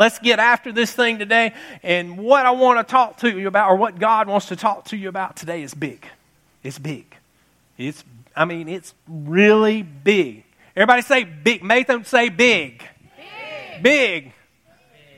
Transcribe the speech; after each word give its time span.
let's 0.00 0.18
get 0.18 0.38
after 0.38 0.72
this 0.72 0.92
thing 0.92 1.18
today. 1.18 1.52
And 1.82 2.16
what 2.16 2.46
I 2.46 2.52
want 2.52 2.78
to 2.86 2.90
talk 2.90 3.18
to 3.18 3.30
you 3.30 3.46
about, 3.46 3.70
or 3.70 3.76
what 3.76 4.00
God 4.00 4.26
wants 4.26 4.46
to 4.46 4.56
talk 4.56 4.86
to 4.86 4.96
you 4.96 5.10
about 5.10 5.36
today, 5.36 5.62
is 5.62 5.74
big. 5.74 6.04
It's 6.64 6.78
big. 6.78 7.14
It's, 7.76 8.02
I 8.34 8.46
mean, 8.46 8.68
it's 8.68 8.94
really 9.06 9.82
big. 9.82 10.44
Everybody 10.74 11.02
say 11.02 11.24
big. 11.24 11.62
Nathan, 11.62 12.04
say 12.06 12.30
big. 12.30 12.82
Big. 13.16 13.82
big. 13.82 14.32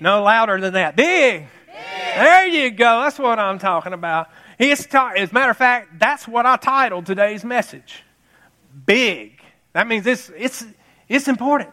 No 0.00 0.22
louder 0.24 0.60
than 0.60 0.74
that. 0.74 0.96
Big. 0.96 1.42
big. 1.42 1.74
There 2.16 2.46
you 2.48 2.70
go. 2.72 3.02
That's 3.02 3.18
what 3.20 3.38
I'm 3.38 3.60
talking 3.60 3.92
about. 3.92 4.30
It's 4.58 4.84
as 4.92 5.30
a 5.30 5.34
matter 5.34 5.50
of 5.50 5.56
fact, 5.56 5.98
that's 5.98 6.26
what 6.26 6.44
I 6.44 6.56
titled 6.56 7.06
today's 7.06 7.44
message. 7.44 8.02
Big. 8.84 9.40
That 9.74 9.86
means 9.86 10.06
it's, 10.06 10.30
it's, 10.36 10.64
it's 11.08 11.28
important. 11.28 11.72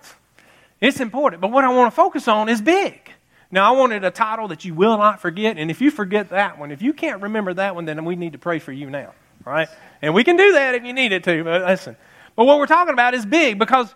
It's 0.82 1.00
important. 1.00 1.42
But 1.42 1.52
what 1.52 1.64
I 1.64 1.70
want 1.70 1.92
to 1.92 1.96
focus 1.96 2.28
on 2.28 2.50
is 2.50 2.62
big. 2.62 3.12
Now, 3.52 3.74
I 3.74 3.78
wanted 3.78 4.04
a 4.04 4.12
title 4.12 4.50
that 4.50 4.64
you 4.64 4.74
will 4.74 4.98
not 4.98 5.20
forget. 5.20 5.58
And 5.58 5.72
if 5.72 5.82
you 5.82 5.92
forget 5.92 6.30
that 6.30 6.60
one, 6.60 6.72
if 6.72 6.82
you 6.82 6.94
can't 6.94 7.22
remember 7.22 7.54
that 7.56 7.76
one, 7.76 7.86
then 7.86 8.06
we 8.06 8.16
need 8.16 8.34
to 8.34 8.38
pray 8.38 8.60
for 8.60 8.72
you 8.72 8.90
now. 8.90 9.14
Right? 9.44 9.68
And 10.02 10.14
we 10.14 10.24
can 10.24 10.38
do 10.38 10.54
that 10.54 10.76
if 10.76 10.84
you 10.84 10.94
need 10.94 11.12
it 11.12 11.24
to. 11.24 11.44
But 11.44 11.64
listen. 11.64 11.98
But 12.36 12.46
what 12.46 12.60
we're 12.60 12.68
talking 12.68 12.94
about 12.94 13.14
is 13.14 13.26
big 13.26 13.58
because 13.58 13.94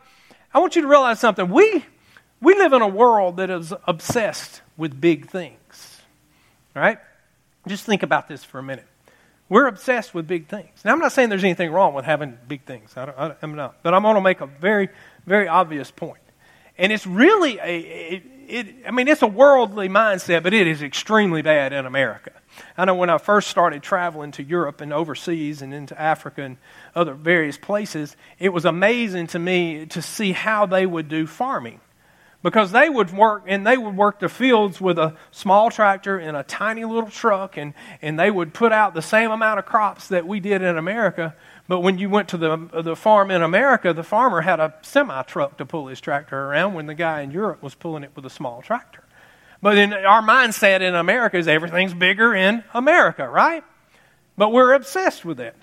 I 0.54 0.60
want 0.60 0.76
you 0.76 0.82
to 0.82 0.88
realize 0.88 1.20
something. 1.20 1.50
We, 1.50 1.86
we 2.42 2.56
live 2.56 2.74
in 2.74 2.82
a 2.82 2.88
world 2.88 3.38
that 3.38 3.50
is 3.50 3.74
obsessed 3.86 4.62
with 4.76 5.00
big 5.00 5.30
things. 5.30 6.02
Right? 6.76 6.98
Just 7.68 7.86
think 7.86 8.04
about 8.04 8.28
this 8.28 8.44
for 8.44 8.60
a 8.60 8.64
minute. 8.64 8.88
We're 9.50 9.68
obsessed 9.68 10.16
with 10.16 10.26
big 10.26 10.48
things. 10.48 10.84
Now, 10.84 10.94
I'm 10.94 11.00
not 11.00 11.12
saying 11.12 11.30
there's 11.30 11.44
anything 11.44 11.72
wrong 11.72 11.94
with 11.94 12.06
having 12.06 12.38
big 12.48 12.64
things. 12.64 12.98
I 12.98 13.36
am 13.44 13.56
not. 13.56 13.84
But 13.84 13.94
I'm 13.94 14.02
going 14.02 14.16
to 14.16 14.22
make 14.22 14.42
a 14.42 14.48
very, 14.48 14.90
very 15.28 15.48
obvious 15.48 15.92
point. 15.92 16.23
And 16.78 16.92
it's 16.92 17.06
really 17.06 17.60
a, 17.60 17.80
it, 17.80 18.24
it, 18.48 18.68
I 18.88 18.92
mean, 18.92 19.08
it's 19.08 19.22
a 19.22 19.28
worldly 19.28 19.90
mindset, 19.90 20.44
but 20.44 20.54
it 20.54 20.68
is 20.68 20.82
extremely 20.82 21.42
bad 21.42 21.74
in 21.74 21.86
America. 21.86 22.32
I 22.78 22.86
know 22.86 22.96
when 22.96 23.10
I 23.10 23.18
first 23.18 23.48
started 23.50 23.82
traveling 23.82 24.32
to 24.34 24.44
Europe 24.44 24.82
and 24.82 24.94
overseas 24.94 25.62
and 25.62 25.74
into 25.74 26.00
Africa 26.00 26.44
and 26.44 26.58
other 26.96 27.14
various 27.14 27.58
places, 27.58 28.16
it 28.40 28.50
was 28.50 28.66
amazing 28.66 29.28
to 29.28 29.40
me 29.40 29.86
to 29.88 30.02
see 30.02 30.32
how 30.34 30.66
they 30.66 30.86
would 30.86 31.10
do 31.10 31.26
farming 31.26 31.80
because 32.44 32.74
they 32.74 32.90
would 32.90 33.12
work 33.12 33.44
and 33.48 33.66
they 33.66 33.78
would 33.78 33.96
work 33.96 34.20
the 34.20 34.28
fields 34.28 34.80
with 34.80 35.00
a 35.00 35.16
small 35.32 35.72
tractor 35.72 36.18
and 36.18 36.36
a 36.36 36.44
tiny 36.44 36.84
little 36.84 37.10
truck 37.10 37.58
and, 37.58 37.74
and 38.02 38.20
they 38.20 38.30
would 38.30 38.54
put 38.54 38.74
out 38.74 38.94
the 38.94 39.02
same 39.02 39.32
amount 39.32 39.60
of 39.60 39.66
crops 39.66 40.10
that 40.10 40.28
we 40.28 40.40
did 40.40 40.62
in 40.62 40.78
america. 40.78 41.34
But 41.68 41.80
when 41.80 41.98
you 41.98 42.10
went 42.10 42.28
to 42.30 42.38
the, 42.38 42.82
the 42.84 42.96
farm 42.96 43.32
in 43.32 43.42
america 43.42 43.94
the 43.94 44.04
farmer 44.04 44.42
had 44.42 44.60
a 44.60 44.76
semi 44.82 45.24
truck 45.24 45.58
to 45.58 45.66
pull 45.66 45.88
his 45.88 46.02
tractor 46.02 46.38
around 46.38 46.74
when 46.74 46.86
the 46.86 46.94
guy 46.94 47.22
in 47.22 47.32
europe 47.32 47.64
was 47.64 47.74
pulling 47.74 48.04
it 48.04 48.12
with 48.16 48.26
a 48.26 48.30
small 48.30 48.62
tractor. 48.62 49.04
But 49.62 49.78
in 49.78 49.94
our 49.94 50.22
mindset 50.22 50.82
in 50.82 50.94
america 50.94 51.38
is 51.38 51.48
everything's 51.48 51.94
bigger 51.94 52.36
in 52.36 52.64
america 52.74 53.28
right? 53.28 53.64
But 54.38 54.52
we're 54.52 54.74
obsessed 54.74 55.24
with 55.24 55.40
it. 55.40 55.56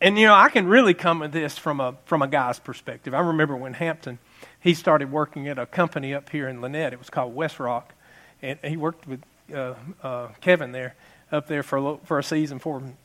And 0.00 0.16
you 0.16 0.28
know 0.28 0.34
i 0.34 0.48
can 0.48 0.68
really 0.68 0.94
come 0.94 1.22
at 1.22 1.32
this 1.32 1.58
from 1.58 1.80
a 1.80 1.96
from 2.04 2.22
a 2.22 2.28
guy's 2.28 2.60
perspective. 2.60 3.14
I 3.14 3.20
remember 3.20 3.56
when 3.56 3.74
hampton 3.74 4.20
he 4.62 4.74
started 4.74 5.10
working 5.10 5.48
at 5.48 5.58
a 5.58 5.66
company 5.66 6.14
up 6.14 6.30
here 6.30 6.48
in 6.48 6.60
Lanett. 6.60 6.92
It 6.92 6.98
was 6.98 7.10
called 7.10 7.34
West 7.34 7.58
Rock, 7.58 7.94
and 8.40 8.58
he 8.64 8.76
worked 8.76 9.06
with 9.06 9.22
uh, 9.52 9.74
uh, 10.02 10.28
Kevin 10.40 10.72
there 10.72 10.94
up 11.32 11.48
there 11.48 11.62
for 11.62 11.78
a, 11.78 11.96
for 12.04 12.18
a 12.18 12.22
season 12.22 12.58
for 12.58 12.78
him. 12.78 12.96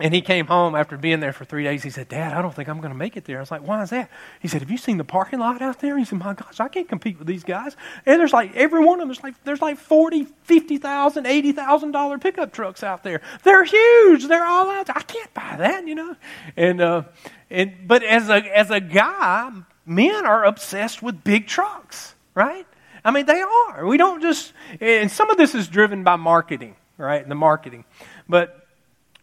And 0.00 0.14
he 0.14 0.20
came 0.20 0.46
home 0.46 0.76
after 0.76 0.96
being 0.96 1.18
there 1.18 1.32
for 1.32 1.44
three 1.44 1.64
days. 1.64 1.82
He 1.82 1.90
said, 1.90 2.08
Dad, 2.08 2.32
I 2.32 2.40
don't 2.40 2.54
think 2.54 2.68
I'm 2.68 2.80
going 2.80 2.92
to 2.92 2.98
make 2.98 3.16
it 3.16 3.24
there. 3.24 3.38
I 3.38 3.40
was 3.40 3.50
like, 3.50 3.66
Why 3.66 3.82
is 3.82 3.90
that? 3.90 4.08
He 4.40 4.46
said, 4.46 4.60
Have 4.60 4.70
you 4.70 4.78
seen 4.78 4.96
the 4.96 5.04
parking 5.04 5.40
lot 5.40 5.60
out 5.60 5.80
there? 5.80 5.98
He 5.98 6.04
said, 6.04 6.20
My 6.20 6.34
gosh, 6.34 6.60
I 6.60 6.68
can't 6.68 6.88
compete 6.88 7.18
with 7.18 7.26
these 7.26 7.42
guys. 7.42 7.76
And 8.06 8.20
there's 8.20 8.32
like, 8.32 8.54
every 8.54 8.78
one 8.78 8.94
of 8.94 9.00
them, 9.00 9.08
there's 9.08 9.22
like, 9.24 9.42
there's 9.42 9.60
like 9.60 9.76
40, 9.76 10.24
50,000, 10.44 11.26
80,000 11.26 11.90
dollar 11.90 12.18
pickup 12.18 12.52
trucks 12.52 12.84
out 12.84 13.02
there. 13.02 13.20
They're 13.42 13.64
huge. 13.64 14.28
They're 14.28 14.46
all 14.46 14.70
out. 14.70 14.88
I 14.88 15.02
can't 15.02 15.34
buy 15.34 15.56
that, 15.58 15.88
you 15.88 15.96
know? 15.96 16.14
And, 16.56 16.80
uh, 16.80 17.02
and, 17.50 17.74
but 17.86 18.04
as 18.04 18.28
a, 18.28 18.36
as 18.56 18.70
a 18.70 18.78
guy, 18.78 19.50
men 19.88 20.26
are 20.26 20.44
obsessed 20.44 21.02
with 21.02 21.24
big 21.24 21.46
trucks, 21.46 22.14
right? 22.34 22.66
I 23.04 23.10
mean, 23.10 23.26
they 23.26 23.40
are. 23.40 23.86
We 23.86 23.96
don't 23.96 24.20
just, 24.20 24.52
and 24.80 25.10
some 25.10 25.30
of 25.30 25.36
this 25.36 25.54
is 25.54 25.68
driven 25.68 26.04
by 26.04 26.16
marketing, 26.16 26.76
right? 26.96 27.26
The 27.26 27.34
marketing. 27.34 27.84
But 28.28 28.66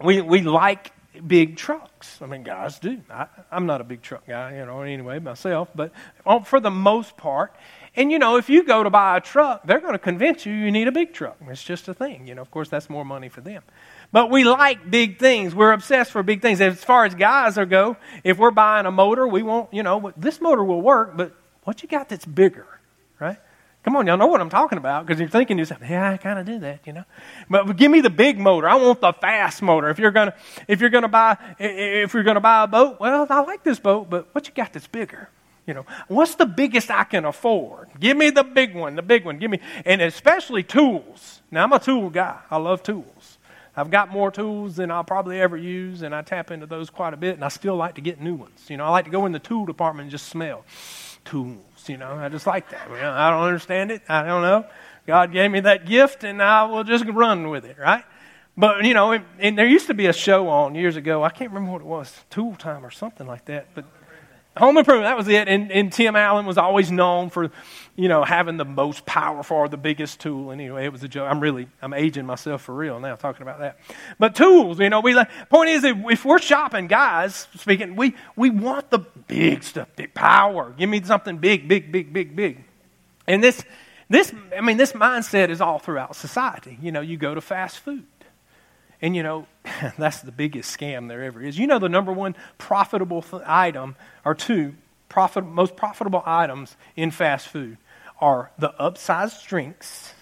we, 0.02 0.22
we 0.22 0.42
like 0.42 0.92
big 1.28 1.56
trucks. 1.56 2.22
I 2.22 2.26
mean, 2.26 2.44
guys 2.44 2.80
do. 2.80 3.02
I, 3.10 3.28
am 3.52 3.66
not 3.66 3.82
a 3.82 3.84
big 3.84 4.02
truck 4.02 4.26
guy, 4.28 4.58
you 4.58 4.66
know, 4.66 4.82
anyway, 4.82 5.20
myself, 5.20 5.70
but 5.76 5.92
for 6.46 6.60
the 6.60 6.72
most 6.72 7.18
part. 7.18 7.56
And, 7.96 8.12
you 8.12 8.20
know, 8.20 8.38
if 8.38 8.50
you 8.50 8.64
go 8.64 8.84
to 8.84 8.90
buy 8.90 9.18
a 9.18 9.22
truck, 9.22 9.66
they're 9.66 9.80
going 9.80 9.94
to 9.94 10.00
convince 10.00 10.46
you 10.46 10.54
you 10.54 10.72
need 10.72 10.88
a 10.88 10.92
big 10.92 11.14
truck. 11.14 11.38
It's 11.48 11.64
just 11.64 11.88
a 11.88 11.94
thing. 11.94 12.28
You 12.28 12.36
know, 12.36 12.42
of 12.42 12.52
course, 12.52 12.68
that's 12.68 12.90
more 12.90 13.06
money 13.06 13.30
for 13.30 13.42
them. 13.42 13.64
But 14.16 14.30
we 14.30 14.46
like 14.46 14.90
big 14.90 15.20
things. 15.20 15.54
We're 15.54 15.74
obsessed 15.74 16.10
for 16.10 16.24
big 16.24 16.42
things. 16.42 16.62
As 16.62 16.82
far 16.82 17.04
as 17.04 17.14
guys 17.14 17.58
are 17.58 17.66
go, 17.66 17.98
if 18.24 18.38
we're 18.38 18.50
buying 18.50 18.86
a 18.86 18.92
motor, 18.92 19.28
we 19.28 19.44
want, 19.44 19.74
you 19.74 19.84
know, 19.84 20.14
this 20.16 20.40
motor 20.40 20.64
will 20.64 20.82
work, 20.82 21.18
but 21.18 21.36
what 21.66 21.84
you 21.84 21.90
got 21.90 22.08
that's 22.08 22.24
bigger, 22.24 22.66
right? 23.20 23.38
Come 23.84 23.98
on, 23.98 24.08
y'all 24.08 24.16
know 24.16 24.28
what 24.28 24.40
I'm 24.40 24.50
talking 24.50 24.78
about 24.78 25.06
because 25.06 25.20
you're 25.20 25.28
thinking 25.28 25.58
to 25.58 25.62
yourself, 25.62 25.82
yeah, 25.82 26.14
I 26.14 26.16
kind 26.16 26.40
of 26.40 26.46
do 26.46 26.60
that, 26.60 26.80
you 26.86 26.94
know. 26.94 27.04
But 27.50 27.76
give 27.76 27.92
me 27.92 28.00
the 28.00 28.10
big 28.10 28.40
motor. 28.40 28.70
I 28.70 28.76
want 28.76 29.02
the 29.02 29.12
fast 29.12 29.62
motor. 29.62 29.90
If 29.90 30.00
you're 30.00 30.12
gonna, 30.12 30.34
if 30.70 30.80
you're 30.80 30.90
gonna 30.90 31.10
buy, 31.10 31.38
if 31.60 32.14
you're 32.14 32.24
gonna 32.24 32.40
buy 32.40 32.64
a 32.64 32.68
boat, 32.68 33.02
well, 33.02 33.28
I 33.30 33.42
like 33.42 33.66
this 33.66 33.82
boat, 33.82 34.10
but 34.10 34.34
what 34.34 34.48
you 34.48 34.54
got 34.54 34.72
that's 34.72 34.88
bigger? 34.88 35.28
You 35.68 35.74
know, 35.74 35.86
what's 36.08 36.36
the 36.36 36.46
biggest 36.46 36.90
I 36.90 37.04
can 37.04 37.26
afford? 37.26 37.90
Give 38.00 38.16
me 38.16 38.30
the 38.30 38.46
big 38.46 38.76
one, 38.76 38.96
the 38.96 39.02
big 39.02 39.26
one. 39.26 39.40
Give 39.40 39.52
me, 39.52 39.60
and 39.84 40.02
especially 40.02 40.64
tools. 40.64 41.42
Now 41.52 41.66
I'm 41.66 41.74
a 41.74 41.80
tool 41.80 42.10
guy. 42.10 42.40
I 42.50 42.56
love 42.56 42.82
tools. 42.82 43.35
I've 43.78 43.92
got 43.92 44.10
more 44.10 44.32
tools 44.32 44.78
than 44.78 44.90
I'll 44.90 45.04
probably 45.04 45.40
ever 45.40 45.58
use, 45.58 46.02
and 46.02 46.16
I 46.16 46.22
tap 46.22 46.50
into 46.52 46.66
those 46.66 46.90
quite 46.90 47.14
a 47.14 47.18
bit, 47.18 47.36
and 47.36 47.44
I 47.44 47.50
still 47.50 47.76
like 47.76 47.96
to 47.96 48.02
get 48.02 48.22
new 48.22 48.36
ones. 48.36 48.70
You 48.70 48.78
know, 48.78 48.86
I 48.86 48.90
like 48.90 49.06
to 49.06 49.12
go 49.12 49.26
in 49.26 49.32
the 49.32 49.40
tool 49.40 49.66
department 49.66 50.06
and 50.06 50.12
just 50.12 50.28
smell 50.28 50.64
tools. 51.26 51.60
You 51.88 51.98
know, 51.98 52.14
I 52.14 52.30
just 52.30 52.48
like 52.48 52.70
that. 52.70 52.90
You 52.90 52.96
know, 52.96 53.12
I 53.12 53.30
don't 53.30 53.44
understand 53.44 53.92
it. 53.92 54.02
I 54.08 54.24
don't 54.24 54.42
know. 54.42 54.66
God 55.06 55.32
gave 55.34 55.52
me 55.52 55.60
that 55.62 55.86
gift, 55.86 56.24
and 56.24 56.42
I 56.42 56.64
will 56.64 56.84
just 56.84 57.06
run 57.06 57.50
with 57.50 57.66
it, 57.66 57.78
right? 57.78 58.04
But, 58.58 58.86
you 58.86 58.94
know, 58.94 59.12
and, 59.12 59.26
and 59.40 59.58
there 59.58 59.68
used 59.68 59.88
to 59.88 59.94
be 59.94 60.06
a 60.06 60.14
show 60.14 60.48
on 60.48 60.76
years 60.76 60.96
ago. 60.96 61.24
I 61.24 61.30
can't 61.30 61.52
remember 61.52 61.74
what 61.74 61.82
it 61.82 61.88
was, 61.88 62.24
Tool 62.30 62.56
Time 62.56 62.86
or 62.86 62.92
something 62.92 63.28
like 63.28 63.46
that. 63.46 63.68
But 63.76 63.86
Home 64.58 64.78
Improvement, 64.78 65.06
that 65.06 65.18
was 65.18 65.28
it. 65.28 65.48
And, 65.48 65.72
and 65.72 65.92
Tim 65.92 66.16
Allen 66.16 66.46
was 66.46 66.58
always 66.58 66.90
known 66.90 67.30
for, 67.30 67.52
you 67.96 68.08
know, 68.08 68.24
having 68.24 68.58
the 68.58 68.66
most 68.66 69.06
powerful 69.06 69.58
or 69.58 69.68
the 69.68 69.78
biggest 69.78 70.20
tool. 70.22 70.52
And 70.52 70.62
anyway, 70.62 70.86
it 70.86 70.92
was 70.92 71.04
a 71.04 71.10
joke. 71.10 71.30
I'm 71.30 71.42
really, 71.42 71.68
I'm 71.82 71.94
aging 71.94 72.26
myself 72.26 72.62
for 72.62 72.74
real 72.74 73.00
now 73.00 73.16
talking 73.16 73.42
about 73.42 73.60
that. 73.60 73.80
But 74.18 74.34
tools, 74.36 74.80
you 74.80 74.90
know, 74.90 75.02
we, 75.02 75.22
point 75.50 75.70
is, 75.70 75.84
if 75.84 76.24
we're 76.24 76.40
shopping, 76.40 76.88
guys, 76.88 77.48
speaking, 77.58 77.96
we, 77.96 78.16
we 78.36 78.50
want 78.50 78.90
the 78.92 79.00
big 79.00 79.64
stuff, 79.64 79.90
big 79.96 80.14
power. 80.14 80.74
Give 80.78 80.90
me 80.90 81.02
something 81.04 81.38
big, 81.38 81.68
big, 81.68 81.92
big, 81.92 82.14
big, 82.14 82.36
big. 82.36 82.64
And 83.28 83.44
this, 83.44 83.64
this, 84.10 84.34
I 84.56 84.62
mean, 84.62 84.78
this 84.78 84.94
mindset 84.94 85.50
is 85.50 85.60
all 85.60 85.80
throughout 85.80 86.16
society. 86.16 86.78
You 86.82 86.92
know, 86.92 87.02
you 87.02 87.18
go 87.18 87.36
to 87.36 87.42
fast 87.42 87.80
food. 87.80 88.06
And 89.02 89.16
you 89.16 89.24
know, 89.24 89.48
that's 89.98 90.22
the 90.22 90.32
biggest 90.32 90.78
scam 90.78 91.08
there 91.08 91.24
ever 91.24 91.42
is. 91.42 91.58
You 91.58 91.68
know, 91.68 91.80
the 91.80 91.90
number 91.90 92.12
one 92.12 92.36
profitable 92.58 93.22
th- 93.22 93.44
item, 93.46 93.96
or 94.24 94.34
two 94.34 94.76
profit, 95.10 95.46
most 95.46 95.76
profitable 95.76 96.24
items 96.26 96.76
in 96.96 97.12
fast 97.12 97.48
food 97.48 97.78
are 98.20 98.52
the 98.58 98.74
upsized 98.80 99.46
drinks 99.46 100.15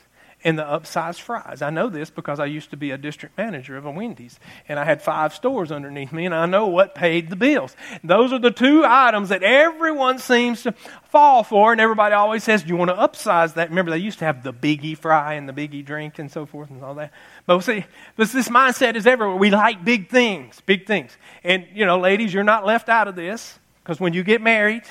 and 0.43 0.59
the 0.59 0.63
upsized 0.63 1.21
fries. 1.21 1.61
I 1.61 1.69
know 1.69 1.89
this 1.89 2.09
because 2.09 2.39
I 2.39 2.45
used 2.45 2.71
to 2.71 2.77
be 2.77 2.91
a 2.91 2.97
district 2.97 3.37
manager 3.37 3.77
of 3.77 3.85
a 3.85 3.91
Wendy's, 3.91 4.39
and 4.67 4.77
I 4.77 4.83
had 4.83 5.01
five 5.01 5.33
stores 5.33 5.71
underneath 5.71 6.11
me, 6.11 6.25
and 6.25 6.35
I 6.35 6.45
know 6.45 6.67
what 6.67 6.95
paid 6.95 7.29
the 7.29 7.35
bills. 7.35 7.75
Those 8.03 8.33
are 8.33 8.39
the 8.39 8.51
two 8.51 8.83
items 8.85 9.29
that 9.29 9.43
everyone 9.43 10.19
seems 10.19 10.63
to 10.63 10.73
fall 11.05 11.43
for, 11.43 11.71
and 11.71 11.79
everybody 11.79 12.13
always 12.13 12.43
says, 12.43 12.63
Do 12.63 12.69
you 12.69 12.75
want 12.75 12.91
to 12.91 12.95
upsize 12.95 13.53
that? 13.53 13.69
Remember, 13.69 13.91
they 13.91 13.97
used 13.97 14.19
to 14.19 14.25
have 14.25 14.43
the 14.43 14.53
biggie 14.53 14.97
fry 14.97 15.33
and 15.33 15.47
the 15.47 15.53
biggie 15.53 15.85
drink 15.85 16.19
and 16.19 16.31
so 16.31 16.45
forth 16.45 16.69
and 16.69 16.83
all 16.83 16.95
that. 16.95 17.11
But 17.45 17.61
see, 17.61 17.85
but 18.15 18.29
this 18.29 18.49
mindset 18.49 18.95
is 18.95 19.07
everywhere. 19.07 19.37
We 19.37 19.49
like 19.49 19.85
big 19.85 20.09
things, 20.09 20.61
big 20.65 20.85
things. 20.85 21.15
And, 21.43 21.65
you 21.73 21.85
know, 21.85 21.99
ladies, 21.99 22.33
you're 22.33 22.43
not 22.43 22.65
left 22.65 22.89
out 22.89 23.07
of 23.07 23.15
this 23.15 23.59
because 23.83 23.99
when 23.99 24.13
you 24.13 24.23
get 24.23 24.41
married, 24.41 24.83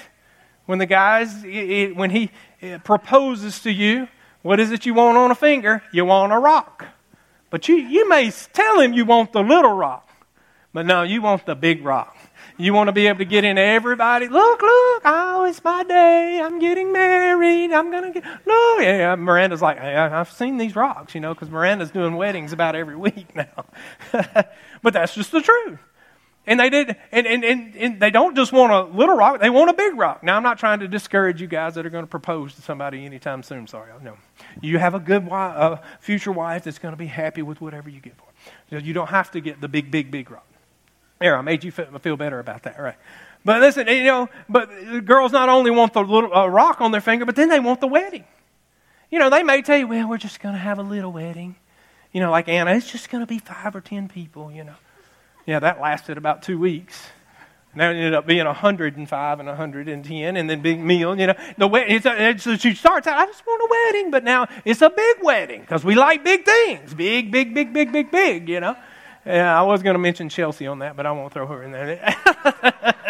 when 0.66 0.78
the 0.78 0.86
guy's, 0.86 1.42
when 1.42 2.10
he 2.10 2.30
eh, 2.62 2.78
proposes 2.78 3.60
to 3.60 3.70
you, 3.70 4.08
what 4.42 4.60
is 4.60 4.70
it 4.70 4.86
you 4.86 4.94
want 4.94 5.16
on 5.16 5.30
a 5.30 5.34
finger? 5.34 5.82
You 5.92 6.04
want 6.04 6.32
a 6.32 6.38
rock. 6.38 6.86
But 7.50 7.68
you, 7.68 7.76
you 7.76 8.08
may 8.08 8.30
tell 8.30 8.80
him 8.80 8.92
you 8.92 9.04
want 9.04 9.32
the 9.32 9.42
little 9.42 9.74
rock, 9.74 10.08
but 10.72 10.86
no, 10.86 11.02
you 11.02 11.20
want 11.20 11.44
the 11.44 11.54
big 11.54 11.84
rock. 11.84 12.16
You 12.56 12.74
want 12.74 12.88
to 12.88 12.92
be 12.92 13.06
able 13.06 13.18
to 13.18 13.24
get 13.24 13.44
in 13.44 13.58
everybody. 13.58 14.28
Look, 14.28 14.62
look, 14.62 15.02
oh, 15.04 15.44
it's 15.48 15.62
my 15.64 15.84
day. 15.84 16.40
I'm 16.42 16.58
getting 16.58 16.92
married. 16.92 17.72
I'm 17.72 17.90
going 17.90 18.12
to 18.12 18.20
get. 18.20 18.46
No, 18.46 18.78
yeah, 18.78 19.14
Miranda's 19.16 19.62
like, 19.62 19.78
hey, 19.78 19.96
I've 19.96 20.30
seen 20.30 20.58
these 20.58 20.76
rocks, 20.76 21.14
you 21.14 21.20
know, 21.20 21.34
because 21.34 21.50
Miranda's 21.50 21.90
doing 21.90 22.16
weddings 22.16 22.52
about 22.52 22.74
every 22.74 22.96
week 23.10 23.34
now. 23.34 23.64
but 24.82 24.92
that's 24.92 25.14
just 25.14 25.32
the 25.32 25.40
truth. 25.40 25.78
And 26.44 26.58
they 26.58 26.70
did, 26.70 26.96
and, 27.12 27.24
and, 27.24 27.44
and, 27.44 27.76
and, 27.76 28.00
they 28.00 28.10
don't 28.10 28.34
just 28.34 28.52
want 28.52 28.72
a 28.72 28.82
little 28.96 29.14
rock, 29.14 29.40
they 29.40 29.48
want 29.48 29.70
a 29.70 29.74
big 29.74 29.96
rock. 29.96 30.24
Now, 30.24 30.36
I'm 30.36 30.42
not 30.42 30.58
trying 30.58 30.80
to 30.80 30.88
discourage 30.88 31.40
you 31.40 31.46
guys 31.46 31.76
that 31.76 31.86
are 31.86 31.90
going 31.90 32.02
to 32.02 32.10
propose 32.10 32.54
to 32.56 32.62
somebody 32.62 33.04
anytime 33.04 33.44
soon. 33.44 33.68
Sorry, 33.68 33.92
no. 34.02 34.16
You 34.60 34.78
have 34.78 34.94
a 34.94 34.98
good 34.98 35.24
wife, 35.24 35.54
uh, 35.56 35.76
future 36.00 36.32
wife 36.32 36.64
that's 36.64 36.80
going 36.80 36.92
to 36.92 36.98
be 36.98 37.06
happy 37.06 37.42
with 37.42 37.60
whatever 37.60 37.88
you 37.88 38.00
get 38.00 38.14
for. 38.16 38.76
You 38.76 38.92
don't 38.92 39.08
have 39.08 39.30
to 39.32 39.40
get 39.40 39.60
the 39.60 39.68
big, 39.68 39.92
big, 39.92 40.10
big 40.10 40.32
rock. 40.32 40.46
There, 41.20 41.36
I 41.36 41.42
made 41.42 41.62
you 41.62 41.70
feel 41.70 42.16
better 42.16 42.40
about 42.40 42.64
that, 42.64 42.80
right? 42.80 42.96
But 43.44 43.60
listen, 43.60 43.86
you 43.86 44.04
know, 44.04 44.28
but 44.48 44.68
girls 45.04 45.30
not 45.30 45.48
only 45.48 45.70
want 45.70 45.92
the 45.92 46.02
little 46.02 46.34
uh, 46.34 46.46
rock 46.46 46.80
on 46.80 46.90
their 46.90 47.00
finger, 47.00 47.24
but 47.24 47.36
then 47.36 47.48
they 47.48 47.60
want 47.60 47.80
the 47.80 47.86
wedding. 47.86 48.24
You 49.10 49.20
know, 49.20 49.30
they 49.30 49.44
may 49.44 49.62
tell 49.62 49.78
you, 49.78 49.86
well, 49.86 50.08
we're 50.08 50.18
just 50.18 50.40
going 50.40 50.54
to 50.54 50.60
have 50.60 50.80
a 50.80 50.82
little 50.82 51.12
wedding. 51.12 51.54
You 52.10 52.20
know, 52.20 52.30
like 52.32 52.48
Anna, 52.48 52.74
it's 52.74 52.90
just 52.90 53.10
going 53.10 53.22
to 53.22 53.26
be 53.26 53.38
five 53.38 53.76
or 53.76 53.80
ten 53.80 54.08
people, 54.08 54.50
you 54.50 54.64
know. 54.64 54.74
Yeah, 55.46 55.58
that 55.60 55.80
lasted 55.80 56.18
about 56.18 56.42
two 56.42 56.58
weeks. 56.58 57.08
Now 57.74 57.90
it 57.90 57.94
ended 57.94 58.14
up 58.14 58.26
being 58.26 58.44
105 58.44 59.40
and 59.40 59.48
110, 59.48 60.36
and 60.36 60.50
then 60.50 60.60
big 60.60 60.78
meal. 60.78 61.18
You 61.18 61.28
know, 61.28 61.34
the 61.56 61.66
wedding. 61.66 61.96
It's 61.96 62.06
a, 62.06 62.28
it's, 62.28 62.60
she 62.60 62.74
starts 62.74 63.06
out. 63.06 63.18
I 63.18 63.26
just 63.26 63.46
want 63.46 63.62
a 63.62 63.68
wedding, 63.70 64.10
but 64.10 64.24
now 64.24 64.46
it's 64.64 64.82
a 64.82 64.90
big 64.90 65.16
wedding 65.22 65.62
because 65.62 65.84
we 65.84 65.94
like 65.94 66.22
big 66.22 66.44
things, 66.44 66.92
big, 66.92 67.30
big, 67.30 67.54
big, 67.54 67.72
big, 67.72 67.90
big, 67.90 68.10
big. 68.10 68.48
You 68.48 68.60
know. 68.60 68.76
Yeah, 69.24 69.58
I 69.58 69.62
was 69.62 69.82
going 69.82 69.94
to 69.94 70.00
mention 70.00 70.28
Chelsea 70.28 70.66
on 70.66 70.80
that, 70.80 70.96
but 70.96 71.06
I 71.06 71.12
won't 71.12 71.32
throw 71.32 71.46
her 71.46 71.62
in 71.62 71.72
there. 71.72 72.16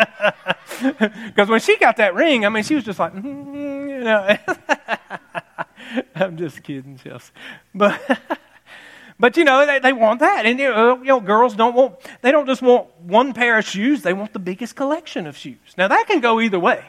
Because 0.83 1.49
when 1.49 1.61
she 1.61 1.79
got 1.79 1.97
that 1.99 2.15
ring, 2.15 2.45
I 2.45 2.49
mean, 2.49 2.65
she 2.65 2.75
was 2.75 2.85
just 2.85 2.99
like, 2.99 3.15
mm-hmm, 3.15 3.89
you 3.89 4.01
know. 4.01 4.37
I'm 6.15 6.37
just 6.37 6.63
kidding, 6.63 6.99
Chelsea, 6.99 7.33
but. 7.75 8.01
But 9.23 9.37
you 9.37 9.45
know, 9.45 9.65
they, 9.65 9.79
they 9.79 9.93
want 9.93 10.19
that. 10.19 10.47
And 10.47 10.59
you 10.59 10.69
know, 10.69 10.99
you 10.99 11.05
know, 11.05 11.21
girls 11.21 11.55
don't 11.55 11.77
want, 11.77 11.95
they 12.23 12.33
don't 12.33 12.45
just 12.45 12.61
want 12.61 12.89
one 13.03 13.35
pair 13.35 13.57
of 13.57 13.65
shoes, 13.65 14.03
they 14.03 14.13
want 14.13 14.33
the 14.33 14.41
biggest 14.41 14.75
collection 14.75 15.29
of 15.29 15.37
shoes. 15.37 15.61
Now 15.79 15.87
that 15.87 16.09
can 16.09 16.19
go 16.19 16.41
either 16.41 16.59
way, 16.59 16.85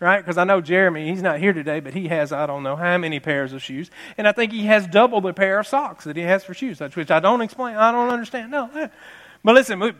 right? 0.00 0.16
Because 0.16 0.38
I 0.38 0.44
know 0.44 0.62
Jeremy, 0.62 1.10
he's 1.10 1.20
not 1.20 1.40
here 1.40 1.52
today, 1.52 1.80
but 1.80 1.92
he 1.92 2.08
has, 2.08 2.32
I 2.32 2.46
don't 2.46 2.62
know 2.62 2.74
how 2.74 2.96
many 2.96 3.20
pairs 3.20 3.52
of 3.52 3.62
shoes. 3.62 3.90
And 4.16 4.26
I 4.26 4.32
think 4.32 4.50
he 4.50 4.64
has 4.64 4.86
double 4.86 5.20
the 5.20 5.34
pair 5.34 5.58
of 5.58 5.66
socks 5.66 6.04
that 6.04 6.16
he 6.16 6.22
has 6.22 6.42
for 6.42 6.54
shoes, 6.54 6.80
which 6.80 7.10
I 7.10 7.20
don't 7.20 7.42
explain, 7.42 7.76
I 7.76 7.92
don't 7.92 8.08
understand. 8.08 8.50
No. 8.50 8.88
But 9.44 9.54
listen, 9.54 9.78
we, 9.78 9.92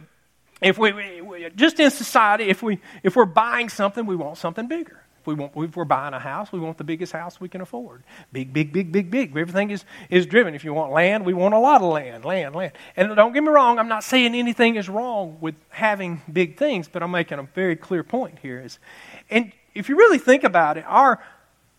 if 0.63 0.79
we, 0.79 1.21
we 1.21 1.51
just 1.55 1.79
in 1.81 1.91
society, 1.91 2.45
if, 2.45 2.63
we, 2.63 2.81
if 3.03 3.15
we're 3.15 3.27
buying 3.27 3.69
something, 3.69 4.07
we 4.07 4.17
want 4.17 4.39
something 4.39 4.69
bigger. 4.69 5.03
If, 5.25 5.29
we 5.29 5.35
want, 5.35 5.53
if 5.57 5.75
we're 5.75 5.87
buying 5.87 6.13
a 6.13 6.19
house, 6.19 6.53
we 6.53 6.61
want 6.61 6.77
the 6.77 6.85
biggest 6.85 7.15
house 7.15 7.41
we 7.41 7.49
can 7.49 7.63
afford. 7.63 8.03
Big, 8.31 8.53
big, 8.53 8.75
big, 8.75 8.93
big, 8.93 9.11
big. 9.11 9.35
Everything 9.35 9.71
is, 9.71 9.87
is 10.11 10.27
driven. 10.27 10.55
If 10.55 10.65
you 10.65 10.75
want 10.75 10.93
land, 10.93 11.25
we 11.25 11.33
want 11.33 11.55
a 11.55 11.59
lot 11.59 11.81
of 11.81 11.89
land, 11.89 12.27
land, 12.27 12.55
land. 12.55 12.73
And 12.95 13.17
don't 13.17 13.33
get 13.33 13.43
me 13.43 13.49
wrong, 13.49 13.79
I'm 13.79 13.89
not 13.89 14.05
saying 14.05 14.35
anything 14.35 14.77
is 14.77 14.87
wrong 14.87 15.39
with 15.41 15.55
having 15.71 16.21
big 16.31 16.59
things, 16.59 16.89
but 16.89 17.03
I'm 17.03 17.11
making 17.11 17.39
a 17.39 17.45
very 17.45 17.75
clear 17.75 18.05
point 18.05 18.39
here. 18.43 18.61
Is, 18.61 18.79
and 19.31 19.51
if 19.75 19.89
you 19.89 19.97
really 19.97 20.19
think 20.19 20.45
about 20.45 20.77
it, 20.77 20.85
our 20.87 21.25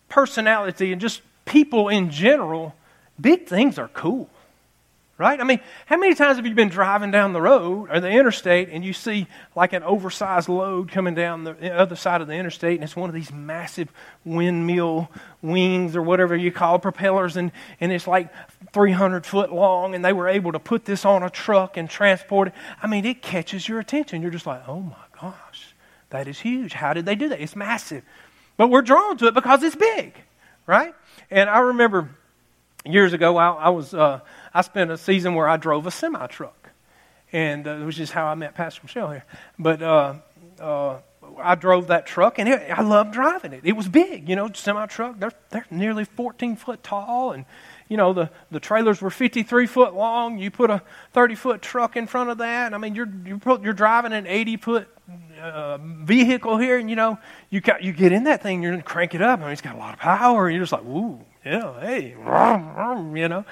personality 0.08 0.90
and 0.90 1.00
just 1.00 1.22
people 1.44 1.88
in 1.88 2.10
general, 2.10 2.74
big 3.20 3.46
things 3.46 3.78
are 3.78 3.88
cool. 3.88 4.28
Right? 5.18 5.40
I 5.40 5.44
mean, 5.44 5.60
how 5.86 5.96
many 5.96 6.14
times 6.14 6.36
have 6.36 6.44
you 6.44 6.54
been 6.54 6.68
driving 6.68 7.10
down 7.10 7.32
the 7.32 7.40
road 7.40 7.88
or 7.90 8.00
the 8.00 8.10
interstate 8.10 8.68
and 8.68 8.84
you 8.84 8.92
see 8.92 9.26
like 9.54 9.72
an 9.72 9.82
oversized 9.82 10.50
load 10.50 10.90
coming 10.90 11.14
down 11.14 11.44
the 11.44 11.72
other 11.72 11.96
side 11.96 12.20
of 12.20 12.26
the 12.26 12.34
interstate 12.34 12.74
and 12.74 12.84
it's 12.84 12.94
one 12.94 13.08
of 13.08 13.14
these 13.14 13.32
massive 13.32 13.88
windmill 14.26 15.10
wings 15.40 15.96
or 15.96 16.02
whatever 16.02 16.36
you 16.36 16.52
call 16.52 16.78
propellers 16.78 17.38
and, 17.38 17.50
and 17.80 17.92
it's 17.92 18.06
like 18.06 18.30
300 18.74 19.24
foot 19.24 19.50
long 19.50 19.94
and 19.94 20.04
they 20.04 20.12
were 20.12 20.28
able 20.28 20.52
to 20.52 20.58
put 20.58 20.84
this 20.84 21.06
on 21.06 21.22
a 21.22 21.30
truck 21.30 21.78
and 21.78 21.88
transport 21.88 22.48
it. 22.48 22.54
I 22.82 22.86
mean, 22.86 23.06
it 23.06 23.22
catches 23.22 23.66
your 23.66 23.80
attention. 23.80 24.20
You're 24.20 24.30
just 24.30 24.46
like, 24.46 24.68
oh 24.68 24.80
my 24.80 24.96
gosh, 25.18 25.74
that 26.10 26.28
is 26.28 26.38
huge. 26.38 26.74
How 26.74 26.92
did 26.92 27.06
they 27.06 27.14
do 27.14 27.30
that? 27.30 27.40
It's 27.40 27.56
massive. 27.56 28.04
But 28.58 28.68
we're 28.68 28.82
drawn 28.82 29.16
to 29.16 29.28
it 29.28 29.34
because 29.34 29.62
it's 29.62 29.76
big, 29.76 30.12
right? 30.66 30.94
And 31.30 31.48
I 31.48 31.60
remember 31.60 32.10
years 32.84 33.14
ago, 33.14 33.38
I, 33.38 33.48
I 33.50 33.68
was. 33.70 33.94
Uh, 33.94 34.20
I 34.56 34.62
spent 34.62 34.90
a 34.90 34.96
season 34.96 35.34
where 35.34 35.46
I 35.46 35.58
drove 35.58 35.86
a 35.86 35.90
semi 35.90 36.26
truck, 36.28 36.70
and 37.30 37.68
uh, 37.68 37.76
which 37.80 38.00
is 38.00 38.10
how 38.10 38.24
I 38.24 38.34
met 38.36 38.54
Pastor 38.54 38.80
Michelle 38.84 39.10
here. 39.10 39.24
But 39.58 39.82
uh, 39.82 40.14
uh, 40.58 40.96
I 41.38 41.56
drove 41.56 41.88
that 41.88 42.06
truck, 42.06 42.38
and 42.38 42.48
it, 42.48 42.70
I 42.70 42.80
loved 42.80 43.12
driving 43.12 43.52
it. 43.52 43.60
It 43.64 43.76
was 43.76 43.86
big, 43.86 44.30
you 44.30 44.34
know, 44.34 44.50
semi 44.54 44.86
truck. 44.86 45.20
They're 45.20 45.34
they're 45.50 45.66
nearly 45.70 46.06
14 46.06 46.56
foot 46.56 46.82
tall, 46.82 47.32
and 47.32 47.44
you 47.90 47.98
know 47.98 48.14
the 48.14 48.30
the 48.50 48.58
trailers 48.58 49.02
were 49.02 49.10
53 49.10 49.66
foot 49.66 49.94
long. 49.94 50.38
You 50.38 50.50
put 50.50 50.70
a 50.70 50.80
30 51.12 51.34
foot 51.34 51.60
truck 51.60 51.94
in 51.94 52.06
front 52.06 52.30
of 52.30 52.38
that. 52.38 52.72
I 52.72 52.78
mean, 52.78 52.94
you're 52.94 53.12
you're, 53.26 53.38
put, 53.38 53.62
you're 53.62 53.74
driving 53.74 54.14
an 54.14 54.26
80 54.26 54.56
foot 54.56 54.88
uh, 55.38 55.76
vehicle 55.76 56.56
here, 56.56 56.78
and 56.78 56.88
you 56.88 56.96
know 56.96 57.18
you 57.50 57.60
got 57.60 57.82
you 57.82 57.92
get 57.92 58.10
in 58.10 58.24
that 58.24 58.42
thing, 58.42 58.62
you're 58.62 58.72
gonna 58.72 58.82
crank 58.82 59.14
it 59.14 59.20
up, 59.20 59.40
I 59.40 59.42
mean, 59.42 59.52
it's 59.52 59.60
got 59.60 59.74
a 59.74 59.78
lot 59.78 59.92
of 59.92 60.00
power, 60.00 60.46
and 60.46 60.54
you're 60.54 60.62
just 60.62 60.72
like, 60.72 60.84
ooh, 60.84 61.20
yeah, 61.44 61.78
hey, 61.78 62.16
you 62.16 63.28
know 63.28 63.44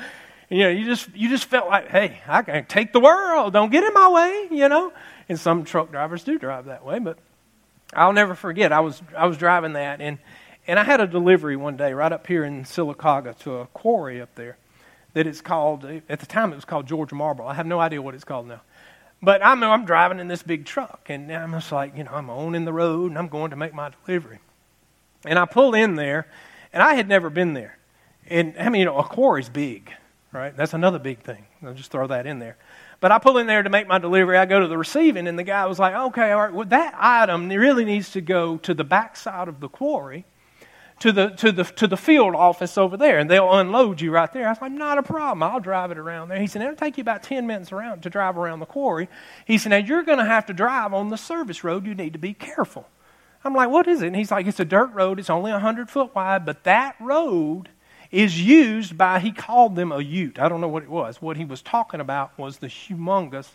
you 0.50 0.64
know, 0.64 0.68
you 0.68 0.84
just 0.84 1.08
you 1.14 1.28
just 1.28 1.46
felt 1.46 1.68
like, 1.68 1.88
hey, 1.88 2.20
I 2.26 2.42
can 2.42 2.66
take 2.66 2.92
the 2.92 3.00
world. 3.00 3.52
Don't 3.52 3.70
get 3.70 3.84
in 3.84 3.92
my 3.94 4.08
way, 4.08 4.48
you 4.50 4.68
know. 4.68 4.92
And 5.28 5.40
some 5.40 5.64
truck 5.64 5.90
drivers 5.90 6.22
do 6.22 6.38
drive 6.38 6.66
that 6.66 6.84
way, 6.84 6.98
but 6.98 7.18
I'll 7.94 8.12
never 8.12 8.34
forget. 8.34 8.72
I 8.72 8.80
was 8.80 9.02
I 9.16 9.26
was 9.26 9.36
driving 9.36 9.72
that, 9.74 10.00
and 10.00 10.18
and 10.66 10.78
I 10.78 10.84
had 10.84 11.00
a 11.00 11.06
delivery 11.06 11.56
one 11.56 11.76
day 11.76 11.92
right 11.92 12.12
up 12.12 12.26
here 12.26 12.44
in 12.44 12.64
Sylacauga 12.64 13.38
to 13.40 13.56
a 13.56 13.66
quarry 13.66 14.20
up 14.20 14.34
there 14.34 14.56
that 15.14 15.26
it's 15.26 15.40
called. 15.40 15.84
At 16.08 16.20
the 16.20 16.26
time, 16.26 16.52
it 16.52 16.56
was 16.56 16.64
called 16.64 16.86
Georgia 16.86 17.14
Marble. 17.14 17.46
I 17.46 17.54
have 17.54 17.66
no 17.66 17.80
idea 17.80 18.02
what 18.02 18.14
it's 18.14 18.24
called 18.24 18.46
now. 18.46 18.60
But 19.22 19.44
I'm 19.44 19.62
I'm 19.62 19.86
driving 19.86 20.20
in 20.20 20.28
this 20.28 20.42
big 20.42 20.66
truck, 20.66 21.06
and 21.08 21.32
I'm 21.32 21.52
just 21.52 21.72
like, 21.72 21.96
you 21.96 22.04
know, 22.04 22.12
I'm 22.12 22.28
owning 22.28 22.66
the 22.66 22.72
road, 22.72 23.10
and 23.10 23.18
I'm 23.18 23.28
going 23.28 23.50
to 23.50 23.56
make 23.56 23.72
my 23.72 23.90
delivery. 24.04 24.40
And 25.24 25.38
I 25.38 25.46
pull 25.46 25.74
in 25.74 25.94
there, 25.94 26.26
and 26.72 26.82
I 26.82 26.94
had 26.94 27.08
never 27.08 27.30
been 27.30 27.54
there. 27.54 27.78
And 28.26 28.54
I 28.58 28.68
mean, 28.68 28.80
you 28.80 28.84
know, 28.84 28.98
a 28.98 29.04
quarry's 29.04 29.48
big 29.48 29.90
right? 30.34 30.54
That's 30.56 30.74
another 30.74 30.98
big 30.98 31.20
thing. 31.20 31.46
I'll 31.62 31.74
just 31.74 31.90
throw 31.90 32.06
that 32.08 32.26
in 32.26 32.38
there. 32.38 32.56
But 33.00 33.12
I 33.12 33.18
pull 33.18 33.38
in 33.38 33.46
there 33.46 33.62
to 33.62 33.70
make 33.70 33.86
my 33.86 33.98
delivery. 33.98 34.36
I 34.36 34.46
go 34.46 34.60
to 34.60 34.66
the 34.66 34.76
receiving, 34.76 35.26
and 35.26 35.38
the 35.38 35.44
guy 35.44 35.64
was 35.66 35.78
like, 35.78 35.94
okay, 35.94 36.32
all 36.32 36.42
right, 36.42 36.52
well, 36.52 36.66
that 36.66 36.94
item 36.98 37.48
really 37.48 37.84
needs 37.84 38.10
to 38.10 38.20
go 38.20 38.58
to 38.58 38.74
the 38.74 38.84
back 38.84 39.16
side 39.16 39.48
of 39.48 39.60
the 39.60 39.68
quarry 39.68 40.24
to 41.00 41.12
the, 41.12 41.30
to, 41.30 41.52
the, 41.52 41.64
to 41.64 41.86
the 41.86 41.96
field 41.96 42.34
office 42.34 42.78
over 42.78 42.96
there, 42.96 43.18
and 43.18 43.30
they'll 43.30 43.52
unload 43.52 44.00
you 44.00 44.10
right 44.10 44.32
there. 44.32 44.46
I 44.46 44.50
was 44.50 44.60
like, 44.60 44.72
not 44.72 44.98
a 44.98 45.02
problem. 45.02 45.42
I'll 45.42 45.60
drive 45.60 45.90
it 45.90 45.98
around 45.98 46.28
there. 46.28 46.40
He 46.40 46.46
said, 46.46 46.62
it'll 46.62 46.76
take 46.76 46.96
you 46.98 47.02
about 47.02 47.22
10 47.22 47.46
minutes 47.46 47.72
around 47.72 48.02
to 48.02 48.10
drive 48.10 48.38
around 48.38 48.60
the 48.60 48.66
quarry. 48.66 49.08
He 49.46 49.58
said, 49.58 49.70
now 49.70 49.76
you're 49.76 50.02
going 50.02 50.18
to 50.18 50.24
have 50.24 50.46
to 50.46 50.52
drive 50.52 50.94
on 50.94 51.10
the 51.10 51.16
service 51.16 51.64
road. 51.64 51.86
You 51.86 51.94
need 51.94 52.12
to 52.12 52.18
be 52.18 52.32
careful. 52.32 52.88
I'm 53.44 53.54
like, 53.54 53.68
what 53.68 53.86
is 53.86 54.00
it? 54.00 54.08
And 54.08 54.16
he's 54.16 54.30
like, 54.30 54.46
it's 54.46 54.60
a 54.60 54.64
dirt 54.64 54.92
road. 54.94 55.18
It's 55.18 55.28
only 55.28 55.52
100 55.52 55.90
foot 55.90 56.14
wide, 56.14 56.46
but 56.46 56.64
that 56.64 56.96
road 56.98 57.68
is 58.14 58.40
used 58.40 58.96
by, 58.96 59.18
he 59.18 59.32
called 59.32 59.76
them 59.76 59.90
a 59.90 60.00
ute. 60.00 60.38
I 60.38 60.48
don't 60.48 60.60
know 60.60 60.68
what 60.68 60.84
it 60.84 60.88
was. 60.88 61.20
What 61.20 61.36
he 61.36 61.44
was 61.44 61.62
talking 61.62 62.00
about 62.00 62.38
was 62.38 62.58
the 62.58 62.68
humongous 62.68 63.48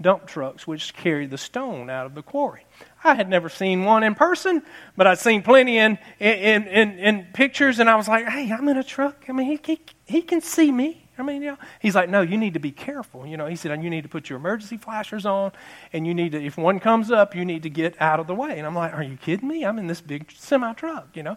dump 0.00 0.26
trucks 0.26 0.66
which 0.66 0.94
carry 0.94 1.26
the 1.26 1.38
stone 1.38 1.88
out 1.88 2.06
of 2.06 2.14
the 2.14 2.22
quarry. 2.22 2.64
I 3.02 3.14
had 3.14 3.28
never 3.28 3.48
seen 3.48 3.84
one 3.84 4.02
in 4.02 4.14
person, 4.14 4.62
but 4.96 5.06
I'd 5.06 5.18
seen 5.18 5.42
plenty 5.42 5.78
in, 5.78 5.98
in, 6.20 6.66
in, 6.66 6.98
in 6.98 7.26
pictures, 7.32 7.78
and 7.78 7.88
I 7.88 7.96
was 7.96 8.08
like, 8.08 8.26
hey, 8.28 8.52
I'm 8.52 8.68
in 8.68 8.76
a 8.76 8.84
truck. 8.84 9.24
I 9.28 9.32
mean, 9.32 9.46
he, 9.46 9.60
he, 9.64 9.80
he 10.04 10.22
can 10.22 10.40
see 10.40 10.70
me. 10.70 10.98
I 11.18 11.22
mean, 11.22 11.42
you 11.42 11.52
know, 11.52 11.58
he's 11.80 11.94
like, 11.94 12.08
no, 12.08 12.22
you 12.22 12.36
need 12.36 12.54
to 12.54 12.60
be 12.60 12.72
careful. 12.72 13.26
You 13.26 13.36
know, 13.36 13.46
he 13.46 13.54
said, 13.54 13.82
you 13.82 13.90
need 13.90 14.02
to 14.02 14.08
put 14.08 14.28
your 14.28 14.38
emergency 14.38 14.76
flashers 14.76 15.26
on, 15.26 15.52
and 15.92 16.06
you 16.06 16.14
need 16.14 16.32
to, 16.32 16.42
if 16.42 16.56
one 16.56 16.80
comes 16.80 17.10
up, 17.10 17.34
you 17.34 17.44
need 17.44 17.62
to 17.64 17.70
get 17.70 18.00
out 18.00 18.18
of 18.18 18.26
the 18.26 18.34
way. 18.34 18.58
And 18.58 18.66
I'm 18.66 18.74
like, 18.74 18.94
are 18.94 19.02
you 19.02 19.16
kidding 19.16 19.48
me? 19.48 19.64
I'm 19.64 19.78
in 19.78 19.86
this 19.86 20.00
big 20.00 20.32
semi 20.32 20.72
truck, 20.72 21.08
you 21.14 21.22
know. 21.22 21.36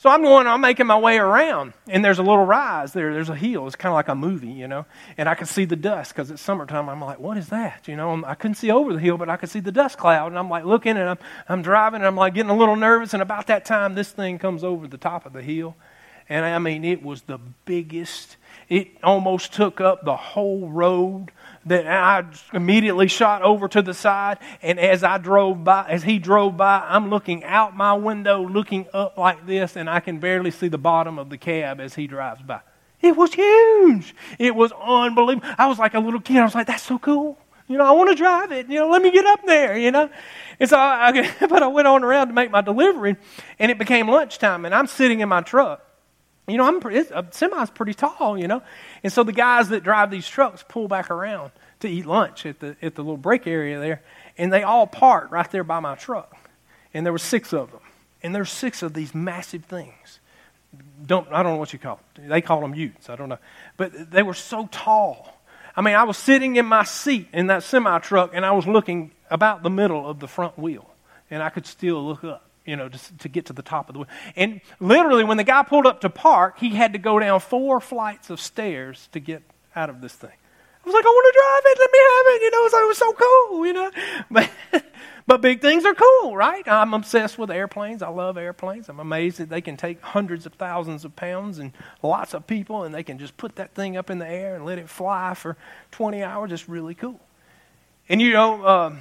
So 0.00 0.08
I'm 0.08 0.22
going, 0.22 0.46
I'm 0.46 0.60
making 0.60 0.86
my 0.86 0.96
way 0.96 1.18
around, 1.18 1.72
and 1.88 2.04
there's 2.04 2.20
a 2.20 2.22
little 2.22 2.44
rise 2.44 2.92
there. 2.92 3.12
There's 3.12 3.30
a 3.30 3.34
hill. 3.34 3.66
It's 3.66 3.74
kind 3.74 3.90
of 3.90 3.94
like 3.94 4.06
a 4.06 4.14
movie, 4.14 4.46
you 4.46 4.68
know. 4.68 4.86
And 5.16 5.28
I 5.28 5.34
can 5.34 5.46
see 5.48 5.64
the 5.64 5.74
dust 5.74 6.14
because 6.14 6.30
it's 6.30 6.40
summertime. 6.40 6.88
I'm 6.88 7.00
like, 7.00 7.18
what 7.18 7.36
is 7.36 7.48
that? 7.48 7.88
You 7.88 7.96
know, 7.96 8.22
I 8.24 8.36
couldn't 8.36 8.54
see 8.54 8.70
over 8.70 8.92
the 8.92 9.00
hill, 9.00 9.16
but 9.16 9.28
I 9.28 9.36
could 9.36 9.48
see 9.48 9.58
the 9.58 9.72
dust 9.72 9.98
cloud. 9.98 10.28
And 10.28 10.38
I'm 10.38 10.48
like 10.48 10.64
looking, 10.64 10.96
and 10.96 11.08
I'm, 11.08 11.18
I'm 11.48 11.62
driving, 11.62 11.96
and 11.96 12.06
I'm 12.06 12.14
like 12.14 12.34
getting 12.34 12.50
a 12.50 12.56
little 12.56 12.76
nervous. 12.76 13.12
And 13.12 13.20
about 13.20 13.48
that 13.48 13.64
time, 13.64 13.96
this 13.96 14.12
thing 14.12 14.38
comes 14.38 14.62
over 14.62 14.86
the 14.86 14.98
top 14.98 15.26
of 15.26 15.32
the 15.32 15.42
hill. 15.42 15.74
And 16.28 16.44
I 16.44 16.60
mean, 16.60 16.84
it 16.84 17.02
was 17.02 17.22
the 17.22 17.38
biggest. 17.64 18.36
It 18.68 18.90
almost 19.02 19.52
took 19.52 19.80
up 19.80 20.04
the 20.04 20.16
whole 20.16 20.68
road 20.68 21.32
that 21.66 21.86
I 21.86 22.24
immediately 22.56 23.08
shot 23.08 23.42
over 23.42 23.68
to 23.68 23.82
the 23.82 23.94
side. 23.94 24.38
And 24.62 24.78
as 24.78 25.04
I 25.04 25.18
drove 25.18 25.64
by, 25.64 25.86
as 25.88 26.02
he 26.02 26.18
drove 26.18 26.56
by, 26.56 26.80
I'm 26.80 27.10
looking 27.10 27.44
out 27.44 27.76
my 27.76 27.94
window, 27.94 28.46
looking 28.46 28.86
up 28.92 29.18
like 29.18 29.46
this, 29.46 29.76
and 29.76 29.88
I 29.88 30.00
can 30.00 30.18
barely 30.18 30.50
see 30.50 30.68
the 30.68 30.78
bottom 30.78 31.18
of 31.18 31.30
the 31.30 31.38
cab 31.38 31.80
as 31.80 31.94
he 31.94 32.06
drives 32.06 32.42
by. 32.42 32.60
It 33.00 33.16
was 33.16 33.32
huge. 33.34 34.14
It 34.38 34.54
was 34.54 34.72
unbelievable. 34.72 35.48
I 35.56 35.66
was 35.66 35.78
like 35.78 35.94
a 35.94 36.00
little 36.00 36.20
kid. 36.20 36.38
I 36.38 36.44
was 36.44 36.54
like, 36.54 36.66
that's 36.66 36.82
so 36.82 36.98
cool. 36.98 37.38
You 37.68 37.76
know, 37.76 37.84
I 37.84 37.92
want 37.92 38.10
to 38.10 38.16
drive 38.16 38.50
it. 38.50 38.68
You 38.68 38.80
know, 38.80 38.88
let 38.88 39.02
me 39.02 39.10
get 39.10 39.26
up 39.26 39.40
there, 39.46 39.76
you 39.76 39.90
know. 39.90 40.10
And 40.58 40.68
so 40.68 40.76
I, 40.76 41.10
I, 41.10 41.46
but 41.46 41.62
I 41.62 41.68
went 41.68 41.86
on 41.86 42.02
around 42.02 42.28
to 42.28 42.32
make 42.32 42.50
my 42.50 42.62
delivery, 42.62 43.16
and 43.58 43.70
it 43.70 43.78
became 43.78 44.08
lunchtime, 44.08 44.64
and 44.64 44.74
I'm 44.74 44.86
sitting 44.86 45.20
in 45.20 45.28
my 45.28 45.42
truck. 45.42 45.84
You 46.48 46.56
know, 46.56 46.64
I'm 46.64 46.80
a 46.82 47.14
uh, 47.14 47.22
semi's 47.30 47.68
pretty 47.68 47.92
tall, 47.92 48.38
you 48.38 48.48
know. 48.48 48.62
And 49.02 49.12
so 49.12 49.22
the 49.22 49.32
guys 49.32 49.68
that 49.68 49.84
drive 49.84 50.10
these 50.10 50.28
trucks 50.28 50.64
pull 50.68 50.88
back 50.88 51.10
around 51.10 51.52
to 51.80 51.88
eat 51.88 52.06
lunch 52.06 52.46
at 52.46 52.60
the, 52.60 52.76
at 52.82 52.94
the 52.94 53.02
little 53.02 53.16
break 53.16 53.46
area 53.46 53.78
there. 53.78 54.02
and 54.36 54.52
they 54.52 54.62
all 54.62 54.86
parked 54.86 55.30
right 55.30 55.50
there 55.50 55.64
by 55.64 55.80
my 55.80 55.94
truck. 55.94 56.36
And 56.92 57.04
there 57.06 57.12
were 57.12 57.18
six 57.18 57.52
of 57.52 57.70
them. 57.70 57.80
And 58.22 58.34
there's 58.34 58.50
six 58.50 58.82
of 58.82 58.94
these 58.94 59.14
massive 59.14 59.64
things. 59.64 60.20
Don't, 61.06 61.28
I 61.32 61.42
don't 61.42 61.52
know 61.52 61.58
what 61.58 61.72
you 61.72 61.78
call 61.78 62.00
them. 62.16 62.28
They 62.28 62.40
call 62.40 62.60
them 62.60 62.74
utes. 62.74 63.08
I 63.08 63.16
don't 63.16 63.28
know. 63.28 63.38
But 63.76 64.10
they 64.10 64.22
were 64.22 64.34
so 64.34 64.68
tall. 64.72 65.40
I 65.76 65.80
mean, 65.80 65.94
I 65.94 66.02
was 66.02 66.18
sitting 66.18 66.56
in 66.56 66.66
my 66.66 66.82
seat 66.82 67.28
in 67.32 67.46
that 67.46 67.62
semi 67.62 67.98
truck, 68.00 68.32
and 68.34 68.44
I 68.44 68.50
was 68.50 68.66
looking 68.66 69.12
about 69.30 69.62
the 69.62 69.70
middle 69.70 70.08
of 70.08 70.18
the 70.18 70.26
front 70.26 70.58
wheel. 70.58 70.90
And 71.30 71.42
I 71.42 71.50
could 71.50 71.66
still 71.66 72.04
look 72.04 72.24
up 72.24 72.47
you 72.68 72.76
know, 72.76 72.88
to, 72.90 73.18
to 73.18 73.28
get 73.30 73.46
to 73.46 73.54
the 73.54 73.62
top 73.62 73.88
of 73.88 73.94
the. 73.94 74.04
And 74.36 74.60
literally, 74.78 75.24
when 75.24 75.38
the 75.38 75.44
guy 75.44 75.62
pulled 75.62 75.86
up 75.86 76.02
to 76.02 76.10
park, 76.10 76.58
he 76.58 76.70
had 76.70 76.92
to 76.92 76.98
go 76.98 77.18
down 77.18 77.40
four 77.40 77.80
flights 77.80 78.28
of 78.28 78.40
stairs 78.40 79.08
to 79.12 79.20
get 79.20 79.42
out 79.74 79.88
of 79.88 80.02
this 80.02 80.12
thing. 80.12 80.30
I 80.30 80.86
was 80.86 80.92
like, 80.92 81.04
I 81.04 81.08
want 81.08 81.34
to 81.34 81.38
drive 81.40 81.72
it. 81.72 81.78
Let 81.80 81.92
me 81.92 81.98
have 81.98 82.26
it. 82.34 82.42
You 82.42 82.50
know, 82.50 82.68
so 82.68 82.84
it 82.84 82.88
was 82.88 82.98
so 82.98 83.12
cool, 83.14 83.66
you 83.66 83.72
know. 83.72 83.90
But, 84.70 84.84
but 85.26 85.40
big 85.42 85.60
things 85.60 85.84
are 85.84 85.94
cool, 85.94 86.36
right? 86.36 86.66
I'm 86.66 86.94
obsessed 86.94 87.38
with 87.38 87.50
airplanes. 87.50 88.02
I 88.02 88.08
love 88.08 88.36
airplanes. 88.36 88.88
I'm 88.88 89.00
amazed 89.00 89.38
that 89.38 89.48
they 89.48 89.60
can 89.60 89.76
take 89.76 90.00
hundreds 90.00 90.46
of 90.46 90.54
thousands 90.54 91.04
of 91.04 91.16
pounds 91.16 91.58
and 91.58 91.72
lots 92.02 92.34
of 92.34 92.46
people, 92.46 92.84
and 92.84 92.94
they 92.94 93.02
can 93.02 93.18
just 93.18 93.36
put 93.36 93.56
that 93.56 93.74
thing 93.74 93.96
up 93.96 94.10
in 94.10 94.18
the 94.18 94.28
air 94.28 94.56
and 94.56 94.64
let 94.64 94.78
it 94.78 94.88
fly 94.88 95.34
for 95.34 95.56
20 95.90 96.22
hours. 96.22 96.52
It's 96.52 96.68
really 96.68 96.94
cool. 96.94 97.20
And, 98.08 98.22
you 98.22 98.32
know, 98.32 98.66
um, 98.66 99.00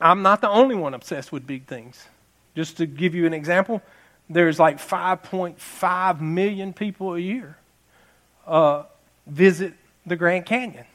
I'm 0.00 0.22
not 0.22 0.40
the 0.40 0.48
only 0.48 0.74
one 0.74 0.94
obsessed 0.94 1.32
with 1.32 1.46
big 1.46 1.66
things. 1.66 2.06
Just 2.54 2.78
to 2.78 2.86
give 2.86 3.14
you 3.14 3.26
an 3.26 3.34
example, 3.34 3.82
there's 4.28 4.58
like 4.58 4.78
5.5 4.78 6.20
million 6.20 6.72
people 6.72 7.14
a 7.14 7.20
year 7.20 7.56
uh, 8.48 8.84
visit 9.26 9.74
the 10.06 10.16
Grand 10.16 10.46
Canyon, 10.46 10.86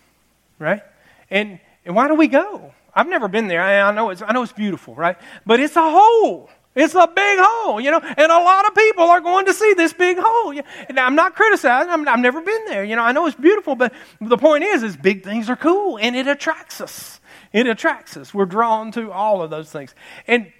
right? 0.60 0.82
And, 1.30 1.60
and 1.86 1.96
why 1.96 2.08
do 2.08 2.16
we 2.16 2.28
go? 2.28 2.74
I've 2.94 3.08
never 3.08 3.28
been 3.28 3.48
there. 3.48 3.62
I, 3.62 3.82
I, 3.82 3.92
know 3.94 4.10
it's, 4.10 4.22
I 4.22 4.34
know 4.34 4.44
it's 4.44 4.52
beautiful, 4.52 4.96
right? 4.96 5.18
But 5.46 5.60
it's 5.60 5.76
a 5.76 5.82
hole. 5.82 6.50
It's 6.76 6.96
a 6.96 7.06
big 7.06 7.38
hole, 7.40 7.80
you 7.80 7.92
know, 7.92 8.00
and 8.00 8.32
a 8.32 8.40
lot 8.40 8.68
of 8.68 8.74
people 8.74 9.04
are 9.04 9.22
going 9.22 9.46
to 9.46 9.54
see 9.54 9.76
this 9.76 9.94
big 9.94 10.18
hole. 10.20 10.60
And 10.90 11.00
I'm 11.00 11.14
not 11.14 11.36
criticizing. 11.36 11.90
i 11.92 12.12
have 12.12 12.20
never 12.20 12.42
been 12.42 12.66
there. 12.66 12.84
You 12.84 12.96
know, 12.96 13.04
I 13.04 13.12
know 13.12 13.28
it's 13.28 13.36
beautiful, 13.36 13.76
but 13.76 13.94
the 14.20 14.38
point 14.38 14.64
is, 14.64 14.82
is 14.82 14.98
big 14.98 15.24
things 15.24 15.52
are 15.52 15.56
cool, 15.56 16.00
and 16.00 16.16
it 16.16 16.28
attracts 16.28 16.82
us. 16.82 17.20
It 17.52 17.68
attracts 17.68 18.18
us. 18.18 18.34
We're 18.34 18.48
drawn 18.48 18.92
to 18.94 19.12
all 19.12 19.44
of 19.44 19.52
those 19.52 19.72
things. 19.72 19.94
And 20.26 20.52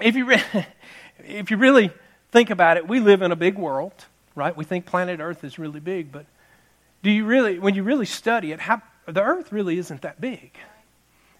if 0.00 0.16
you, 0.16 0.26
re- 0.26 0.42
if 1.18 1.50
you 1.50 1.56
really 1.56 1.90
think 2.30 2.50
about 2.50 2.76
it, 2.76 2.86
we 2.86 3.00
live 3.00 3.22
in 3.22 3.32
a 3.32 3.36
big 3.36 3.56
world, 3.58 3.92
right? 4.34 4.56
We 4.56 4.64
think 4.64 4.86
planet 4.86 5.20
Earth 5.20 5.44
is 5.44 5.58
really 5.58 5.80
big, 5.80 6.10
but 6.12 6.26
do 7.02 7.10
you 7.10 7.24
really, 7.24 7.58
when 7.58 7.74
you 7.74 7.82
really 7.82 8.06
study 8.06 8.52
it, 8.52 8.60
how, 8.60 8.82
the 9.06 9.22
Earth 9.22 9.52
really 9.52 9.78
isn't 9.78 10.02
that 10.02 10.20
big 10.20 10.52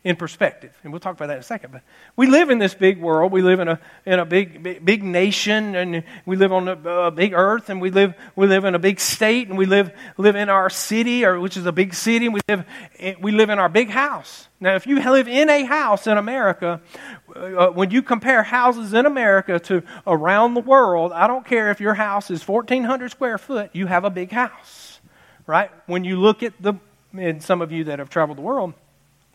in 0.04 0.16
perspective. 0.16 0.76
And 0.82 0.92
we'll 0.92 1.00
talk 1.00 1.14
about 1.14 1.28
that 1.28 1.34
in 1.34 1.40
a 1.40 1.44
second. 1.44 1.70
But 1.70 1.82
we 2.16 2.26
live 2.26 2.50
in 2.50 2.58
this 2.58 2.74
big 2.74 3.00
world. 3.00 3.30
We 3.30 3.40
live 3.40 3.60
in 3.60 3.68
a, 3.68 3.78
in 4.04 4.18
a 4.18 4.24
big, 4.24 4.62
big, 4.62 4.84
big 4.84 5.02
nation, 5.04 5.76
and 5.76 6.02
we 6.26 6.34
live 6.34 6.52
on 6.52 6.66
a, 6.66 6.72
a, 6.72 7.10
big 7.12 7.34
earth, 7.34 7.70
and 7.70 7.80
we 7.80 7.90
live, 7.90 8.14
we 8.34 8.48
live 8.48 8.64
in 8.64 8.74
a 8.74 8.80
big 8.80 8.98
state, 8.98 9.48
and 9.48 9.56
we 9.56 9.64
live, 9.64 9.92
live 10.18 10.34
in 10.34 10.48
our 10.48 10.68
city, 10.70 11.24
or, 11.24 11.38
which 11.38 11.56
is 11.56 11.66
a 11.66 11.72
big 11.72 11.94
city, 11.94 12.26
and 12.26 12.34
we 12.34 12.40
live, 12.48 12.64
we 13.20 13.30
live 13.30 13.48
in 13.48 13.60
our 13.60 13.68
big 13.68 13.90
house. 13.90 14.48
Now, 14.58 14.74
if 14.74 14.88
you 14.88 14.98
live 15.00 15.28
in 15.28 15.48
a 15.48 15.64
house 15.64 16.08
in 16.08 16.18
America, 16.18 16.80
uh, 17.36 17.68
when 17.68 17.92
you 17.92 18.02
compare 18.02 18.42
houses 18.42 18.94
in 18.94 19.06
America 19.06 19.60
to 19.60 19.84
around 20.04 20.54
the 20.54 20.60
world, 20.60 21.12
I 21.12 21.28
don't 21.28 21.46
care 21.46 21.70
if 21.70 21.80
your 21.80 21.94
house 21.94 22.28
is 22.28 22.46
1,400 22.46 23.10
square 23.10 23.38
foot, 23.38 23.70
you 23.72 23.86
have 23.86 24.04
a 24.04 24.10
big 24.10 24.32
house, 24.32 25.00
right? 25.46 25.70
When 25.86 26.02
you 26.02 26.20
look 26.20 26.42
at 26.42 26.60
the, 26.60 26.74
and 27.12 27.40
some 27.40 27.62
of 27.62 27.70
you 27.70 27.84
that 27.84 28.00
have 28.00 28.10
traveled 28.10 28.38
the 28.38 28.42
world, 28.42 28.74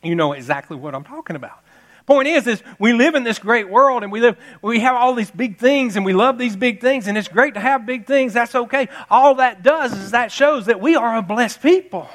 you 0.03 0.15
know 0.15 0.33
exactly 0.33 0.77
what 0.77 0.95
I'm 0.95 1.03
talking 1.03 1.35
about. 1.35 1.59
Point 2.05 2.29
is, 2.29 2.47
is 2.47 2.63
we 2.79 2.93
live 2.93 3.15
in 3.15 3.23
this 3.23 3.37
great 3.37 3.69
world 3.69 4.01
and 4.03 4.13
we 4.13 4.21
live, 4.21 4.37
we 4.61 4.79
have 4.79 4.95
all 4.95 5.13
these 5.13 5.29
big 5.29 5.57
things 5.57 5.97
and 5.97 6.05
we 6.05 6.13
love 6.13 6.37
these 6.37 6.55
big 6.55 6.79
things 6.79 7.07
and 7.07 7.17
it's 7.17 7.27
great 7.27 7.55
to 7.55 7.59
have 7.59 7.85
big 7.85 8.05
things. 8.07 8.33
That's 8.33 8.55
okay. 8.55 8.87
All 9.09 9.35
that 9.35 9.61
does 9.61 9.91
is 9.91 10.11
that 10.11 10.31
shows 10.31 10.67
that 10.67 10.79
we 10.79 10.95
are 10.95 11.17
a 11.17 11.21
blessed 11.21 11.61
people. 11.61 12.09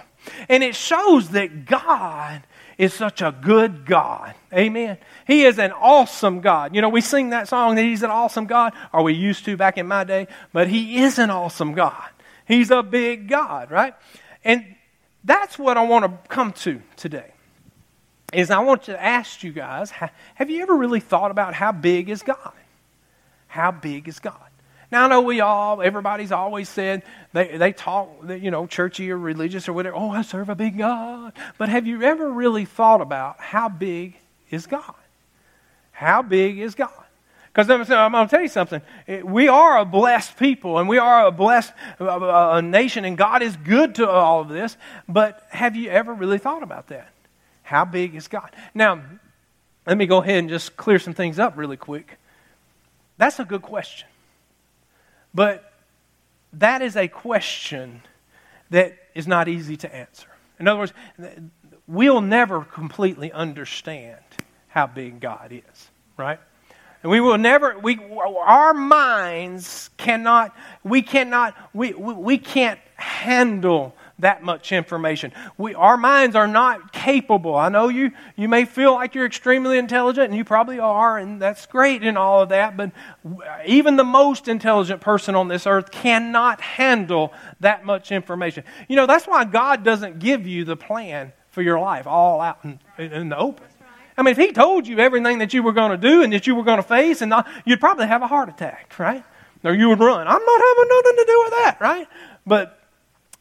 And 0.49 0.63
it 0.63 0.75
shows 0.75 1.31
that 1.31 1.67
God 1.67 2.43
is 2.79 2.95
such 2.95 3.21
a 3.21 3.33
good 3.39 3.85
God. 3.85 4.35
Amen. 4.53 4.97
He 5.27 5.45
is 5.45 5.59
an 5.59 5.73
awesome 5.73 6.41
God. 6.41 6.75
You 6.75 6.81
know, 6.81 6.89
we 6.89 7.01
sing 7.01 7.31
that 7.31 7.49
song 7.49 7.75
that 7.75 7.83
He's 7.83 8.03
an 8.03 8.11
awesome 8.11 8.47
God, 8.47 8.73
or 8.93 9.03
we 9.03 9.15
used 9.15 9.45
to 9.45 9.57
back 9.57 9.79
in 9.79 9.87
my 9.87 10.05
day, 10.05 10.27
but 10.53 10.69
He 10.69 11.03
is 11.03 11.19
an 11.19 11.31
awesome 11.31 11.75
God. 11.75 12.09
He's 12.47 12.71
a 12.71 12.83
big 12.83 13.29
God, 13.29 13.71
right? 13.71 13.95
And 14.45 14.75
that's 15.23 15.59
what 15.59 15.77
I 15.77 15.83
want 15.83 16.05
to 16.05 16.29
come 16.29 16.53
to 16.53 16.81
today. 16.97 17.32
Is 18.33 18.51
I 18.51 18.61
want 18.61 18.85
to 18.85 19.03
ask 19.03 19.43
you 19.43 19.53
guys, 19.53 19.91
have 19.91 20.51
you 20.51 20.63
ever 20.63 20.75
really 20.75 21.01
thought 21.01 21.31
about 21.31 21.55
how 21.55 21.73
big 21.73 22.09
is 22.09 22.23
God? 22.23 22.53
How 23.47 23.71
big 23.71 24.09
is 24.09 24.19
God? 24.19 24.37
Now, 24.91 25.07
I 25.07 25.09
know 25.09 25.23
we 25.23 25.41
all, 25.41 25.81
everybody's 25.81 26.33
always 26.33 26.69
said, 26.69 27.03
they, 27.33 27.57
they 27.57 27.73
talk, 27.73 28.11
you 28.29 28.51
know, 28.51 28.67
churchy 28.67 29.11
or 29.11 29.17
religious 29.19 29.67
or 29.67 29.73
whatever, 29.73 29.97
oh, 29.97 30.11
I 30.11 30.21
serve 30.21 30.51
a 30.51 30.55
big 30.55 30.77
God. 30.77 31.33
But 31.57 31.71
have 31.71 31.87
you 31.87 32.03
ever 32.03 32.31
really 32.31 32.67
thought 32.67 33.01
about 33.01 33.41
how 33.41 33.71
big 33.71 34.17
is 34.51 34.67
God? 34.67 34.95
How 35.93 36.21
big 36.21 36.59
is 36.59 36.75
God? 36.75 36.91
Because 37.53 37.69
I'm, 37.71 38.13
going 38.13 38.27
to 38.27 38.31
tell 38.31 38.43
you 38.43 38.49
something. 38.49 38.81
We 39.25 39.49
are 39.49 39.79
a 39.79 39.85
blessed 39.85 40.39
people 40.39 40.79
and 40.79 40.89
we 40.89 40.99
are 40.99 41.27
a 41.27 41.31
blessed 41.31 41.73
uh, 42.01 42.63
nation, 42.63 43.05
and 43.05 43.17
God 43.17 43.43
is 43.43 43.57
good 43.57 43.95
to 43.97 44.09
all 44.09 44.41
of 44.41 44.49
this. 44.49 44.77
But 45.07 45.47
have 45.51 45.77
you 45.77 45.91
ever 45.91 46.15
really 46.15 46.39
thought 46.39 46.63
about 46.63 46.89
that? 46.89 47.12
How 47.73 47.87
big 47.87 48.15
is 48.15 48.29
God? 48.29 48.51
Now, 48.75 49.01
let 49.87 49.97
me 49.97 50.05
go 50.05 50.19
ahead 50.19 50.37
and 50.37 50.51
just 50.51 50.77
clear 50.77 50.99
some 50.99 51.15
things 51.15 51.39
up 51.39 51.57
really 51.57 51.79
quick. 51.79 52.19
That's 53.17 53.41
a 53.41 53.47
good 53.47 53.63
question. 53.63 54.09
But 55.33 55.73
that 56.53 56.83
is 56.83 56.97
a 56.97 57.09
question 57.09 58.03
that 58.69 58.99
is 59.15 59.27
not 59.27 59.49
easy 59.49 59.79
to 59.79 59.95
answer. 59.95 60.27
In 60.61 60.69
other 60.69 60.81
words, 60.81 60.93
we'll 61.87 62.21
never 62.21 62.61
completely 62.61 63.33
understand 63.33 64.21
how 64.69 64.87
big 64.87 65.21
God 65.21 65.51
is, 65.51 65.91
right? 66.19 66.41
And 67.03 67.11
we 67.11 67.23
will 67.23 67.39
never, 67.39 67.79
we, 67.79 67.99
our 68.45 68.75
minds 68.75 69.89
cannot, 69.97 70.55
we 70.85 71.01
cannot, 71.01 71.57
we, 71.73 71.95
we, 71.95 72.13
we 72.13 72.37
can't 72.37 72.81
handle 72.97 73.97
that 74.23 74.43
much 74.43 74.73
information. 74.73 75.33
We, 75.59 75.75
our 75.75 75.97
minds 75.97 76.35
are 76.35 76.49
not 76.49 76.93
capable. 76.93 77.55
I 77.55 77.69
know 77.69 77.89
you, 77.89 78.13
you 78.37 78.49
may 78.49 78.65
feel 78.65 78.95
like 78.95 79.15
you're 79.15 79.27
extremely 79.27 79.79
intelligent, 79.79 80.29
and 80.29 80.37
you 80.37 80.45
probably 80.45 80.81
are, 80.81 81.19
and 81.19 81.41
that's 81.41 81.67
great 81.67 82.03
and 82.03 82.17
all 82.17 82.43
of 82.43 82.49
that, 82.49 82.77
but 82.77 82.93
even 83.67 83.97
the 83.97 84.05
most 84.05 84.49
intelligent 84.49 85.01
person 85.01 85.35
on 85.35 85.49
this 85.49 85.67
earth 85.67 85.91
cannot 85.91 86.61
handle 86.61 87.33
that 87.61 87.85
much 87.85 88.11
information. 88.11 88.65
You 88.89 88.97
know, 88.97 89.07
that's 89.07 89.27
why 89.27 89.45
God 89.45 89.85
doesn't 89.85 90.19
give 90.19 90.47
you 90.47 90.65
the 90.65 90.77
plan 90.77 91.33
for 91.51 91.63
your 91.63 91.79
life 91.79 92.07
all 92.07 92.41
out 92.41 92.65
in, 92.65 92.81
in 92.99 93.29
the 93.29 93.37
open. 93.37 93.67
I 94.17 94.23
mean, 94.23 94.33
if 94.33 94.39
He 94.39 94.53
told 94.53 94.87
you 94.87 94.99
everything 94.99 95.39
that 95.39 95.53
you 95.55 95.63
were 95.63 95.73
going 95.73 95.91
to 95.91 95.97
do 95.97 96.23
and 96.23 96.33
that 96.33 96.47
you 96.47 96.55
were 96.55 96.65
going 96.65 96.79
to 96.79 96.83
face, 96.83 97.23
and 97.23 97.31
not, 97.31 97.49
you'd 97.65 97.81
probably 97.81 98.07
have 98.07 98.23
a 98.23 98.27
heart 98.27 98.49
attack, 98.49 98.95
right? 98.99 99.25
Or 99.65 99.75
you 99.75 99.89
would 99.89 100.01
run. 100.01 100.27
I'm 100.27 100.45
not 100.45 100.61
having 100.61 100.89
nothing 100.89 101.17
to 101.17 101.25
do 101.27 101.43
with 101.45 101.51
that, 101.51 101.79
right? 101.81 102.09
But 102.47 102.82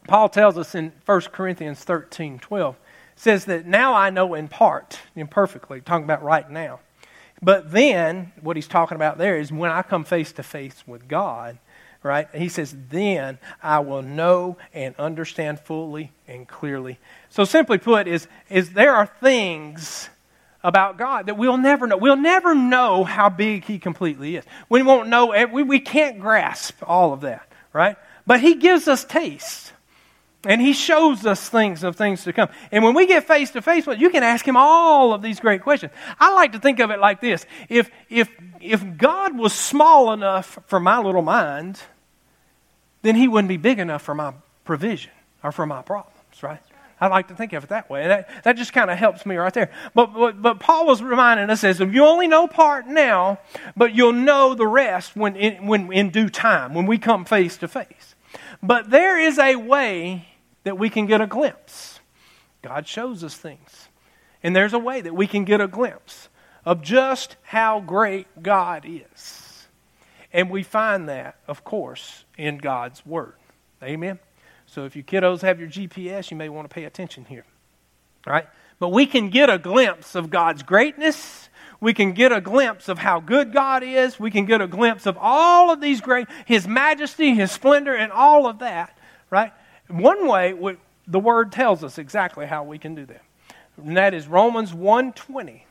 Paul 0.08 0.30
tells 0.30 0.58
us 0.58 0.76
in 0.76 0.92
1 1.06 1.22
Corinthians 1.32 1.84
13 1.84 2.40
12, 2.40 2.76
says 3.16 3.46
that 3.46 3.66
now 3.66 3.94
I 3.94 4.10
know 4.10 4.34
in 4.34 4.48
part, 4.48 5.00
imperfectly, 5.16 5.82
talking 5.82 6.06
about 6.06 6.24
right 6.24 6.50
now. 6.50 6.80
But 7.42 7.72
then, 7.72 8.32
what 8.42 8.56
he's 8.56 8.68
talking 8.68 8.96
about 8.96 9.18
there 9.18 9.38
is 9.38 9.52
when 9.52 9.72
I 9.72 9.82
come 9.82 10.04
face 10.04 10.32
to 10.34 10.44
face 10.44 10.84
with 10.86 11.08
God, 11.08 11.58
right? 12.04 12.28
He 12.34 12.50
says, 12.50 12.76
then 12.90 13.40
I 13.62 13.80
will 13.80 14.02
know 14.02 14.58
and 14.74 14.96
understand 14.98 15.60
fully 15.60 16.12
and 16.28 16.48
clearly. 16.48 17.00
So, 17.30 17.44
simply 17.44 17.78
put, 17.78 18.08
is, 18.08 18.28
is 18.50 18.74
there 18.74 18.94
are 18.94 19.08
things 19.08 20.10
about 20.64 20.98
God 20.98 21.26
that 21.28 21.38
we'll 21.38 21.58
never 21.58 21.88
know. 21.88 21.98
We'll 21.98 22.16
never 22.16 22.54
know 22.54 23.04
how 23.04 23.30
big 23.30 23.66
He 23.66 23.80
completely 23.80 24.36
is. 24.36 24.46
We 24.70 24.84
won't 24.84 25.10
know, 25.10 25.48
we, 25.52 25.64
we 25.64 25.80
can't 25.80 26.20
grasp 26.20 26.84
all 26.86 27.14
of 27.14 27.22
that, 27.22 27.48
right? 27.74 27.98
But 28.28 28.42
He 28.42 28.56
gives 28.56 28.88
us 28.88 29.04
taste. 29.04 29.74
And 30.44 30.60
he 30.60 30.74
shows 30.74 31.26
us 31.26 31.48
things 31.50 31.84
of 31.84 31.96
things 31.96 32.24
to 32.24 32.34
come. 32.34 32.50
And 32.72 32.84
when 32.84 32.96
we 32.96 33.06
get 33.06 33.28
face 33.28 33.52
to 33.52 33.62
face 33.62 33.86
with 33.86 34.00
you 34.00 34.10
can 34.10 34.24
ask 34.24 34.48
him 34.48 34.58
all 34.58 35.14
of 35.14 35.22
these 35.22 35.40
great 35.40 35.62
questions. 35.62 35.92
I 36.20 36.34
like 36.34 36.54
to 36.54 36.60
think 36.60 36.80
of 36.80 36.90
it 36.90 37.00
like 37.00 37.22
this. 37.22 37.46
If 37.70 37.92
if 38.10 38.30
if 38.60 38.98
God 38.98 39.38
was 39.38 39.54
small 39.54 40.14
enough 40.14 40.58
for 40.66 40.80
my 40.80 41.00
little 41.00 41.22
mind, 41.22 41.80
then 43.04 43.16
he 43.16 43.28
wouldn't 43.28 43.50
be 43.50 43.58
big 43.58 43.78
enough 43.78 44.02
for 44.02 44.16
my 44.16 44.34
provision 44.66 45.12
or 45.44 45.52
for 45.52 45.66
my 45.66 45.82
problems, 45.82 46.42
right? 46.42 46.62
I 47.00 47.08
like 47.08 47.30
to 47.30 47.36
think 47.36 47.54
of 47.54 47.64
it 47.64 47.70
that 47.70 47.90
way. 47.90 48.08
That, 48.08 48.44
that 48.44 48.58
just 48.58 48.74
kind 48.74 48.92
of 48.92 48.98
helps 48.98 49.26
me 49.26 49.36
right 49.36 49.52
there. 49.52 49.72
But, 49.96 50.14
but, 50.14 50.40
but 50.40 50.60
Paul 50.60 50.86
was 50.86 51.02
reminding 51.02 51.50
us, 51.50 51.64
as 51.64 51.82
if 51.82 51.92
you 51.92 52.06
only 52.06 52.28
know 52.28 52.48
part 52.48 52.86
now, 52.86 53.40
but 53.76 53.96
you'll 53.96 54.14
know 54.14 54.54
the 54.54 54.68
rest 54.68 55.16
when 55.16 55.36
in, 55.36 55.66
when 55.66 55.92
in 55.92 56.12
due 56.12 56.30
time, 56.30 56.76
when 56.76 56.86
we 56.86 57.00
come 57.00 57.26
face 57.26 57.58
to 57.58 57.68
face. 57.68 58.16
But 58.62 58.92
there 58.92 59.20
is 59.20 59.40
a 59.40 59.56
way 59.56 60.28
that 60.64 60.78
we 60.78 60.90
can 60.90 61.06
get 61.06 61.22
a 61.22 61.28
glimpse. 61.28 62.00
God 62.62 62.88
shows 62.88 63.24
us 63.24 63.36
things. 63.36 63.90
And 64.44 64.56
there's 64.56 64.74
a 64.74 64.80
way 64.80 65.02
that 65.02 65.16
we 65.16 65.28
can 65.28 65.46
get 65.46 65.62
a 65.62 65.68
glimpse 65.68 66.30
of 66.66 66.82
just 66.82 67.36
how 67.44 67.80
great 67.80 68.28
God 68.42 68.86
is. 68.86 69.68
And 70.34 70.50
we 70.50 70.64
find 70.64 71.10
that, 71.10 71.36
of 71.48 71.64
course, 71.64 72.24
in 72.38 72.58
God's 72.58 73.06
Word. 73.06 73.34
Amen? 73.84 74.20
So 74.66 74.86
if 74.86 74.96
you 74.96 75.04
kiddos 75.04 75.42
have 75.42 75.60
your 75.60 75.70
GPS, 75.70 76.32
you 76.32 76.38
may 76.38 76.50
want 76.50 76.70
to 76.70 76.74
pay 76.74 76.86
attention 76.86 77.26
here. 77.26 77.46
All 78.26 78.34
right? 78.34 78.48
But 78.80 78.90
we 78.90 79.06
can 79.06 79.30
get 79.30 79.50
a 79.50 79.58
glimpse 79.58 80.16
of 80.16 80.30
God's 80.30 80.64
greatness. 80.64 81.50
We 81.80 81.94
can 81.94 82.14
get 82.14 82.32
a 82.32 82.40
glimpse 82.40 82.88
of 82.88 82.98
how 82.98 83.20
good 83.20 83.52
God 83.52 83.84
is. 83.84 84.20
We 84.20 84.32
can 84.32 84.46
get 84.46 84.62
a 84.62 84.68
glimpse 84.68 85.06
of 85.06 85.18
all 85.20 85.72
of 85.72 85.82
these 85.82 86.00
great, 86.00 86.28
His 86.46 86.68
majesty, 86.68 87.34
His 87.34 87.52
splendor, 87.52 87.96
and 87.96 88.12
all 88.12 88.48
of 88.48 88.60
that, 88.60 88.98
right? 89.30 89.52
One 89.92 90.28
way, 90.28 90.54
we, 90.54 90.78
the 91.08 91.20
Word 91.20 91.52
tells 91.52 91.84
us 91.84 91.98
exactly 91.98 92.46
how 92.46 92.64
we 92.64 92.78
can 92.78 92.96
do 92.96 93.06
that. 93.06 93.24
And 93.78 93.98
that 93.98 94.14
is 94.14 94.28
Romans 94.28 94.72
1.20. 94.72 95.62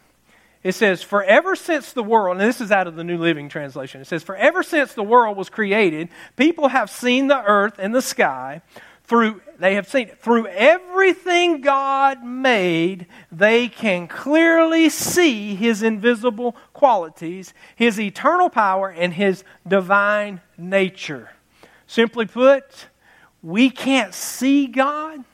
It 0.62 0.73
says, 0.73 1.03
For 1.03 1.23
ever 1.25 1.57
since 1.57 1.93
the 1.93 2.03
world, 2.03 2.39
and 2.39 2.49
this 2.49 2.61
is 2.61 2.71
out 2.71 2.87
of 2.87 2.97
the 2.97 3.05
New 3.05 3.17
Living 3.17 3.49
Translation, 3.49 4.00
it 4.00 4.07
says, 4.07 4.23
For 4.23 4.37
ever 4.37 4.62
since 4.62 4.93
the 4.93 5.03
world 5.03 5.37
was 5.37 5.49
created, 5.49 6.09
people 6.37 6.69
have 6.69 6.91
seen 6.91 7.29
the 7.29 7.43
earth 7.43 7.75
and 7.79 7.95
the 7.95 8.03
sky. 8.03 8.62
Through, 9.05 9.41
they 9.59 9.75
have 9.75 9.89
seen 9.89 10.09
it. 10.09 10.21
Through 10.21 10.47
everything 10.49 11.62
God 11.62 12.23
made, 12.23 13.07
they 13.33 13.69
can 13.69 14.07
clearly 14.07 14.89
see 14.89 15.57
His 15.57 15.83
invisible 15.83 16.55
qualities, 16.75 17.53
His 17.75 17.99
eternal 17.99 18.50
power, 18.50 18.89
and 18.89 19.15
His 19.15 19.43
divine 19.67 20.41
nature. 20.57 21.31
Simply 21.87 22.27
put, 22.27 22.87
we 23.42 23.70
can't 23.70 24.14
see 24.14 24.66
God, 24.66 25.25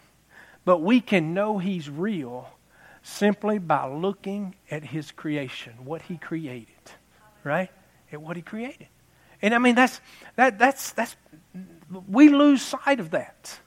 but 0.65 0.79
we 0.79 1.01
can 1.01 1.35
know 1.35 1.59
He's 1.59 1.89
real 1.91 2.49
simply 3.07 3.59
by 3.59 3.87
looking 3.87 4.57
at 4.69 4.83
his 4.83 5.13
creation, 5.13 5.73
what 5.85 6.03
he 6.03 6.17
created, 6.17 6.75
right? 7.45 7.71
At 8.13 8.21
what 8.21 8.35
he 8.37 8.43
created. 8.43 8.89
And 9.41 9.55
I 9.55 9.59
mean, 9.59 9.77
that's, 9.77 10.01
that, 10.35 10.59
that's, 10.59 10.91
that's, 10.93 11.15
we 12.09 12.29
lose 12.29 12.63
sight 12.63 12.99
of 12.99 13.11
that. 13.11 13.61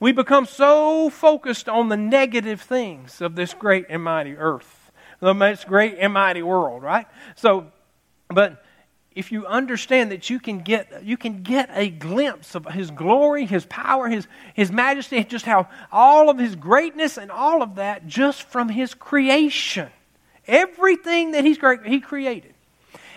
We 0.00 0.12
become 0.12 0.44
so 0.44 1.08
focused 1.08 1.68
on 1.68 1.88
the 1.88 1.96
negative 1.96 2.60
things 2.60 3.22
of 3.22 3.36
this 3.36 3.54
great 3.54 3.86
and 3.88 4.02
mighty 4.02 4.36
earth, 4.36 4.92
the 5.18 5.32
most 5.32 5.66
great 5.66 5.96
and 5.98 6.12
mighty 6.12 6.42
world, 6.42 6.82
right? 6.82 7.06
So, 7.36 7.72
but 8.28 8.62
if 9.18 9.32
you 9.32 9.44
understand 9.46 10.12
that 10.12 10.30
you 10.30 10.38
can 10.38 10.60
get 10.60 11.02
you 11.04 11.16
can 11.16 11.42
get 11.42 11.68
a 11.72 11.90
glimpse 11.90 12.54
of 12.54 12.66
his 12.66 12.92
glory, 12.92 13.46
his 13.46 13.66
power, 13.66 14.08
his 14.08 14.28
his 14.54 14.70
majesty, 14.70 15.24
just 15.24 15.44
how 15.44 15.66
all 15.90 16.30
of 16.30 16.38
his 16.38 16.54
greatness 16.54 17.18
and 17.18 17.28
all 17.32 17.60
of 17.60 17.74
that 17.74 18.06
just 18.06 18.44
from 18.44 18.68
his 18.68 18.94
creation. 18.94 19.88
Everything 20.46 21.32
that 21.32 21.44
he's 21.44 21.58
he 21.84 21.98
created. 21.98 22.54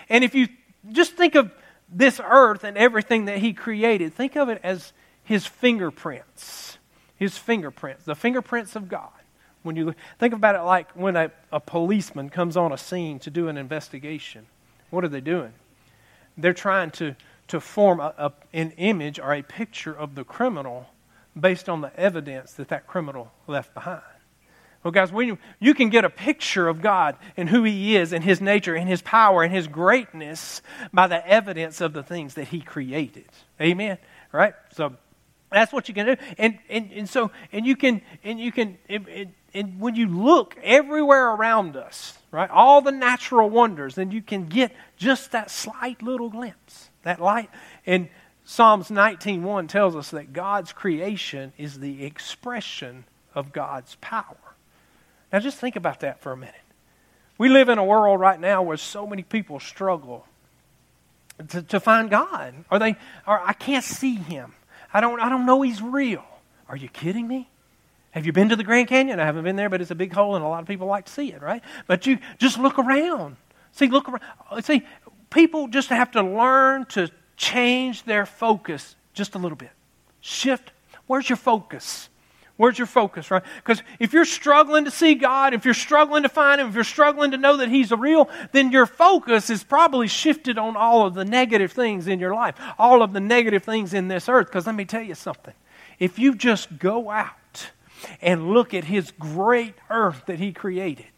And 0.08 0.24
if 0.24 0.34
you 0.34 0.48
just 0.90 1.12
think 1.12 1.36
of 1.36 1.52
this 1.88 2.20
earth 2.22 2.64
and 2.64 2.76
everything 2.76 3.26
that 3.26 3.38
he 3.38 3.52
created, 3.52 4.12
think 4.12 4.34
of 4.34 4.48
it 4.48 4.60
as 4.64 4.92
his 5.22 5.46
fingerprints. 5.46 6.78
His 7.16 7.38
fingerprints, 7.38 8.04
the 8.04 8.16
fingerprints 8.16 8.74
of 8.74 8.88
God. 8.88 9.10
When 9.62 9.76
you 9.76 9.94
think 10.18 10.34
about 10.34 10.56
it 10.56 10.62
like 10.62 10.90
when 10.96 11.14
a, 11.14 11.30
a 11.52 11.60
policeman 11.60 12.28
comes 12.28 12.56
on 12.56 12.72
a 12.72 12.76
scene 12.76 13.20
to 13.20 13.30
do 13.30 13.46
an 13.46 13.56
investigation, 13.56 14.46
what 14.90 15.04
are 15.04 15.08
they 15.08 15.20
doing? 15.20 15.52
They're 16.36 16.52
trying 16.52 16.90
to, 16.92 17.14
to 17.48 17.60
form 17.60 18.00
a, 18.00 18.14
a, 18.18 18.32
an 18.52 18.72
image 18.72 19.18
or 19.18 19.32
a 19.32 19.42
picture 19.42 19.92
of 19.92 20.14
the 20.14 20.24
criminal 20.24 20.88
based 21.38 21.68
on 21.68 21.80
the 21.80 21.94
evidence 21.98 22.52
that 22.54 22.68
that 22.68 22.86
criminal 22.86 23.32
left 23.46 23.74
behind. 23.74 24.02
Well, 24.82 24.90
guys, 24.90 25.12
when 25.12 25.28
you, 25.28 25.38
you 25.60 25.74
can 25.74 25.90
get 25.90 26.04
a 26.04 26.10
picture 26.10 26.66
of 26.66 26.82
God 26.82 27.16
and 27.36 27.48
who 27.48 27.62
He 27.62 27.96
is 27.96 28.12
and 28.12 28.24
His 28.24 28.40
nature 28.40 28.74
and 28.74 28.88
His 28.88 29.00
power 29.00 29.42
and 29.42 29.54
His 29.54 29.68
greatness 29.68 30.60
by 30.92 31.06
the 31.06 31.26
evidence 31.26 31.80
of 31.80 31.92
the 31.92 32.02
things 32.02 32.34
that 32.34 32.48
He 32.48 32.60
created. 32.60 33.28
Amen? 33.60 33.98
Right? 34.32 34.54
So 34.72 34.96
that's 35.52 35.72
what 35.72 35.88
you 35.88 35.94
can 35.94 36.06
do. 36.06 36.16
And, 36.36 36.58
and, 36.68 36.90
and 36.92 37.08
so, 37.08 37.30
and 37.52 37.64
you 37.64 37.76
can, 37.76 38.02
and 38.24 38.40
you 38.40 38.50
can, 38.50 38.76
it, 38.88 39.28
and 39.54 39.78
when 39.78 39.94
you 39.94 40.08
look 40.08 40.56
everywhere 40.62 41.30
around 41.30 41.76
us, 41.76 42.18
right, 42.32 42.50
all 42.50 42.80
the 42.80 42.90
natural 42.90 43.48
wonders, 43.48 43.94
then 43.94 44.10
you 44.10 44.22
can 44.22 44.46
get 44.46 44.74
just 44.96 45.32
that 45.32 45.50
slight 45.50 46.02
little 46.02 46.30
glimpse, 46.30 46.90
that 47.02 47.20
light. 47.20 47.50
And 47.86 48.08
Psalms 48.44 48.88
19:1 48.88 49.68
tells 49.68 49.94
us 49.94 50.10
that 50.10 50.32
God's 50.32 50.72
creation 50.72 51.52
is 51.56 51.78
the 51.78 52.04
expression 52.04 53.04
of 53.34 53.52
God's 53.52 53.96
power. 54.00 54.36
Now 55.32 55.38
just 55.38 55.58
think 55.58 55.76
about 55.76 56.00
that 56.00 56.20
for 56.20 56.32
a 56.32 56.36
minute. 56.36 56.54
We 57.38 57.48
live 57.48 57.68
in 57.68 57.78
a 57.78 57.84
world 57.84 58.18
right 58.18 58.40
now 58.40 58.62
where 58.62 58.76
so 58.76 59.06
many 59.06 59.22
people 59.22 59.60
struggle 59.60 60.26
to, 61.48 61.62
to 61.62 61.80
find 61.80 62.10
God. 62.10 62.64
Or 62.70 62.78
they 62.78 62.96
or 63.26 63.40
I 63.40 63.52
can't 63.52 63.84
see 63.84 64.14
him. 64.14 64.54
I 64.92 65.00
don't 65.00 65.20
I 65.20 65.28
don't 65.28 65.46
know 65.46 65.62
he's 65.62 65.82
real. 65.82 66.24
Are 66.68 66.76
you 66.76 66.88
kidding 66.88 67.28
me? 67.28 67.48
Have 68.12 68.26
you 68.26 68.32
been 68.32 68.50
to 68.50 68.56
the 68.56 68.64
Grand 68.64 68.88
Canyon? 68.88 69.18
I 69.18 69.24
haven't 69.24 69.44
been 69.44 69.56
there, 69.56 69.70
but 69.70 69.80
it's 69.80 69.90
a 69.90 69.94
big 69.94 70.12
hole 70.12 70.36
and 70.36 70.44
a 70.44 70.48
lot 70.48 70.60
of 70.60 70.68
people 70.68 70.86
like 70.86 71.06
to 71.06 71.12
see 71.12 71.32
it, 71.32 71.40
right? 71.40 71.62
But 71.86 72.06
you 72.06 72.18
just 72.38 72.58
look 72.58 72.78
around. 72.78 73.36
See, 73.72 73.88
look 73.88 74.08
around. 74.08 74.22
Uh, 74.50 74.60
see, 74.60 74.82
people 75.30 75.66
just 75.66 75.88
have 75.88 76.10
to 76.12 76.22
learn 76.22 76.84
to 76.86 77.10
change 77.36 78.04
their 78.04 78.26
focus 78.26 78.96
just 79.14 79.34
a 79.34 79.38
little 79.38 79.56
bit. 79.56 79.70
Shift. 80.20 80.72
Where's 81.06 81.28
your 81.28 81.38
focus? 81.38 82.10
Where's 82.58 82.76
your 82.76 82.86
focus, 82.86 83.30
right? 83.30 83.42
Because 83.56 83.82
if 83.98 84.12
you're 84.12 84.26
struggling 84.26 84.84
to 84.84 84.90
see 84.90 85.14
God, 85.14 85.54
if 85.54 85.64
you're 85.64 85.72
struggling 85.72 86.22
to 86.22 86.28
find 86.28 86.60
Him, 86.60 86.68
if 86.68 86.74
you're 86.74 86.84
struggling 86.84 87.30
to 87.30 87.38
know 87.38 87.56
that 87.56 87.70
He's 87.70 87.90
real, 87.92 88.28
then 88.52 88.70
your 88.70 88.84
focus 88.84 89.48
is 89.48 89.64
probably 89.64 90.06
shifted 90.06 90.58
on 90.58 90.76
all 90.76 91.06
of 91.06 91.14
the 91.14 91.24
negative 91.24 91.72
things 91.72 92.06
in 92.06 92.20
your 92.20 92.34
life, 92.34 92.56
all 92.78 93.02
of 93.02 93.14
the 93.14 93.20
negative 93.20 93.64
things 93.64 93.94
in 93.94 94.08
this 94.08 94.28
earth. 94.28 94.48
Because 94.48 94.66
let 94.66 94.74
me 94.74 94.84
tell 94.84 95.02
you 95.02 95.14
something. 95.14 95.54
If 95.98 96.18
you 96.18 96.34
just 96.34 96.78
go 96.78 97.10
out 97.10 97.70
and 98.20 98.52
look 98.52 98.74
at 98.74 98.84
his 98.84 99.12
great 99.12 99.74
earth 99.90 100.24
that 100.26 100.38
he 100.38 100.52
created. 100.52 101.12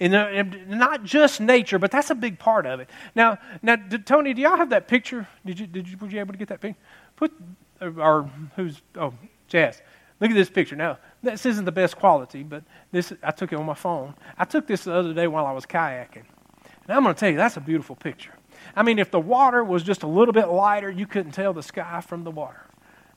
Uh, 0.00 0.06
and 0.16 0.68
not 0.68 1.04
just 1.04 1.40
nature, 1.40 1.78
but 1.78 1.90
that's 1.90 2.10
a 2.10 2.14
big 2.14 2.38
part 2.38 2.66
of 2.66 2.80
it. 2.80 2.90
Now, 3.14 3.38
now, 3.62 3.76
did, 3.76 4.06
Tony, 4.06 4.34
do 4.34 4.42
y'all 4.42 4.56
have 4.56 4.70
that 4.70 4.88
picture? 4.88 5.28
Did 5.46 5.60
you, 5.60 5.66
did 5.66 5.88
you, 5.88 5.96
were 5.98 6.08
you 6.08 6.20
able 6.20 6.32
to 6.32 6.38
get 6.38 6.48
that 6.48 6.60
picture? 6.60 6.78
Put, 7.16 7.32
uh, 7.80 7.90
or 7.96 8.30
who's, 8.56 8.82
oh, 8.96 9.14
Jazz. 9.48 9.80
Look 10.20 10.30
at 10.30 10.34
this 10.34 10.50
picture. 10.50 10.76
Now, 10.76 10.98
this 11.22 11.44
isn't 11.46 11.64
the 11.64 11.72
best 11.72 11.96
quality, 11.96 12.42
but 12.42 12.62
this, 12.92 13.12
I 13.22 13.30
took 13.30 13.52
it 13.52 13.58
on 13.58 13.66
my 13.66 13.74
phone. 13.74 14.14
I 14.38 14.44
took 14.44 14.66
this 14.66 14.84
the 14.84 14.94
other 14.94 15.12
day 15.12 15.26
while 15.26 15.46
I 15.46 15.52
was 15.52 15.66
kayaking. 15.66 16.24
And 16.86 16.96
I'm 16.96 17.02
going 17.02 17.14
to 17.14 17.18
tell 17.18 17.30
you, 17.30 17.36
that's 17.36 17.56
a 17.56 17.60
beautiful 17.60 17.96
picture. 17.96 18.34
I 18.76 18.82
mean, 18.82 18.98
if 18.98 19.10
the 19.10 19.20
water 19.20 19.62
was 19.64 19.82
just 19.82 20.02
a 20.02 20.06
little 20.06 20.32
bit 20.32 20.48
lighter, 20.48 20.90
you 20.90 21.06
couldn't 21.06 21.32
tell 21.32 21.52
the 21.52 21.62
sky 21.62 22.00
from 22.00 22.24
the 22.24 22.30
water. 22.30 22.60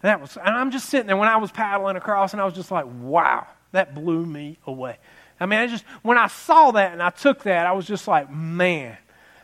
That 0.02 0.22
was, 0.22 0.38
and 0.38 0.50
I'm 0.50 0.72
just 0.72 0.90
sitting 0.90 1.08
there 1.08 1.18
when 1.18 1.30
I 1.30 1.38
was 1.38 1.52
paddling 1.52 1.96
across, 1.96 2.34
and 2.34 2.42
I 2.42 2.46
was 2.46 2.54
just 2.54 2.72
like, 2.72 2.86
wow, 3.02 3.48
that 3.72 3.96
blew 3.96 4.26
me 4.26 4.58
away. 4.66 4.98
I 5.40 5.46
mean, 5.46 5.60
I 5.60 5.68
just, 5.68 5.84
when 6.02 6.18
I 6.18 6.28
saw 6.28 6.72
that 6.72 6.94
and 6.94 7.02
I 7.02 7.10
took 7.10 7.44
that, 7.44 7.68
I 7.68 7.72
was 7.72 7.86
just 7.86 8.08
like, 8.08 8.32
man, 8.32 8.98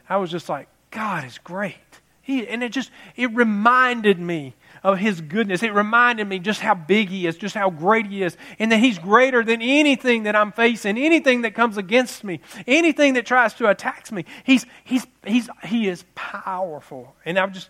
I 0.09 0.17
was 0.17 0.31
just 0.31 0.49
like, 0.49 0.67
God 0.91 1.25
is 1.25 1.37
great. 1.39 1.75
He, 2.21 2.47
and 2.47 2.63
it 2.63 2.71
just, 2.71 2.91
it 3.15 3.33
reminded 3.33 4.19
me 4.19 4.55
of 4.83 4.99
his 4.99 5.21
goodness. 5.21 5.63
It 5.63 5.73
reminded 5.73 6.27
me 6.27 6.39
just 6.39 6.59
how 6.59 6.75
big 6.75 7.09
he 7.09 7.25
is, 7.25 7.37
just 7.37 7.55
how 7.55 7.69
great 7.69 8.07
he 8.07 8.21
is, 8.21 8.37
and 8.59 8.71
that 8.71 8.79
he's 8.79 8.99
greater 8.99 9.43
than 9.43 9.61
anything 9.61 10.23
that 10.23 10.35
I'm 10.35 10.51
facing, 10.51 10.97
anything 10.97 11.43
that 11.43 11.55
comes 11.55 11.77
against 11.77 12.23
me, 12.23 12.41
anything 12.67 13.13
that 13.13 13.25
tries 13.25 13.53
to 13.55 13.69
attack 13.69 14.11
me. 14.11 14.25
He's, 14.43 14.65
he's, 14.83 15.07
he's, 15.25 15.49
he 15.63 15.87
is 15.87 16.03
powerful. 16.13 17.15
And 17.25 17.39
I'm 17.39 17.53
just, 17.53 17.69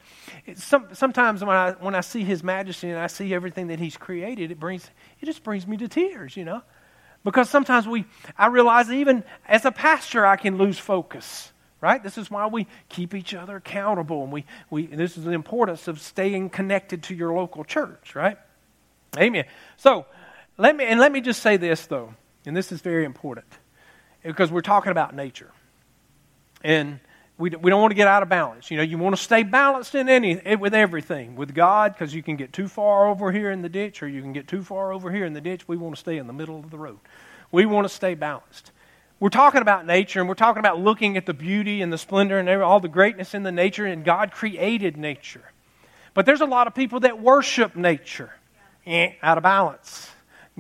some, 0.56 0.88
sometimes 0.93 1.43
when 1.43 1.56
I, 1.56 1.71
when 1.73 1.95
I 1.95 2.02
see 2.02 2.23
his 2.23 2.43
majesty 2.43 2.89
and 2.89 2.99
I 2.99 3.08
see 3.08 3.34
everything 3.34 3.67
that 3.67 3.80
he's 3.80 3.97
created, 3.97 4.52
it 4.52 4.60
brings, 4.60 4.89
it 5.19 5.26
just 5.26 5.43
brings 5.43 5.67
me 5.67 5.78
to 5.78 5.88
tears, 5.88 6.36
you 6.36 6.45
know? 6.45 6.63
Because 7.23 7.49
sometimes 7.49 7.88
we, 7.88 8.06
I 8.38 8.47
realize 8.47 8.89
even 8.89 9.23
as 9.47 9.63
a 9.63 9.71
pastor, 9.71 10.26
I 10.26 10.36
can 10.36 10.58
lose 10.58 10.78
focus 10.78 11.52
right? 11.83 12.01
This 12.01 12.17
is 12.17 12.31
why 12.31 12.47
we 12.47 12.65
keep 12.87 13.13
each 13.13 13.33
other 13.33 13.57
accountable. 13.57 14.23
And 14.23 14.31
we, 14.31 14.45
we, 14.69 14.85
this 14.85 15.17
is 15.17 15.25
the 15.25 15.31
importance 15.31 15.89
of 15.89 15.99
staying 15.99 16.49
connected 16.49 17.03
to 17.03 17.13
your 17.13 17.33
local 17.33 17.65
church, 17.65 18.15
right? 18.15 18.37
Amen. 19.17 19.43
So, 19.75 20.05
let 20.57 20.77
me, 20.77 20.85
and 20.85 20.97
let 20.97 21.11
me 21.11 21.19
just 21.19 21.41
say 21.41 21.57
this, 21.57 21.85
though, 21.85 22.13
and 22.45 22.55
this 22.55 22.71
is 22.71 22.79
very 22.79 23.03
important 23.03 23.47
because 24.23 24.49
we're 24.49 24.61
talking 24.61 24.93
about 24.93 25.13
nature. 25.13 25.51
And 26.63 27.01
we, 27.37 27.49
we 27.49 27.69
don't 27.69 27.81
want 27.81 27.91
to 27.91 27.95
get 27.95 28.07
out 28.07 28.23
of 28.23 28.29
balance. 28.29 28.71
You 28.71 28.77
know, 28.77 28.83
you 28.83 28.97
want 28.97 29.17
to 29.17 29.21
stay 29.21 29.43
balanced 29.43 29.93
in 29.93 30.07
any, 30.07 30.39
eh, 30.39 30.55
with 30.55 30.73
everything. 30.73 31.35
With 31.35 31.53
God, 31.53 31.91
because 31.93 32.15
you 32.15 32.23
can 32.23 32.37
get 32.37 32.53
too 32.53 32.69
far 32.69 33.07
over 33.07 33.29
here 33.29 33.51
in 33.51 33.61
the 33.61 33.67
ditch 33.67 34.01
or 34.01 34.07
you 34.07 34.21
can 34.21 34.31
get 34.31 34.47
too 34.47 34.63
far 34.63 34.93
over 34.93 35.11
here 35.11 35.25
in 35.25 35.33
the 35.33 35.41
ditch. 35.41 35.67
We 35.67 35.75
want 35.75 35.95
to 35.95 35.99
stay 35.99 36.17
in 36.17 36.27
the 36.27 36.33
middle 36.33 36.59
of 36.59 36.71
the 36.71 36.77
road. 36.77 36.99
We 37.51 37.65
want 37.65 37.83
to 37.83 37.93
stay 37.93 38.15
balanced 38.15 38.71
we're 39.23 39.29
talking 39.29 39.62
about 39.62 39.86
nature 39.86 40.19
and 40.19 40.27
we're 40.27 40.36
talking 40.36 40.59
about 40.59 40.81
looking 40.81 41.15
at 41.15 41.25
the 41.25 41.33
beauty 41.33 41.81
and 41.81 41.93
the 41.93 41.97
splendor 41.97 42.39
and 42.39 42.49
all 42.62 42.81
the 42.81 42.89
greatness 42.89 43.33
in 43.33 43.43
the 43.43 43.53
nature, 43.53 43.86
and 43.86 44.03
God 44.03 44.33
created 44.33 44.97
nature. 44.97 45.53
But 46.13 46.25
there's 46.25 46.41
a 46.41 46.45
lot 46.45 46.67
of 46.67 46.75
people 46.75 46.99
that 46.99 47.21
worship 47.21 47.73
nature. 47.77 48.33
Eh, 48.86 49.13
out 49.21 49.38
of 49.38 49.43
balance. 49.43 50.12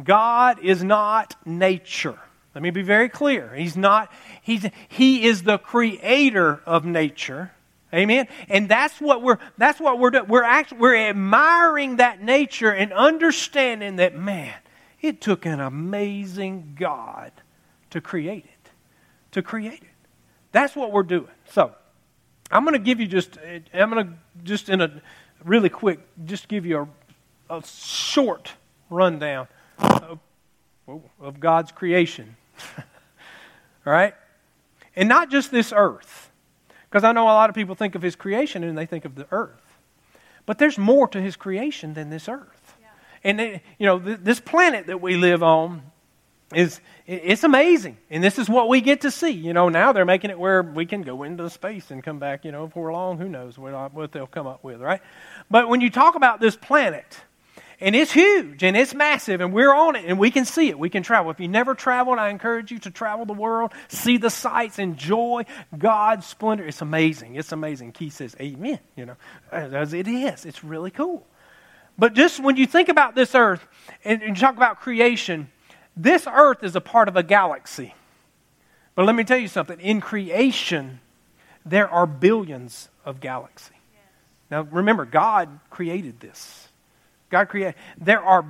God 0.01 0.59
is 0.63 0.81
not 0.81 1.35
nature. 1.45 2.17
Let 2.55 2.61
me 2.61 2.69
be 2.69 2.83
very 2.83 3.09
clear. 3.09 3.53
He's 3.53 3.75
not, 3.75 4.09
he's, 4.41 4.65
he 4.87 5.25
is 5.25 5.43
the 5.43 5.57
creator 5.57 6.61
of 6.65 6.85
nature. 6.85 7.51
Amen. 7.93 8.29
And 8.47 8.69
that's 8.69 9.01
what 9.01 9.21
we're 9.21 9.39
that's 9.57 9.81
what 9.81 9.99
we're 9.99 10.11
doing. 10.11 10.29
We're 10.29 10.43
actually 10.43 10.77
we're 10.77 10.95
admiring 10.95 11.97
that 11.97 12.23
nature 12.23 12.71
and 12.71 12.93
understanding 12.93 13.97
that 13.97 14.15
man, 14.15 14.55
it 15.01 15.19
took 15.19 15.45
an 15.45 15.59
amazing 15.59 16.77
God 16.79 17.33
to 17.89 17.99
create 17.99 18.45
it. 18.45 18.52
To 19.33 19.41
create 19.41 19.81
it. 19.81 19.89
That's 20.51 20.75
what 20.75 20.91
we're 20.91 21.03
doing. 21.03 21.27
So, 21.49 21.73
I'm 22.51 22.63
going 22.63 22.73
to 22.73 22.79
give 22.79 22.99
you 22.99 23.07
just 23.07 23.37
I'm 23.73 23.89
going 23.89 24.07
to 24.07 24.13
just 24.43 24.69
in 24.69 24.81
a 24.81 25.01
really 25.43 25.69
quick 25.69 25.99
just 26.25 26.47
give 26.47 26.65
you 26.65 26.87
a, 27.49 27.57
a 27.57 27.63
short 27.65 28.53
rundown 28.89 29.47
of, 29.79 30.19
oh, 30.87 31.01
of 31.19 31.39
God's 31.39 31.71
creation. 31.71 32.35
All 33.85 33.93
right? 33.93 34.13
And 34.95 35.09
not 35.09 35.29
just 35.29 35.51
this 35.51 35.73
earth. 35.75 36.31
Because 36.89 37.03
I 37.03 37.11
know 37.11 37.23
a 37.23 37.33
lot 37.33 37.49
of 37.49 37.55
people 37.55 37.73
think 37.73 37.95
of 37.95 38.01
his 38.03 38.15
creation 38.15 38.63
and 38.63 38.77
they 38.77 38.85
think 38.85 39.03
of 39.05 39.15
the 39.15 39.25
earth. 39.31 39.79
But 40.45 40.59
there's 40.59 40.77
more 40.77 41.07
to 41.07 41.19
his 41.19 41.35
creation 41.35 41.95
than 41.95 42.09
this 42.09 42.29
earth. 42.29 42.75
Yeah. 42.79 42.87
And, 43.23 43.41
it, 43.41 43.61
you 43.79 43.87
know, 43.87 43.99
th- 43.99 44.19
this 44.21 44.39
planet 44.39 44.87
that 44.87 45.01
we 45.01 45.15
live 45.15 45.41
on 45.41 45.81
is 46.55 46.79
it's 47.05 47.43
amazing 47.43 47.97
and 48.09 48.23
this 48.23 48.39
is 48.39 48.49
what 48.49 48.69
we 48.69 48.81
get 48.81 49.01
to 49.01 49.11
see 49.11 49.31
you 49.31 49.53
know 49.53 49.69
now 49.69 49.91
they're 49.91 50.05
making 50.05 50.29
it 50.29 50.39
where 50.39 50.61
we 50.61 50.85
can 50.85 51.01
go 51.01 51.23
into 51.23 51.49
space 51.49 51.91
and 51.91 52.03
come 52.03 52.19
back 52.19 52.45
you 52.45 52.51
know 52.51 52.67
for 52.69 52.91
long 52.91 53.17
who 53.17 53.27
knows 53.27 53.57
what, 53.57 53.73
uh, 53.73 53.89
what 53.89 54.11
they'll 54.11 54.27
come 54.27 54.47
up 54.47 54.63
with 54.63 54.81
right 54.81 55.01
but 55.49 55.67
when 55.67 55.81
you 55.81 55.89
talk 55.89 56.15
about 56.15 56.39
this 56.39 56.55
planet 56.55 57.21
and 57.83 57.97
it's 57.97 58.13
huge 58.13 58.63
and 58.63 58.77
it's 58.77 58.93
massive, 58.93 59.41
and 59.41 59.51
we're 59.51 59.73
on 59.73 59.97
it 59.97 60.05
and 60.05 60.17
we 60.17 60.31
can 60.31 60.45
see 60.45 60.69
it. 60.69 60.79
We 60.79 60.89
can 60.89 61.03
travel. 61.03 61.31
If 61.31 61.41
you 61.41 61.49
never 61.49 61.75
traveled, 61.75 62.17
I 62.17 62.29
encourage 62.29 62.71
you 62.71 62.79
to 62.79 62.91
travel 62.91 63.25
the 63.25 63.33
world, 63.33 63.73
see 63.89 64.15
the 64.15 64.29
sights, 64.29 64.79
enjoy 64.79 65.43
God's 65.77 66.25
splendor. 66.25 66.65
It's 66.65 66.81
amazing. 66.81 67.35
It's 67.35 67.51
amazing. 67.51 67.91
Keith 67.91 68.13
says, 68.13 68.37
Amen. 68.39 68.79
You 68.95 69.07
know, 69.07 69.15
as 69.51 69.93
it 69.93 70.07
is. 70.07 70.45
It's 70.45 70.63
really 70.63 70.91
cool. 70.91 71.27
But 71.97 72.13
just 72.13 72.39
when 72.39 72.55
you 72.55 72.65
think 72.65 72.87
about 72.87 73.15
this 73.15 73.35
earth 73.35 73.67
and, 74.05 74.23
and 74.23 74.37
talk 74.37 74.55
about 74.55 74.79
creation, 74.79 75.49
this 75.95 76.27
earth 76.27 76.63
is 76.63 76.75
a 76.75 76.81
part 76.81 77.07
of 77.07 77.15
a 77.15 77.23
galaxy. 77.23 77.93
But 78.95 79.05
let 79.05 79.15
me 79.15 79.23
tell 79.23 79.37
you 79.37 79.47
something 79.47 79.79
in 79.79 80.01
creation, 80.01 80.99
there 81.65 81.89
are 81.89 82.05
billions 82.05 82.89
of 83.05 83.19
galaxies. 83.19 83.71
Now 84.51 84.61
remember, 84.61 85.05
God 85.05 85.59
created 85.69 86.19
this. 86.19 86.67
God 87.29 87.49
created. 87.49 87.75
There 87.97 88.21
are 88.21 88.45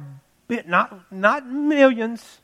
not, 0.65 1.11
not 1.11 1.47
millions, 1.47 2.39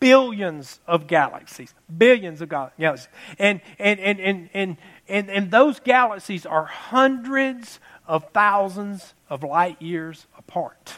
billions 0.00 0.80
of 0.86 1.06
galaxies. 1.06 1.72
Billions 1.96 2.40
of 2.40 2.48
galaxies. 2.48 3.08
And, 3.38 3.60
and, 3.78 4.00
and, 4.00 4.20
and, 4.20 4.50
and, 4.52 4.76
and, 5.08 5.30
and 5.30 5.50
those 5.50 5.78
galaxies 5.78 6.44
are 6.44 6.64
hundreds 6.64 7.78
of 8.06 8.24
thousands 8.32 9.14
of 9.30 9.44
light 9.44 9.80
years 9.80 10.26
apart. 10.36 10.94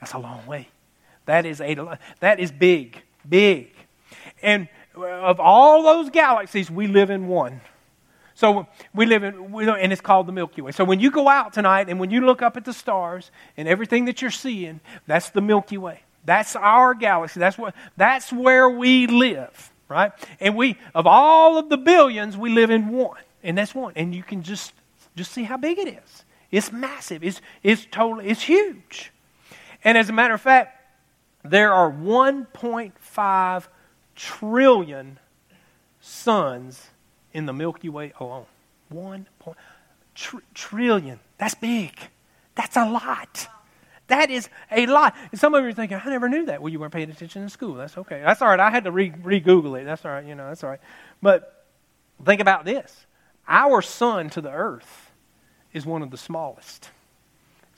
That's 0.00 0.14
a 0.14 0.18
long 0.18 0.44
way. 0.46 0.68
That 1.28 1.44
is, 1.44 1.60
a, 1.60 1.98
that 2.20 2.40
is 2.40 2.50
big, 2.50 3.02
big. 3.28 3.70
And 4.42 4.66
of 4.96 5.38
all 5.40 5.82
those 5.82 6.08
galaxies, 6.08 6.70
we 6.70 6.86
live 6.86 7.10
in 7.10 7.28
one. 7.28 7.60
So 8.34 8.66
we 8.94 9.04
live 9.04 9.24
in, 9.24 9.52
we, 9.52 9.68
and 9.68 9.92
it's 9.92 10.00
called 10.00 10.26
the 10.26 10.32
Milky 10.32 10.62
Way. 10.62 10.72
So 10.72 10.84
when 10.84 11.00
you 11.00 11.10
go 11.10 11.28
out 11.28 11.52
tonight 11.52 11.90
and 11.90 12.00
when 12.00 12.10
you 12.10 12.22
look 12.22 12.40
up 12.40 12.56
at 12.56 12.64
the 12.64 12.72
stars 12.72 13.30
and 13.58 13.68
everything 13.68 14.06
that 14.06 14.22
you're 14.22 14.30
seeing, 14.30 14.80
that's 15.06 15.28
the 15.28 15.42
Milky 15.42 15.76
Way. 15.76 16.00
That's 16.24 16.56
our 16.56 16.94
galaxy. 16.94 17.40
That's 17.40 17.58
what. 17.58 17.74
That's 17.98 18.32
where 18.32 18.70
we 18.70 19.06
live, 19.06 19.70
right? 19.86 20.12
And 20.40 20.56
we, 20.56 20.78
of 20.94 21.06
all 21.06 21.58
of 21.58 21.68
the 21.68 21.76
billions, 21.76 22.38
we 22.38 22.48
live 22.48 22.70
in 22.70 22.88
one, 22.88 23.20
and 23.42 23.58
that's 23.58 23.74
one. 23.74 23.92
And 23.96 24.14
you 24.14 24.22
can 24.22 24.42
just 24.42 24.72
just 25.14 25.32
see 25.32 25.44
how 25.44 25.58
big 25.58 25.78
it 25.78 25.88
is. 25.88 26.24
It's 26.50 26.72
massive. 26.72 27.22
It's 27.22 27.42
it's 27.62 27.86
totally. 27.90 28.28
It's 28.28 28.40
huge. 28.40 29.12
And 29.84 29.98
as 29.98 30.08
a 30.08 30.12
matter 30.12 30.32
of 30.32 30.40
fact, 30.40 30.77
there 31.50 31.72
are 31.72 31.90
1.5 31.90 33.66
trillion 34.14 35.18
suns 36.00 36.88
in 37.32 37.46
the 37.46 37.52
Milky 37.52 37.88
Way 37.88 38.12
alone. 38.18 38.46
One 38.88 39.26
tr- 40.14 40.38
trillion. 40.54 41.20
That's 41.38 41.54
big. 41.54 41.92
That's 42.54 42.76
a 42.76 42.88
lot. 42.88 43.48
That 44.08 44.30
is 44.30 44.48
a 44.70 44.86
lot. 44.86 45.14
And 45.30 45.38
some 45.38 45.54
of 45.54 45.62
you 45.62 45.68
are 45.68 45.72
thinking, 45.72 46.00
I 46.02 46.08
never 46.08 46.28
knew 46.28 46.46
that. 46.46 46.62
Well, 46.62 46.72
you 46.72 46.80
weren't 46.80 46.92
paying 46.92 47.10
attention 47.10 47.42
in 47.42 47.48
school. 47.50 47.74
That's 47.74 47.96
okay. 47.98 48.22
That's 48.24 48.40
all 48.42 48.48
right. 48.48 48.58
I 48.58 48.70
had 48.70 48.84
to 48.84 48.90
re 48.90 49.10
Google 49.40 49.76
it. 49.76 49.84
That's 49.84 50.04
all 50.04 50.10
right. 50.10 50.24
You 50.24 50.34
know, 50.34 50.48
that's 50.48 50.64
all 50.64 50.70
right. 50.70 50.80
But 51.22 51.66
think 52.24 52.40
about 52.40 52.64
this 52.64 53.06
our 53.46 53.80
sun 53.80 54.30
to 54.30 54.40
the 54.40 54.50
earth 54.50 55.10
is 55.72 55.86
one 55.86 56.02
of 56.02 56.10
the 56.10 56.16
smallest. 56.16 56.90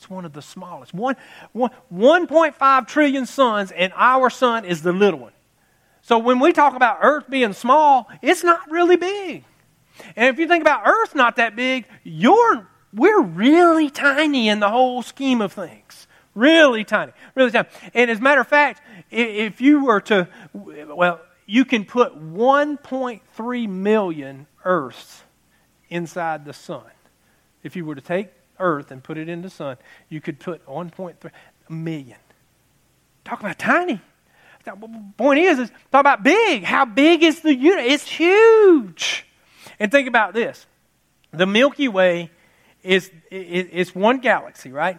It's 0.01 0.09
one 0.09 0.25
of 0.25 0.33
the 0.33 0.41
smallest. 0.41 0.95
One, 0.95 1.15
one, 1.53 1.71
1.5 1.93 2.89
trillion 2.89 3.27
suns, 3.27 3.71
and 3.71 3.93
our 3.95 4.31
sun 4.31 4.65
is 4.65 4.81
the 4.81 4.95
little 4.95 5.21
one. 5.21 5.33
So 6.01 6.19
when 6.19 6.41
we 6.41 6.55
talk 6.55 6.75
about 6.75 7.01
Earth 7.03 7.29
being 7.29 7.53
small, 7.53 8.09
it's 8.23 8.43
not 8.43 8.71
really 8.71 8.97
big. 8.97 9.45
And 10.17 10.29
if 10.29 10.39
you 10.39 10.49
think 10.49 10.63
about 10.63 10.87
Earth 10.87 11.15
not 11.15 11.37
that 11.37 11.55
big, 11.55 11.85
you're, 12.03 12.67
we're 12.95 13.21
really 13.21 13.91
tiny 13.91 14.49
in 14.49 14.59
the 14.59 14.71
whole 14.71 15.03
scheme 15.03 15.43
of 15.43 15.53
things. 15.53 16.07
Really 16.35 16.83
tiny. 16.83 17.13
Really 17.35 17.51
tiny. 17.51 17.69
And 17.93 18.11
as 18.11 18.21
a 18.21 18.23
matter 18.23 18.41
of 18.41 18.49
fact, 18.49 18.81
if 19.11 19.61
you 19.61 19.85
were 19.85 20.01
to, 20.01 20.29
well, 20.55 21.21
you 21.45 21.67
can 21.67 21.85
put 21.85 22.19
1.3 22.19 23.69
million 23.69 24.47
Earths 24.65 25.25
inside 25.91 26.47
the 26.47 26.55
sun. 26.55 26.85
If 27.63 27.77
you 27.77 27.85
were 27.85 27.97
to 27.97 28.01
take 28.01 28.31
Earth 28.61 28.91
and 28.91 29.03
put 29.03 29.19
it 29.19 29.29
in 29.29 29.43
the 29.43 29.51
sun, 29.51 29.77
you 30.09 30.21
could 30.21 30.39
put 30.39 30.65
1.3 30.67 31.31
million. 31.69 32.19
Talk 33.25 33.41
about 33.41 33.59
tiny. 33.59 34.01
Point 35.17 35.41
is, 35.41 35.59
is 35.59 35.71
talk 35.91 36.01
about 36.01 36.23
big. 36.23 36.63
How 36.65 36.85
big 36.85 37.23
is 37.23 37.41
the 37.41 37.55
universe? 37.55 37.93
It's 37.93 38.09
huge. 38.09 39.27
And 39.79 39.91
think 39.91 40.07
about 40.07 40.35
this: 40.35 40.67
the 41.33 41.47
Milky 41.47 41.89
Way 41.89 42.31
is 42.83 43.11
it's 43.31 43.95
one 43.95 44.19
galaxy, 44.19 44.71
right? 44.71 44.99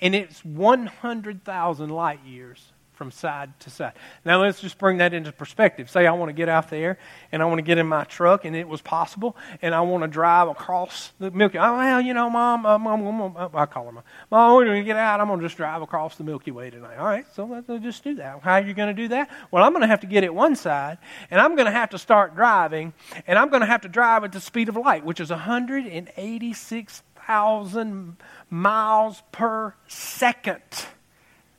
And 0.00 0.14
it's 0.14 0.44
100,000 0.44 1.90
light 1.90 2.24
years 2.24 2.72
from 2.94 3.10
side 3.10 3.58
to 3.60 3.70
side. 3.70 3.92
Now 4.24 4.40
let's 4.40 4.60
just 4.60 4.78
bring 4.78 4.98
that 4.98 5.12
into 5.12 5.32
perspective. 5.32 5.90
Say 5.90 6.06
I 6.06 6.12
want 6.12 6.28
to 6.28 6.32
get 6.32 6.48
out 6.48 6.70
there 6.70 6.98
and 7.32 7.42
I 7.42 7.46
want 7.46 7.58
to 7.58 7.62
get 7.62 7.78
in 7.78 7.86
my 7.86 8.04
truck 8.04 8.44
and 8.44 8.54
it 8.54 8.68
was 8.68 8.80
possible 8.80 9.36
and 9.62 9.74
I 9.74 9.80
want 9.82 10.04
to 10.04 10.08
drive 10.08 10.48
across 10.48 11.12
the 11.18 11.30
Milky 11.30 11.58
Way. 11.58 11.64
Well, 11.64 12.00
you 12.00 12.14
know, 12.14 12.30
Mom, 12.30 12.64
uh, 12.64 12.78
Mom, 12.78 13.04
Mom, 13.04 13.34
Mom 13.34 13.50
I 13.54 13.66
call 13.66 13.86
her 13.86 13.92
Mom. 13.92 14.04
Mom, 14.30 14.54
we're 14.54 14.64
going 14.64 14.82
to 14.82 14.86
get 14.86 14.96
out. 14.96 15.20
I'm 15.20 15.26
going 15.26 15.40
to 15.40 15.44
just 15.44 15.56
drive 15.56 15.82
across 15.82 16.16
the 16.16 16.24
Milky 16.24 16.52
Way 16.52 16.70
tonight. 16.70 16.96
All 16.96 17.04
right, 17.04 17.26
so 17.34 17.44
let's 17.44 17.66
just 17.82 18.04
do 18.04 18.14
that. 18.16 18.40
How 18.42 18.54
are 18.54 18.62
you 18.62 18.74
going 18.74 18.94
to 18.94 19.02
do 19.02 19.08
that? 19.08 19.30
Well, 19.50 19.64
I'm 19.64 19.72
going 19.72 19.82
to 19.82 19.88
have 19.88 20.00
to 20.00 20.06
get 20.06 20.24
it 20.24 20.34
one 20.34 20.56
side 20.56 20.98
and 21.30 21.40
I'm 21.40 21.56
going 21.56 21.66
to 21.66 21.72
have 21.72 21.90
to 21.90 21.98
start 21.98 22.34
driving 22.34 22.94
and 23.26 23.38
I'm 23.38 23.48
going 23.48 23.60
to 23.60 23.66
have 23.66 23.82
to 23.82 23.88
drive 23.88 24.24
at 24.24 24.32
the 24.32 24.40
speed 24.40 24.68
of 24.68 24.76
light, 24.76 25.04
which 25.04 25.20
is 25.20 25.30
186,000 25.30 28.16
miles 28.50 29.22
per 29.32 29.74
second. 29.88 30.62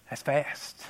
That's 0.09 0.21
fast. 0.21 0.85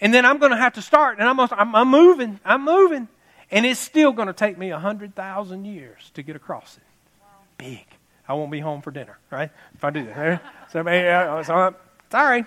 And 0.00 0.12
then 0.12 0.26
I'm 0.26 0.38
going 0.38 0.50
to 0.50 0.58
have 0.58 0.74
to 0.74 0.82
start, 0.82 1.18
and 1.18 1.28
I'm, 1.28 1.40
I'm, 1.40 1.74
I'm 1.74 1.88
moving, 1.88 2.38
I'm 2.44 2.64
moving, 2.64 3.08
and 3.50 3.64
it's 3.64 3.80
still 3.80 4.12
going 4.12 4.28
to 4.28 4.34
take 4.34 4.58
me 4.58 4.70
100,000 4.70 5.64
years 5.64 6.10
to 6.14 6.22
get 6.22 6.36
across 6.36 6.76
it. 6.76 6.82
Wow. 7.20 7.28
Big. 7.58 7.86
I 8.28 8.34
won't 8.34 8.50
be 8.50 8.60
home 8.60 8.82
for 8.82 8.90
dinner, 8.90 9.18
right? 9.30 9.50
If 9.74 9.84
I 9.84 9.90
do 9.90 10.04
that. 10.06 10.16
Eh? 10.18 10.38
so, 10.70 10.80
eh, 10.80 10.92
eh, 10.92 11.42
so, 11.44 11.74
sorry. 12.10 12.44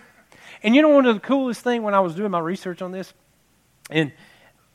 And 0.62 0.76
you 0.76 0.82
know, 0.82 0.90
one 0.90 1.06
of 1.06 1.16
the 1.16 1.22
coolest 1.22 1.62
thing 1.62 1.84
when 1.84 1.94
I 1.94 2.02
was 2.02 2.16
doing 2.16 2.32
my 2.32 2.40
research 2.40 2.82
on 2.82 2.92
this, 2.92 3.14
and 3.90 4.12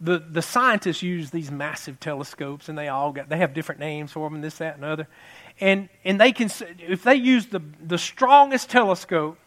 the, 0.01 0.19
the 0.19 0.43
scientists 0.43 1.03
use 1.03 1.31
these 1.31 1.51
massive 1.51 2.01
telescopes, 2.01 2.69
and 2.69 2.77
they 2.77 2.89
all 2.89 3.13
got 3.13 3.29
they 3.29 3.39
have 3.39 3.55
different 3.55 3.81
names 3.81 4.13
for 4.13 4.27
them, 4.27 4.35
and 4.35 4.45
this, 4.45 4.59
that, 4.59 4.77
and 4.77 4.85
other. 4.85 5.07
And 5.61 5.89
and 6.05 6.21
they 6.21 6.33
can 6.33 6.51
if 6.79 7.03
they 7.03 7.15
use 7.15 7.47
the 7.47 7.61
the 7.83 7.99
strongest 7.99 8.71
telescope, 8.71 9.39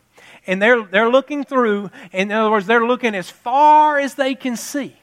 and 0.48 0.62
they're, 0.62 0.84
they're 0.84 1.10
looking 1.10 1.44
through. 1.44 1.92
In 2.12 2.32
other 2.32 2.50
words, 2.50 2.66
they're 2.66 2.88
looking 2.88 3.14
as 3.14 3.30
far 3.30 4.00
as 4.00 4.16
they 4.16 4.34
can 4.34 4.56
see. 4.56 4.96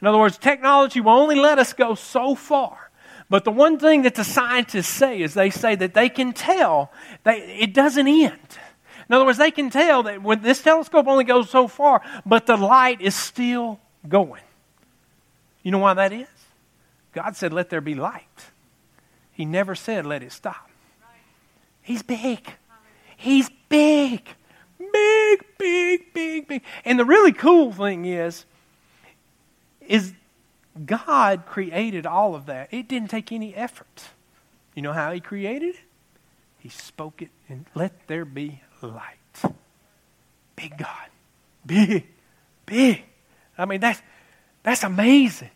In 0.00 0.06
other 0.06 0.18
words, 0.18 0.38
technology 0.38 1.00
will 1.00 1.12
only 1.12 1.36
let 1.36 1.58
us 1.58 1.72
go 1.72 1.94
so 1.94 2.34
far. 2.34 2.90
But 3.28 3.44
the 3.44 3.50
one 3.50 3.78
thing 3.78 4.02
that 4.02 4.14
the 4.14 4.24
scientists 4.24 4.88
say 4.88 5.22
is 5.22 5.34
they 5.34 5.50
say 5.50 5.74
that 5.76 5.94
they 5.94 6.08
can 6.08 6.32
tell 6.32 6.92
that 7.22 7.38
it 7.38 7.72
doesn't 7.72 8.06
end. 8.06 8.58
In 9.08 9.14
other 9.14 9.24
words, 9.24 9.38
they 9.38 9.50
can 9.50 9.70
tell 9.70 10.02
that 10.04 10.22
when 10.22 10.42
this 10.42 10.62
telescope 10.62 11.06
only 11.06 11.24
goes 11.24 11.50
so 11.50 11.66
far, 11.66 12.02
but 12.24 12.46
the 12.46 12.56
light 12.56 13.00
is 13.00 13.14
still 13.14 13.80
going. 14.08 14.42
You 15.62 15.70
know 15.70 15.78
why 15.78 15.94
that 15.94 16.12
is? 16.12 16.28
God 17.12 17.36
said, 17.36 17.52
Let 17.52 17.70
there 17.70 17.80
be 17.80 17.94
light. 17.94 18.50
He 19.32 19.44
never 19.44 19.74
said, 19.74 20.06
Let 20.06 20.22
it 20.22 20.32
stop. 20.32 20.70
He's 21.82 22.02
big. 22.02 22.52
He's 23.16 23.50
big. 23.68 24.22
Big, 25.30 25.46
big, 25.58 26.12
big, 26.12 26.48
big. 26.48 26.62
And 26.84 26.98
the 26.98 27.04
really 27.04 27.32
cool 27.32 27.72
thing 27.72 28.04
is, 28.04 28.44
is 29.86 30.12
God 30.84 31.46
created 31.46 32.06
all 32.06 32.34
of 32.34 32.46
that. 32.46 32.72
It 32.72 32.88
didn't 32.88 33.10
take 33.10 33.32
any 33.32 33.54
effort. 33.54 34.04
You 34.74 34.82
know 34.82 34.92
how 34.92 35.12
He 35.12 35.20
created 35.20 35.74
it? 35.74 35.80
He 36.58 36.68
spoke 36.68 37.22
it 37.22 37.30
and 37.48 37.66
let 37.74 38.06
there 38.06 38.24
be 38.24 38.60
light. 38.82 39.54
Big 40.56 40.76
God. 40.76 41.08
Big. 41.64 42.06
Big. 42.66 43.02
I 43.56 43.64
mean, 43.64 43.80
that's, 43.80 44.00
that's 44.62 44.82
amazing. 44.84 45.50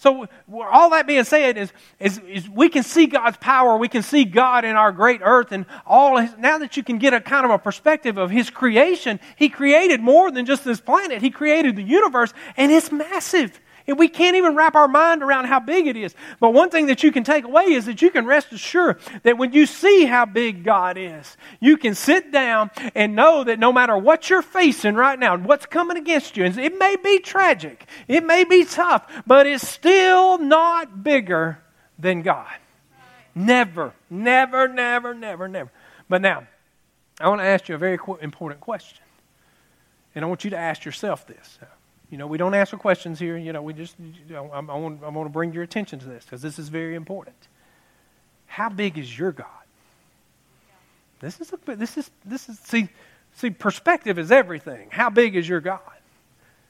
So, 0.00 0.26
all 0.50 0.88
that 0.90 1.06
being 1.06 1.24
said 1.24 1.58
is, 1.58 1.74
is, 1.98 2.16
is, 2.20 2.48
we 2.48 2.70
can 2.70 2.82
see 2.82 3.04
God's 3.04 3.36
power. 3.36 3.76
We 3.76 3.88
can 3.88 4.02
see 4.02 4.24
God 4.24 4.64
in 4.64 4.74
our 4.74 4.92
great 4.92 5.20
earth 5.22 5.52
and 5.52 5.66
all. 5.84 6.16
His, 6.16 6.34
now 6.38 6.56
that 6.56 6.78
you 6.78 6.82
can 6.82 6.96
get 6.96 7.12
a 7.12 7.20
kind 7.20 7.44
of 7.44 7.50
a 7.50 7.58
perspective 7.58 8.16
of 8.16 8.30
His 8.30 8.48
creation, 8.48 9.20
He 9.36 9.50
created 9.50 10.00
more 10.00 10.30
than 10.30 10.46
just 10.46 10.64
this 10.64 10.80
planet. 10.80 11.20
He 11.20 11.28
created 11.28 11.76
the 11.76 11.82
universe, 11.82 12.32
and 12.56 12.72
it's 12.72 12.90
massive. 12.90 13.60
And 13.86 13.98
we 13.98 14.08
can't 14.08 14.36
even 14.36 14.54
wrap 14.54 14.74
our 14.74 14.88
mind 14.88 15.22
around 15.22 15.46
how 15.46 15.60
big 15.60 15.86
it 15.86 15.96
is. 15.96 16.14
But 16.38 16.50
one 16.50 16.70
thing 16.70 16.86
that 16.86 17.02
you 17.02 17.12
can 17.12 17.24
take 17.24 17.44
away 17.44 17.64
is 17.64 17.86
that 17.86 18.02
you 18.02 18.10
can 18.10 18.26
rest 18.26 18.52
assured 18.52 19.00
that 19.22 19.38
when 19.38 19.52
you 19.52 19.66
see 19.66 20.04
how 20.04 20.26
big 20.26 20.64
God 20.64 20.96
is, 20.98 21.36
you 21.60 21.76
can 21.76 21.94
sit 21.94 22.30
down 22.30 22.70
and 22.94 23.14
know 23.14 23.44
that 23.44 23.58
no 23.58 23.72
matter 23.72 23.96
what 23.96 24.30
you're 24.30 24.42
facing 24.42 24.94
right 24.94 25.18
now, 25.18 25.36
what's 25.36 25.66
coming 25.66 25.96
against 25.96 26.36
you, 26.36 26.44
and 26.44 26.58
it 26.58 26.78
may 26.78 26.96
be 26.96 27.18
tragic, 27.20 27.86
it 28.08 28.24
may 28.24 28.44
be 28.44 28.64
tough, 28.64 29.10
but 29.26 29.46
it's 29.46 29.66
still 29.66 30.38
not 30.38 31.02
bigger 31.02 31.58
than 31.98 32.22
God. 32.22 32.48
Never, 33.34 33.92
never, 34.08 34.68
never, 34.68 35.14
never, 35.14 35.48
never. 35.48 35.70
But 36.08 36.22
now, 36.22 36.46
I 37.20 37.28
want 37.28 37.40
to 37.40 37.46
ask 37.46 37.68
you 37.68 37.74
a 37.74 37.78
very 37.78 37.98
important 38.20 38.60
question. 38.60 38.98
And 40.14 40.24
I 40.24 40.28
want 40.28 40.42
you 40.44 40.50
to 40.50 40.56
ask 40.56 40.84
yourself 40.84 41.26
this. 41.26 41.58
You 42.10 42.18
know, 42.18 42.26
we 42.26 42.38
don't 42.38 42.54
answer 42.54 42.76
questions 42.76 43.18
here. 43.18 43.36
You 43.36 43.52
know, 43.52 43.62
we 43.62 43.72
just, 43.72 43.94
you 43.98 44.34
know, 44.34 44.50
I, 44.52 44.58
I, 44.58 44.76
want, 44.76 45.02
I 45.02 45.08
want 45.08 45.26
to 45.26 45.32
bring 45.32 45.52
your 45.52 45.62
attention 45.62 46.00
to 46.00 46.06
this 46.06 46.24
because 46.24 46.42
this 46.42 46.58
is 46.58 46.68
very 46.68 46.96
important. 46.96 47.36
How 48.46 48.68
big 48.68 48.98
is 48.98 49.16
your 49.16 49.30
God? 49.30 49.46
This 51.20 51.40
is, 51.40 51.52
a, 51.52 51.76
this 51.76 51.96
is, 51.96 52.10
this 52.24 52.48
is, 52.48 52.58
see, 52.58 52.88
see, 53.34 53.50
perspective 53.50 54.18
is 54.18 54.32
everything. 54.32 54.88
How 54.90 55.08
big 55.08 55.36
is 55.36 55.48
your 55.48 55.60
God? 55.60 55.80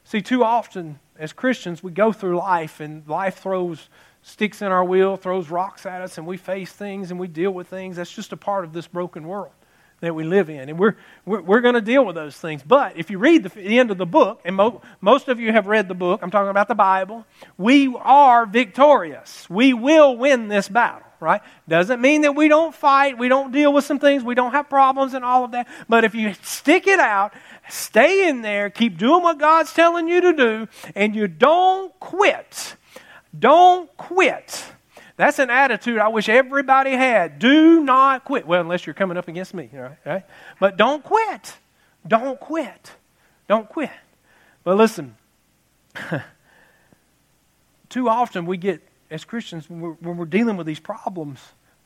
See, 0.05 0.21
too 0.21 0.45
often 0.45 0.99
as 1.19 1.33
Christians, 1.33 1.83
we 1.83 1.93
go 1.93 2.13
through 2.13 2.37
life 2.37 2.81
and 2.81 3.07
life 3.09 3.39
throws 3.39 3.89
sticks 4.23 4.61
in 4.61 4.69
our 4.69 4.85
wheel, 4.85 5.17
throws 5.17 5.49
rocks 5.49 5.87
at 5.87 6.03
us, 6.03 6.19
and 6.19 6.27
we 6.27 6.37
face 6.37 6.73
things 6.73 7.11
and 7.11 7.19
we 7.19 7.29
deal 7.29 7.53
with 7.53 7.69
things. 7.69 7.97
That's 7.97 8.13
just 8.13 8.33
a 8.33 8.37
part 8.37 8.65
of 8.65 8.73
this 8.73 8.87
broken 8.87 9.27
world 9.27 9.53
that 10.01 10.15
we 10.15 10.25
live 10.25 10.51
in. 10.51 10.69
And 10.69 10.79
we're, 10.79 10.97
we're, 11.25 11.41
we're 11.43 11.61
going 11.61 11.75
to 11.75 11.81
deal 11.81 12.05
with 12.05 12.17
those 12.17 12.37
things. 12.37 12.63
But 12.63 12.97
if 12.97 13.11
you 13.11 13.19
read 13.19 13.43
the, 13.43 13.49
the 13.51 13.79
end 13.79 13.91
of 13.91 13.99
the 13.99 14.07
book, 14.07 14.41
and 14.45 14.57
mo- 14.57 14.81
most 15.01 15.29
of 15.29 15.39
you 15.39 15.53
have 15.53 15.67
read 15.67 15.89
the 15.89 15.95
book, 15.95 16.21
I'm 16.23 16.31
talking 16.31 16.51
about 16.51 16.69
the 16.69 16.75
Bible, 16.75 17.27
we 17.59 17.95
are 18.01 18.47
victorious. 18.47 19.49
We 19.49 19.73
will 19.73 20.17
win 20.17 20.49
this 20.49 20.69
battle, 20.69 21.07
right? 21.21 21.43
Doesn't 21.69 22.01
mean 22.01 22.23
that 22.23 22.35
we 22.35 22.49
don't 22.49 22.75
fight, 22.75 23.19
we 23.19 23.29
don't 23.29 23.53
deal 23.53 23.73
with 23.73 23.85
some 23.85 23.99
things, 23.99 24.25
we 24.25 24.35
don't 24.35 24.53
have 24.53 24.69
problems 24.69 25.15
and 25.15 25.25
all 25.25 25.45
of 25.45 25.53
that. 25.53 25.69
But 25.89 26.05
if 26.05 26.15
you 26.15 26.35
stick 26.43 26.87
it 26.87 27.01
out, 27.01 27.35
stay 27.69 28.29
in 28.29 28.43
there, 28.43 28.71
keep 28.71 28.97
doing 28.97 29.23
what 29.23 29.39
God's 29.39 29.73
telling 29.73 30.09
you 30.09 30.21
to 30.23 30.33
do, 30.33 30.69
and 30.95 31.15
you 31.15 31.29
don't 31.29 31.99
quit. 32.01 32.77
Don't 33.39 33.95
quit 33.97 34.65
that's 35.21 35.39
an 35.39 35.51
attitude 35.51 35.99
I 35.99 36.09
wish 36.09 36.29
everybody 36.29 36.93
had. 36.93 37.39
Do 37.39 37.83
not 37.83 38.25
quit. 38.25 38.47
Well, 38.47 38.61
unless 38.61 38.87
you're 38.87 38.95
coming 38.95 39.17
up 39.17 39.29
against 39.29 39.55
me? 39.55 39.69
But 40.59 40.77
don't 40.77 41.03
quit. 41.03 41.57
Don't 42.07 42.39
quit. 42.41 42.93
Don't 43.49 43.69
quit. 43.69 43.91
But 44.65 44.77
listen, 44.77 45.17
too 47.89 48.09
often 48.09 48.47
we 48.47 48.57
get, 48.57 48.81
as 49.11 49.25
Christians, 49.25 49.69
when 49.69 49.81
we're, 49.81 49.93
when 49.95 50.17
we're 50.17 50.27
dealing 50.27 50.57
with 50.57 50.67
these 50.67 50.81
problems, 50.81 51.41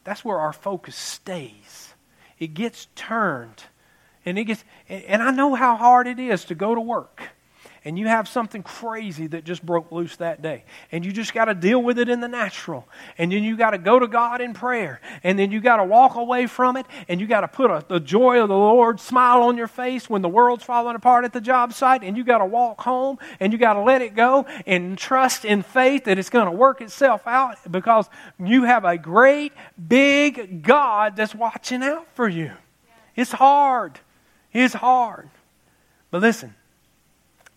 that's 0.05 0.25
where 0.25 0.39
our 0.39 0.53
focus 0.53 0.97
stays. 0.97 1.95
It 2.39 2.55
gets 2.55 2.89
turned. 2.95 3.65
And 4.27 4.39
it 4.39 4.45
gets, 4.45 4.65
and 4.89 5.23
I 5.23 5.31
know 5.31 5.55
how 5.55 5.77
hard 5.77 6.07
it 6.07 6.19
is 6.19 6.45
to 6.47 6.55
go 6.55 6.75
to 6.75 6.81
work 6.81 7.23
and 7.87 7.99
you 7.99 8.07
have 8.07 8.27
something 8.27 8.63
crazy 8.63 9.27
that 9.27 9.45
just 9.45 9.65
broke 9.65 9.93
loose 9.93 10.17
that 10.17 10.41
day. 10.41 10.65
And 10.91 11.05
you 11.05 11.13
just 11.13 11.35
got 11.35 11.45
to 11.47 11.55
deal 11.55 11.83
with 11.83 11.99
it 11.99 12.09
in 12.09 12.21
the 12.21 12.29
natural. 12.29 12.89
And 13.19 13.31
then 13.31 13.45
you 13.45 13.59
got 13.59 13.71
to 13.71 13.79
go 13.79 13.99
to 13.99 14.09
God 14.09 14.41
in 14.41 14.55
prayer. 14.55 15.03
And 15.23 15.39
then 15.39 15.51
you 15.51 15.61
got 15.61 15.77
to 15.77 15.85
walk 15.85 16.15
away 16.15 16.47
from 16.47 16.79
it. 16.79 16.87
And 17.09 17.21
you 17.21 17.27
got 17.27 17.43
to 17.43 17.49
put 17.49 17.71
a, 17.71 17.85
the 17.87 18.01
joy 18.01 18.41
of 18.41 18.49
the 18.49 18.57
Lord 18.57 19.01
smile 19.01 19.43
on 19.43 19.59
your 19.59 19.69
face 19.69 20.09
when 20.09 20.23
the 20.23 20.31
world's 20.31 20.65
falling 20.65 20.97
apart 20.97 21.27
at 21.27 21.35
the 21.35 21.43
job 21.43 21.75
site. 21.75 22.03
And 22.03 22.17
you 22.17 22.25
got 22.25 22.39
to 22.39 22.47
walk 22.47 22.81
home 22.81 23.19
and 23.39 23.53
you 23.53 23.59
got 23.59 23.75
to 23.75 23.83
let 23.83 24.01
it 24.01 24.15
go 24.15 24.47
and 24.67 24.97
trust 24.97 25.45
in 25.45 25.63
faith 25.63 26.05
that 26.05 26.19
it's 26.19 26.31
going 26.31 26.47
to 26.47 26.53
work 26.53 26.81
itself 26.81 27.27
out 27.27 27.59
because 27.71 28.09
you 28.43 28.65
have 28.65 28.87
a 28.87 28.97
great, 28.97 29.53
big 29.89 30.63
God 30.63 31.17
that's 31.17 31.35
watching 31.35 31.83
out 31.83 32.07
for 32.15 32.31
you. 32.31 32.53
It's 33.15 33.33
hard. 33.33 34.01
It's 34.55 34.73
hard. 34.73 35.29
But 36.11 36.23
listen, 36.23 36.55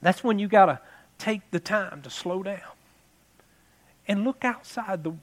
that's 0.01 0.23
when 0.23 0.39
you 0.39 0.47
got 0.47 0.67
to 0.67 0.79
take 1.17 1.49
the 1.51 1.59
time 1.59 2.01
to 2.03 2.09
slow 2.09 2.43
down 2.43 2.61
and 4.07 4.23
look 4.23 4.45
outside 4.45 5.03
the 5.03 5.13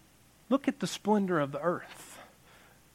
look 0.50 0.68
at 0.68 0.80
the 0.80 0.86
splendor 0.86 1.40
of 1.40 1.52
the 1.52 1.60
earth. 1.60 2.18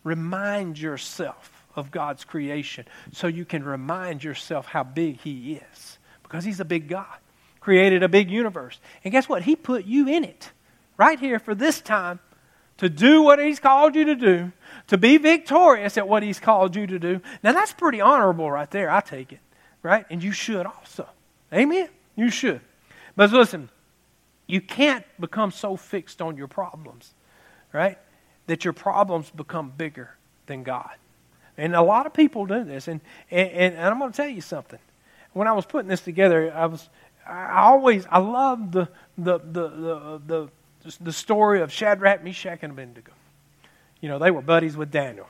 Remind 0.04 0.80
yourself 0.80 1.66
of 1.76 1.92
God's 1.92 2.24
creation 2.24 2.86
so 3.12 3.28
you 3.28 3.46
can 3.46 3.64
remind 3.64 4.24
yourself 4.24 4.68
how 4.68 4.84
big 4.84 5.20
he 5.22 5.54
is 5.54 5.98
because 6.24 6.44
he's 6.44 6.60
a 6.60 6.66
big 6.66 6.88
God. 6.88 7.18
Created 7.60 8.04
a 8.04 8.10
big 8.10 8.32
universe. 8.32 8.80
And 9.04 9.12
guess 9.12 9.28
what? 9.28 9.44
He 9.44 9.56
put 9.56 9.86
you 9.86 10.08
in 10.08 10.24
it 10.24 10.52
right 10.98 11.20
here 11.20 11.40
for 11.40 11.54
this 11.54 11.82
time 11.82 12.20
to 12.78 12.90
do 12.90 13.22
what 13.22 13.40
he's 13.40 13.60
called 13.60 13.96
you 13.96 14.06
to 14.06 14.16
do, 14.16 14.52
to 14.88 14.98
be 14.98 15.18
victorious 15.18 15.98
at 15.98 16.08
what 16.08 16.24
he's 16.24 16.40
called 16.40 16.76
you 16.76 16.88
to 16.88 16.98
do. 16.98 17.22
Now 17.44 17.52
that's 17.52 17.74
pretty 17.74 18.00
honorable 18.00 18.50
right 18.50 18.72
there, 18.72 18.90
I 18.90 19.02
take 19.02 19.34
it, 19.34 19.40
right? 19.84 20.06
And 20.10 20.24
you 20.24 20.32
should 20.32 20.66
also. 20.66 21.08
Amen? 21.54 21.90
You 22.16 22.30
should. 22.30 22.62
But 23.16 23.32
listen, 23.32 23.70
you 24.48 24.62
can't 24.62 25.06
become 25.20 25.52
so 25.52 25.76
fixed 25.76 26.22
on 26.22 26.38
your 26.38 26.48
problems, 26.48 27.14
right? 27.72 27.98
That 28.48 28.64
your 28.64 28.74
problems 28.74 29.30
become 29.30 29.72
bigger 29.76 30.16
than 30.48 30.64
God. 30.64 30.92
And 31.58 31.76
a 31.76 31.82
lot 31.82 32.06
of 32.06 32.14
people 32.14 32.46
do 32.46 32.64
this. 32.64 32.88
And, 32.88 33.02
and, 33.30 33.76
and 33.76 33.80
I'm 33.80 34.00
going 34.00 34.12
to 34.12 34.18
tell 34.18 34.30
you 34.30 34.42
something. 34.42 34.80
When 35.34 35.48
I 35.48 35.52
was 35.52 35.66
putting 35.66 35.90
this 35.90 36.02
together, 36.02 36.52
I 36.54 36.66
was, 36.66 36.90
I 37.28 37.62
always, 37.62 38.06
I 38.10 38.20
love 38.20 38.72
the, 38.72 38.88
the, 39.18 39.40
the, 39.40 39.70
the, 39.70 40.50
the, 40.84 40.98
the 41.02 41.14
story 41.14 41.62
of 41.62 41.72
Shadrach, 41.72 42.24
Meshach, 42.24 42.60
and 42.62 42.72
Abednego. 42.72 43.12
You 44.02 44.10
know, 44.10 44.18
they 44.18 44.32
were 44.32 44.42
buddies 44.42 44.78
with 44.78 44.92
Daniel. 44.92 45.28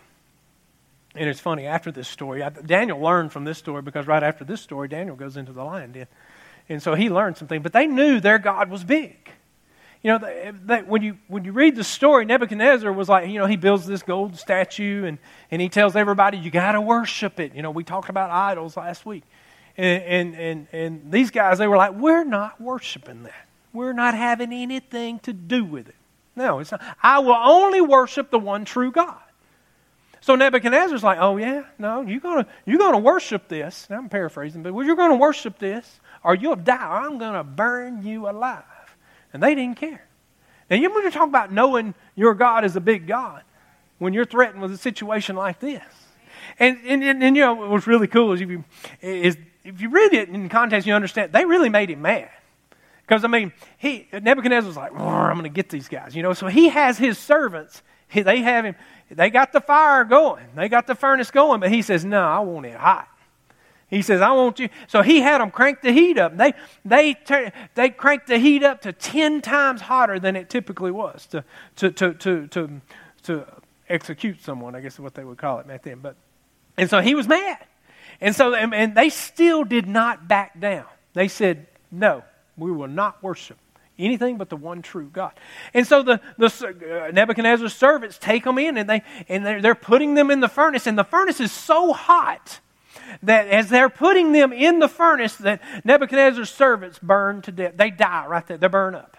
And 1.20 1.28
it's 1.28 1.42
funny, 1.42 1.66
after 1.66 1.92
this 1.92 2.08
story, 2.08 2.42
Daniel 2.66 2.98
learned 2.98 3.34
from 3.34 3.44
this 3.44 3.58
story 3.58 3.82
because 3.82 4.08
right 4.08 4.24
after 4.24 4.46
this 4.46 4.62
story, 4.62 4.88
Daniel 4.88 5.18
goes 5.18 5.36
into 5.36 5.52
the 5.52 5.62
lion 5.62 5.92
den. 5.92 6.08
And 6.70 6.82
so 6.82 6.96
he 6.96 7.10
learned 7.10 7.36
something. 7.36 7.62
But 7.62 7.74
they 7.74 7.88
knew 7.88 8.22
their 8.22 8.40
God 8.40 8.70
was 8.70 8.86
big. 8.86 9.30
You 10.02 10.14
know, 10.14 10.18
they, 10.20 10.54
they, 10.64 10.82
when, 10.84 11.02
you, 11.02 11.18
when 11.28 11.44
you 11.44 11.52
read 11.52 11.76
the 11.76 11.84
story, 11.84 12.24
Nebuchadnezzar 12.24 12.94
was 12.94 13.10
like, 13.10 13.28
you 13.28 13.38
know, 13.38 13.48
he 13.48 13.58
builds 13.58 13.86
this 13.86 14.02
gold 14.02 14.38
statue 14.38 15.04
and, 15.04 15.18
and 15.52 15.62
he 15.62 15.68
tells 15.68 15.98
everybody, 15.98 16.38
you 16.38 16.52
got 16.52 16.72
to 16.72 16.80
worship 16.80 17.42
it. 17.42 17.54
You 17.54 17.64
know, 17.64 17.72
we 17.72 17.84
talked 17.84 18.08
about 18.08 18.30
idols 18.30 18.78
last 18.78 19.06
week. 19.06 19.24
And, 19.76 20.04
and, 20.04 20.36
and, 20.36 20.68
and 20.72 21.12
these 21.12 21.32
guys, 21.32 21.58
they 21.58 21.68
were 21.68 21.76
like, 21.76 21.96
we're 21.96 22.24
not 22.24 22.62
worshiping 22.62 23.24
that. 23.24 23.46
We're 23.74 23.92
not 23.92 24.14
having 24.14 24.54
anything 24.54 25.20
to 25.20 25.34
do 25.34 25.66
with 25.66 25.90
it. 25.90 25.96
No, 26.38 26.60
it's 26.60 26.72
not. 26.72 26.82
I 27.04 27.20
will 27.20 27.34
only 27.34 27.82
worship 27.82 28.32
the 28.32 28.40
one 28.40 28.64
true 28.64 28.94
God. 28.94 29.20
So 30.22 30.36
Nebuchadnezzar's 30.36 31.04
like, 31.04 31.18
oh 31.20 31.38
yeah, 31.38 31.64
no, 31.78 32.02
you're 32.02 32.20
gonna 32.20 32.46
you're 32.66 32.80
gonna 32.80 33.00
worship 33.00 33.48
this. 33.48 33.88
Now 33.90 33.98
I'm 33.98 34.10
paraphrasing, 34.10 34.64
but 34.64 34.74
you're 34.74 34.96
gonna 34.96 35.16
worship 35.16 35.60
this, 35.60 36.00
or 36.24 36.36
you'll 36.36 36.56
die, 36.56 36.76
or 36.76 36.98
I'm 36.98 37.18
gonna 37.18 37.44
burn 37.44 38.04
you 38.04 38.30
alive. 38.30 38.64
And 39.34 39.42
they 39.42 39.56
didn't 39.56 39.78
care. 39.78 40.06
Now 40.70 40.76
you 40.76 40.90
want 40.90 41.12
to 41.12 41.18
talk 41.18 41.28
about 41.28 41.52
knowing 41.52 41.94
your 42.16 42.34
God 42.34 42.66
is 42.66 42.76
a 42.76 42.82
big 42.82 43.08
God 43.08 43.44
when 43.98 44.14
you're 44.14 44.26
threatened 44.26 44.62
with 44.62 44.72
a 44.72 44.78
situation 44.78 45.36
like 45.36 45.60
this. 45.60 45.84
And 46.60 46.78
and, 46.86 47.04
and, 47.04 47.24
and 47.24 47.36
you 47.36 47.44
know 47.44 47.54
what's 47.54 47.88
really 47.88 48.08
cool 48.08 48.34
is 48.34 48.42
if 48.42 48.50
you 48.50 48.64
is 49.02 49.38
if 49.64 49.82
you 49.82 49.90
read 49.90 50.14
it 50.14 50.30
in 50.30 50.50
context, 50.50 50.88
you 50.88 50.94
understand 50.94 51.32
they 51.32 51.46
really 51.46 51.70
made 51.70 51.90
him 51.90 52.02
mad. 52.02 52.30
Because 53.02 53.24
I 53.24 53.28
mean, 53.28 53.54
he 53.78 54.08
Nebuchadnezzar 54.12 54.68
was 54.68 54.78
like, 54.78 54.92
I'm 54.94 55.34
going 55.34 55.44
to 55.44 55.50
get 55.50 55.70
these 55.70 55.88
guys, 55.88 56.16
you 56.16 56.22
know. 56.22 56.34
So 56.34 56.48
he 56.48 56.70
has 56.70 56.98
his 56.98 57.18
servants. 57.18 57.82
He, 58.08 58.22
they 58.22 58.42
have 58.42 58.66
him 58.66 58.76
they 59.12 59.30
got 59.30 59.52
the 59.52 59.62
fire 59.62 60.04
going, 60.04 60.45
they 60.56 60.69
got 60.69 60.88
the 60.88 60.95
furnace 60.95 61.32
going, 61.32 61.60
but 61.60 61.72
he 61.72 61.82
says, 61.82 62.06
No, 62.06 62.22
I 62.22 62.39
want 62.39 62.65
it 62.65 62.76
hot. 62.76 63.08
He 63.89 64.04
says, 64.04 64.22
I 64.22 64.32
want 64.32 64.60
you. 64.60 64.69
So 64.88 65.02
he 65.02 65.19
had 65.19 65.41
them 65.41 65.50
crank 65.50 65.82
the 65.82 65.91
heat 65.91 66.19
up. 66.19 66.38
They, 66.38 66.54
they, 66.86 67.15
they 67.74 67.89
cranked 67.89 68.28
the 68.28 68.38
heat 68.38 68.63
up 68.63 68.82
to 68.82 68.93
10 68.93 69.41
times 69.41 69.82
hotter 69.82 70.19
than 70.19 70.36
it 70.36 70.48
typically 70.48 70.91
was 70.91 71.26
to, 71.28 71.43
to, 71.78 71.91
to, 71.91 72.13
to, 72.13 72.48
to, 72.48 72.82
to 73.24 73.45
execute 73.89 74.43
someone, 74.43 74.76
I 74.76 74.82
guess 74.82 74.93
is 74.93 75.00
what 75.00 75.15
they 75.15 75.24
would 75.24 75.39
call 75.39 75.58
it 75.58 75.67
back 75.67 75.82
then. 75.82 76.00
But, 76.00 76.15
and 76.78 76.88
so 76.88 77.02
he 77.02 77.15
was 77.15 77.28
mad. 77.28 77.58
And 78.22 78.36
so, 78.36 78.54
and, 78.54 78.76
and 78.76 78.93
they 78.93 79.10
still 79.10 79.63
did 79.63 79.88
not 79.88 80.28
back 80.28 80.60
down. 80.60 80.86
They 81.13 81.28
said, 81.28 81.65
No, 81.91 82.24
we 82.58 82.72
will 82.72 82.88
not 82.88 83.24
worship 83.24 83.58
anything 84.00 84.38
but 84.38 84.50
the 84.50 84.56
one 84.56 84.82
true 84.82 85.10
God. 85.12 85.34
And 85.74 85.86
so 85.86 86.02
the, 86.02 86.22
the 86.38 87.06
uh, 87.08 87.12
Nebuchadnezzar's 87.12 87.74
servants 87.74 88.18
take 88.18 88.44
them 88.44 88.58
in 88.58 88.78
and, 88.78 88.90
they, 88.90 89.04
and 89.28 89.46
they're, 89.46 89.62
they're 89.62 89.76
putting 89.76 90.16
them 90.16 90.32
in 90.32 90.40
the 90.40 90.48
furnace. 90.48 90.88
And 90.88 90.98
the 90.98 91.04
furnace 91.04 91.40
is 91.40 91.52
so 91.52 91.94
hot 91.94 92.60
that 93.24 93.48
as 93.48 93.70
they're 93.70 93.90
putting 93.90 94.32
them 94.32 94.54
in 94.54 94.80
the 94.80 94.88
furnace, 94.88 95.36
that 95.38 95.62
Nebuchadnezzar's 95.84 96.50
servants 96.50 97.00
burn 97.00 97.42
to 97.44 97.52
death. 97.52 97.74
They 97.76 97.90
die 97.90 98.26
right 98.26 98.46
there. 98.48 98.58
They 98.58 98.68
burn 98.68 98.96
up. 98.96 99.18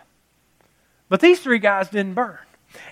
But 1.08 1.20
these 1.20 1.40
three 1.40 1.58
guys 1.58 1.88
didn't 1.88 2.14
burn. 2.14 2.38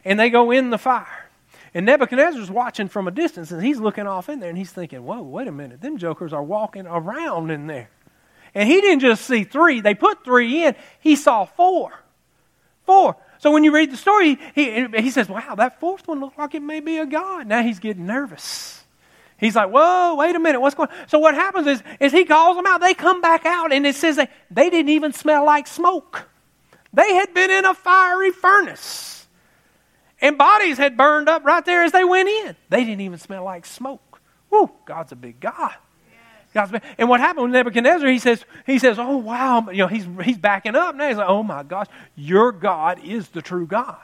And 0.05 0.19
they 0.19 0.29
go 0.29 0.51
in 0.51 0.71
the 0.71 0.79
fire. 0.79 1.29
And 1.75 1.87
Nebuchadnezzar's 1.87 2.51
watching 2.51 2.89
from 2.89 3.07
a 3.07 3.11
distance 3.11 3.51
and 3.51 3.63
he's 3.63 3.79
looking 3.79 4.07
off 4.07 4.29
in 4.29 4.41
there 4.41 4.49
and 4.49 4.59
he's 4.59 4.73
thinking, 4.73 5.05
whoa, 5.05 5.23
wait 5.23 5.47
a 5.47 5.53
minute. 5.53 5.81
Them 5.81 5.99
jokers 5.99 6.33
are 6.33 6.43
walking 6.43 6.87
around 6.87 7.51
in 7.51 7.67
there. 7.67 7.91
And 8.55 8.69
he 8.69 8.81
didn't 8.81 9.01
just 9.01 9.25
see 9.25 9.45
three, 9.45 9.81
they 9.81 9.95
put 9.95 10.25
three 10.25 10.65
in, 10.65 10.75
he 11.01 11.17
saw 11.17 11.45
four. 11.45 11.93
Four. 12.87 13.17
So 13.39 13.53
when 13.53 13.65
you 13.65 13.73
read 13.73 13.93
the 13.93 13.97
story, 13.97 14.39
he, 14.55 14.87
he 14.97 15.11
says, 15.11 15.29
Wow, 15.29 15.55
that 15.57 15.79
fourth 15.81 16.09
one 16.09 16.21
looks 16.21 16.37
like 16.39 16.55
it 16.55 16.63
may 16.63 16.81
be 16.81 16.99
a 16.99 17.07
God. 17.07 17.47
Now 17.47 17.63
he's 17.63 17.79
getting 17.79 18.07
nervous. 18.07 18.83
He's 19.39 19.55
like, 19.55 19.71
Whoa, 19.71 20.17
wait 20.17 20.35
a 20.35 20.39
minute, 20.39 20.61
what's 20.61 20.75
going 20.75 20.89
on? 20.89 21.09
So 21.09 21.19
what 21.19 21.35
happens 21.35 21.67
is, 21.67 21.83
is 22.01 22.13
he 22.13 22.25
calls 22.25 22.57
them 22.57 22.67
out. 22.67 22.81
They 22.81 22.95
come 22.95 23.21
back 23.21 23.47
out, 23.47 23.73
and 23.73 23.87
it 23.87 23.95
says 23.95 24.17
they, 24.17 24.29
they 24.51 24.71
didn't 24.71 24.91
even 24.91 25.13
smell 25.13 25.45
like 25.45 25.67
smoke. 25.67 26.29
They 26.93 27.15
had 27.15 27.33
been 27.35 27.51
in 27.51 27.65
a 27.65 27.75
fiery 27.75 28.33
furnace. 28.33 29.27
And 30.21 30.37
bodies 30.37 30.79
had 30.79 30.97
burned 30.97 31.29
up 31.29 31.45
right 31.45 31.65
there 31.65 31.85
as 31.85 31.93
they 31.93 32.03
went 32.03 32.29
in. 32.29 32.57
They 32.71 32.85
didn't 32.85 33.03
even 33.03 33.19
smell 33.19 33.45
like 33.45 33.67
smoke. 33.67 34.21
Whew, 34.49 34.71
God's 34.85 35.13
a 35.13 35.17
big 35.17 35.39
God. 35.39 35.75
God's 36.55 36.73
been, 36.73 36.83
and 36.97 37.09
what 37.09 37.21
happened 37.21 37.45
with 37.45 37.53
Nebuchadnezzar? 37.53 38.09
He 38.09 38.19
says, 38.19 38.45
he 38.67 38.79
says, 38.79 38.99
"Oh 38.99 39.19
wow!" 39.19 39.69
You 39.71 39.79
know, 39.79 39.87
he's 39.87 40.07
he's 40.25 40.39
backing 40.39 40.75
up 40.75 40.95
now. 40.95 41.09
He's 41.09 41.19
like, 41.19 41.29
"Oh 41.29 41.43
my 41.43 41.63
gosh, 41.63 41.87
your 42.17 42.53
God 42.53 43.05
is 43.05 43.29
the 43.29 43.43
true 43.43 43.67
God." 43.67 43.99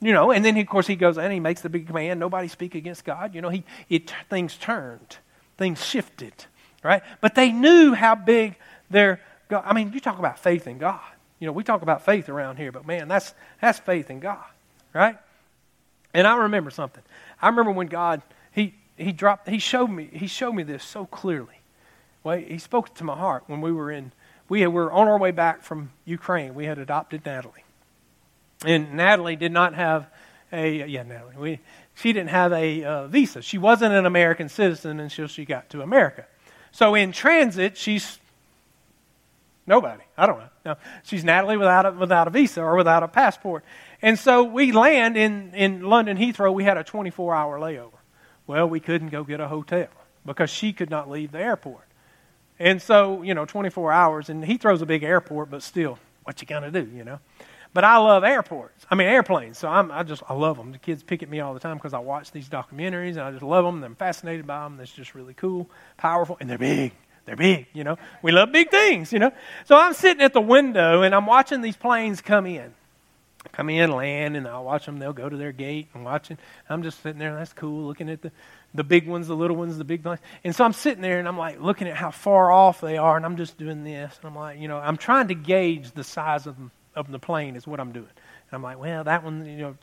You 0.00 0.12
know, 0.12 0.30
and 0.30 0.44
then 0.44 0.56
of 0.56 0.66
course 0.66 0.86
he 0.86 0.96
goes 0.96 1.18
and 1.18 1.32
he 1.32 1.40
makes 1.40 1.62
the 1.62 1.68
big 1.68 1.86
command: 1.86 2.20
nobody 2.20 2.48
speak 2.48 2.74
against 2.74 3.04
God. 3.04 3.34
You 3.34 3.40
know, 3.40 3.48
he 3.48 3.64
it 3.88 4.12
things 4.28 4.56
turned, 4.56 5.16
things 5.56 5.84
shifted, 5.84 6.32
right? 6.84 7.02
But 7.20 7.34
they 7.34 7.50
knew 7.50 7.94
how 7.94 8.14
big 8.14 8.56
their 8.90 9.20
God. 9.48 9.64
I 9.66 9.72
mean, 9.72 9.92
you 9.92 10.00
talk 10.00 10.18
about 10.18 10.38
faith 10.38 10.66
in 10.66 10.78
God. 10.78 11.00
You 11.40 11.46
know, 11.46 11.52
we 11.52 11.64
talk 11.64 11.82
about 11.82 12.04
faith 12.04 12.28
around 12.28 12.56
here, 12.56 12.70
but 12.70 12.86
man, 12.86 13.08
that's 13.08 13.34
that's 13.60 13.78
faith 13.78 14.10
in 14.10 14.20
God, 14.20 14.44
right? 14.92 15.18
And 16.14 16.26
I 16.26 16.36
remember 16.36 16.70
something. 16.70 17.02
I 17.40 17.48
remember 17.48 17.72
when 17.72 17.86
God 17.88 18.22
he 18.52 18.74
he 18.96 19.12
dropped 19.12 19.48
he 19.48 19.58
showed 19.58 19.88
me 19.88 20.08
he 20.12 20.26
showed 20.26 20.52
me 20.52 20.62
this 20.62 20.84
so 20.84 21.06
clearly. 21.06 21.57
Well, 22.24 22.38
he 22.38 22.58
spoke 22.58 22.94
to 22.94 23.04
my 23.04 23.16
heart 23.16 23.44
when 23.46 23.60
we 23.60 23.72
were 23.72 23.90
in, 23.90 24.12
we 24.48 24.66
were 24.66 24.92
on 24.92 25.08
our 25.08 25.18
way 25.18 25.30
back 25.30 25.62
from 25.62 25.90
Ukraine. 26.04 26.54
We 26.54 26.64
had 26.66 26.78
adopted 26.78 27.24
Natalie. 27.24 27.64
And 28.64 28.94
Natalie 28.94 29.36
did 29.36 29.52
not 29.52 29.74
have 29.74 30.08
a, 30.52 30.86
yeah, 30.86 31.02
Natalie, 31.02 31.36
we, 31.38 31.60
she 31.94 32.12
didn't 32.12 32.30
have 32.30 32.52
a 32.52 32.84
uh, 32.84 33.06
visa. 33.06 33.42
She 33.42 33.58
wasn't 33.58 33.92
an 33.94 34.06
American 34.06 34.48
citizen 34.48 35.00
until 35.00 35.26
she 35.26 35.44
got 35.44 35.68
to 35.70 35.82
America. 35.82 36.26
So 36.72 36.94
in 36.94 37.12
transit, 37.12 37.76
she's 37.76 38.18
nobody. 39.66 40.02
I 40.16 40.26
don't 40.26 40.38
know. 40.38 40.48
No, 40.64 40.76
she's 41.02 41.24
Natalie 41.24 41.56
without 41.56 41.86
a, 41.86 41.92
without 41.92 42.28
a 42.28 42.30
visa 42.30 42.62
or 42.62 42.76
without 42.76 43.02
a 43.02 43.08
passport. 43.08 43.64
And 44.00 44.18
so 44.18 44.44
we 44.44 44.72
land 44.72 45.16
in, 45.16 45.54
in 45.54 45.82
London 45.82 46.16
Heathrow. 46.16 46.52
We 46.52 46.64
had 46.64 46.76
a 46.76 46.84
24 46.84 47.34
hour 47.34 47.58
layover. 47.58 47.92
Well, 48.46 48.68
we 48.68 48.80
couldn't 48.80 49.08
go 49.08 49.24
get 49.24 49.40
a 49.40 49.48
hotel 49.48 49.88
because 50.24 50.50
she 50.50 50.72
could 50.72 50.90
not 50.90 51.10
leave 51.10 51.32
the 51.32 51.40
airport. 51.40 51.87
And 52.58 52.82
so, 52.82 53.22
you 53.22 53.34
know, 53.34 53.44
24 53.44 53.92
hours, 53.92 54.28
and 54.28 54.44
Heathrow's 54.44 54.82
a 54.82 54.86
big 54.86 55.02
airport, 55.02 55.50
but 55.50 55.62
still, 55.62 55.98
what 56.24 56.40
you 56.40 56.46
gonna 56.46 56.70
do, 56.70 56.88
you 56.92 57.04
know? 57.04 57.20
But 57.74 57.84
I 57.84 57.98
love 57.98 58.24
airports. 58.24 58.86
I 58.90 58.94
mean, 58.94 59.06
airplanes. 59.06 59.58
So 59.58 59.68
I'm, 59.68 59.90
I 59.92 60.02
just, 60.02 60.22
I 60.28 60.34
love 60.34 60.56
them. 60.56 60.72
The 60.72 60.78
kids 60.78 61.02
pick 61.02 61.22
at 61.22 61.28
me 61.28 61.40
all 61.40 61.54
the 61.54 61.60
time 61.60 61.76
because 61.76 61.92
I 61.92 61.98
watch 61.98 62.32
these 62.32 62.48
documentaries 62.48 63.10
and 63.10 63.20
I 63.20 63.30
just 63.30 63.42
love 63.42 63.64
them. 63.64 63.84
I'm 63.84 63.94
fascinated 63.94 64.46
by 64.46 64.64
them. 64.64 64.80
It's 64.80 64.90
just 64.90 65.14
really 65.14 65.34
cool, 65.34 65.70
powerful, 65.96 66.36
and 66.40 66.48
they're 66.48 66.58
big. 66.58 66.92
They're 67.26 67.36
big, 67.36 67.66
you 67.74 67.84
know. 67.84 67.98
We 68.22 68.32
love 68.32 68.52
big 68.52 68.70
things, 68.70 69.12
you 69.12 69.18
know. 69.18 69.32
So 69.66 69.76
I'm 69.76 69.92
sitting 69.92 70.22
at 70.22 70.32
the 70.32 70.40
window 70.40 71.02
and 71.02 71.14
I'm 71.14 71.26
watching 71.26 71.60
these 71.60 71.76
planes 71.76 72.22
come 72.22 72.46
in 72.46 72.72
come 73.52 73.70
in, 73.70 73.90
land, 73.90 74.36
and 74.36 74.46
I'll 74.46 74.64
watch 74.64 74.86
them. 74.86 74.98
They'll 74.98 75.12
go 75.12 75.28
to 75.28 75.36
their 75.36 75.52
gate 75.52 75.88
and 75.94 76.04
watching. 76.04 76.38
I'm 76.68 76.82
just 76.82 77.02
sitting 77.02 77.18
there. 77.18 77.34
That's 77.34 77.52
cool, 77.52 77.86
looking 77.86 78.08
at 78.08 78.22
the 78.22 78.32
the 78.74 78.84
big 78.84 79.08
ones, 79.08 79.28
the 79.28 79.36
little 79.36 79.56
ones, 79.56 79.78
the 79.78 79.84
big 79.84 80.04
ones. 80.04 80.20
And 80.44 80.54
so 80.54 80.64
I'm 80.64 80.72
sitting 80.72 81.00
there 81.00 81.18
and 81.18 81.26
I'm 81.26 81.38
like 81.38 81.60
looking 81.60 81.88
at 81.88 81.96
how 81.96 82.10
far 82.10 82.50
off 82.52 82.80
they 82.80 82.96
are, 82.96 83.16
and 83.16 83.24
I'm 83.24 83.36
just 83.36 83.56
doing 83.58 83.84
this. 83.84 84.16
And 84.20 84.28
I'm 84.28 84.36
like, 84.36 84.58
you 84.58 84.68
know, 84.68 84.78
I'm 84.78 84.96
trying 84.96 85.28
to 85.28 85.34
gauge 85.34 85.92
the 85.92 86.04
size 86.04 86.46
of, 86.46 86.56
of 86.94 87.10
the 87.10 87.18
plane 87.18 87.56
is 87.56 87.66
what 87.66 87.80
I'm 87.80 87.92
doing. 87.92 88.06
And 88.06 88.52
I'm 88.52 88.62
like, 88.62 88.78
well, 88.78 89.04
that 89.04 89.24
one, 89.24 89.46
you 89.46 89.58
know, 89.58 89.76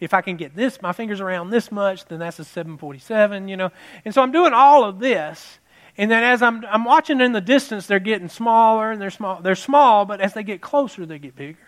if 0.00 0.12
I 0.12 0.20
can 0.20 0.36
get 0.36 0.54
this, 0.54 0.82
my 0.82 0.92
fingers 0.92 1.20
around 1.20 1.50
this 1.50 1.72
much, 1.72 2.04
then 2.06 2.18
that's 2.18 2.38
a 2.38 2.44
747, 2.44 3.48
you 3.48 3.56
know. 3.56 3.70
And 4.04 4.12
so 4.12 4.22
I'm 4.22 4.32
doing 4.32 4.52
all 4.52 4.84
of 4.84 4.98
this. 4.98 5.58
And 5.98 6.10
then 6.10 6.22
as 6.22 6.42
I'm, 6.42 6.62
I'm 6.66 6.84
watching 6.84 7.22
in 7.22 7.32
the 7.32 7.40
distance, 7.40 7.86
they're 7.86 7.98
getting 7.98 8.28
smaller 8.28 8.90
and 8.90 9.00
they're 9.00 9.10
small. 9.10 9.40
They're 9.40 9.54
small, 9.54 10.04
but 10.04 10.20
as 10.20 10.34
they 10.34 10.42
get 10.42 10.60
closer, 10.60 11.06
they 11.06 11.18
get 11.18 11.34
bigger. 11.34 11.65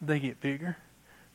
They 0.00 0.18
get 0.18 0.40
bigger. 0.40 0.76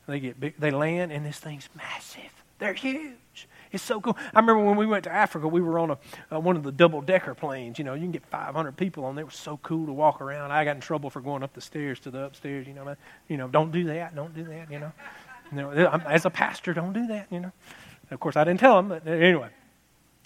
They 0.06 0.20
get 0.20 0.40
big. 0.40 0.54
They 0.58 0.70
land, 0.70 1.12
and 1.12 1.24
this 1.24 1.38
thing's 1.38 1.68
massive. 1.76 2.30
They're 2.58 2.74
huge. 2.74 3.48
It's 3.72 3.82
so 3.82 4.00
cool. 4.00 4.16
I 4.34 4.40
remember 4.40 4.64
when 4.64 4.76
we 4.76 4.86
went 4.86 5.04
to 5.04 5.12
Africa, 5.12 5.46
we 5.46 5.60
were 5.60 5.78
on 5.78 5.92
a, 5.92 5.98
uh, 6.32 6.40
one 6.40 6.56
of 6.56 6.64
the 6.64 6.72
double 6.72 7.00
decker 7.00 7.34
planes. 7.34 7.78
You 7.78 7.84
know, 7.84 7.94
you 7.94 8.02
can 8.02 8.10
get 8.10 8.26
500 8.26 8.76
people 8.76 9.04
on 9.04 9.14
there. 9.14 9.22
It 9.22 9.26
was 9.26 9.36
so 9.36 9.58
cool 9.62 9.86
to 9.86 9.92
walk 9.92 10.20
around. 10.20 10.50
I 10.50 10.64
got 10.64 10.74
in 10.74 10.82
trouble 10.82 11.08
for 11.08 11.20
going 11.20 11.42
up 11.42 11.54
the 11.54 11.60
stairs 11.60 12.00
to 12.00 12.10
the 12.10 12.24
upstairs. 12.24 12.66
You 12.66 12.74
know, 12.74 12.96
you 13.28 13.36
know, 13.36 13.48
don't 13.48 13.70
do 13.70 13.84
that. 13.84 14.14
Don't 14.14 14.34
do 14.34 14.44
that. 14.44 14.70
You 14.70 14.80
know, 14.80 14.92
you 15.52 15.58
know, 15.58 15.70
as 15.70 16.24
a 16.24 16.30
pastor, 16.30 16.74
don't 16.74 16.92
do 16.92 17.06
that. 17.06 17.28
You 17.30 17.40
know, 17.40 17.52
of 18.10 18.18
course, 18.18 18.36
I 18.36 18.44
didn't 18.44 18.60
tell 18.60 18.76
them, 18.76 18.88
but 18.88 19.06
anyway. 19.06 19.50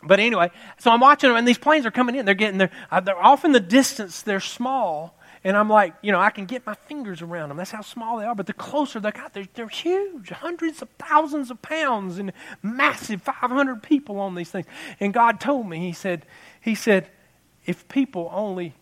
But 0.02 0.20
anyway, 0.20 0.50
so 0.78 0.90
I'm 0.90 1.00
watching 1.00 1.30
them, 1.30 1.36
and 1.36 1.48
these 1.48 1.58
planes 1.58 1.86
are 1.86 1.90
coming 1.90 2.14
in. 2.14 2.24
They're 2.26 2.34
getting 2.34 2.58
there. 2.58 2.70
Uh, 2.90 3.00
they're 3.00 3.22
off 3.22 3.44
in 3.44 3.52
the 3.52 3.60
distance. 3.60 4.22
They're 4.22 4.40
small, 4.40 5.16
and 5.44 5.56
I'm 5.56 5.68
like, 5.68 5.94
you 6.02 6.10
know, 6.10 6.20
I 6.20 6.30
can 6.30 6.46
get 6.46 6.66
my 6.66 6.74
fingers 6.74 7.20
around 7.20 7.50
them. 7.50 7.58
That's 7.58 7.70
how 7.70 7.82
small 7.82 8.18
they 8.18 8.24
are. 8.24 8.34
But 8.34 8.46
the 8.46 8.54
closer 8.54 8.98
they 8.98 9.10
got, 9.10 9.34
they're, 9.34 9.46
they're 9.54 9.68
huge, 9.68 10.30
hundreds 10.30 10.80
of 10.80 10.88
thousands 10.98 11.50
of 11.50 11.60
pounds 11.60 12.18
and 12.18 12.32
massive, 12.62 13.22
500 13.22 13.82
people 13.82 14.18
on 14.18 14.34
these 14.34 14.50
things. 14.50 14.66
And 14.98 15.12
God 15.12 15.40
told 15.40 15.68
me, 15.68 15.78
He 15.78 15.92
said, 15.92 16.24
He 16.60 16.74
said, 16.74 17.10
if 17.66 17.88
people 17.88 18.30
only 18.32 18.74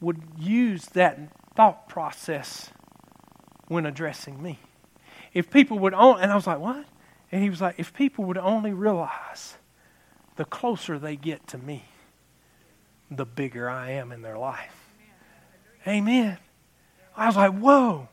would 0.00 0.22
use 0.38 0.86
that 0.86 1.18
thought 1.54 1.88
process 1.88 2.70
when 3.68 3.86
addressing 3.86 4.42
me, 4.42 4.58
if 5.32 5.50
people 5.50 5.78
would 5.80 5.94
only, 5.94 6.22
and 6.22 6.32
I 6.32 6.34
was 6.34 6.46
like, 6.46 6.58
what? 6.58 6.84
And 7.32 7.42
he 7.42 7.50
was 7.50 7.60
like, 7.60 7.76
if 7.78 7.92
people 7.92 8.24
would 8.24 8.38
only 8.38 8.72
realize 8.72 9.56
the 10.36 10.44
closer 10.44 10.98
they 10.98 11.16
get 11.16 11.46
to 11.48 11.58
me, 11.58 11.84
the 13.10 13.24
bigger 13.24 13.68
I 13.68 13.92
am 13.92 14.12
in 14.12 14.22
their 14.22 14.38
life. 14.38 14.85
Amen. 15.86 16.38
I 17.16 17.26
was 17.26 17.36
like, 17.36 17.52
whoa, 17.52 18.08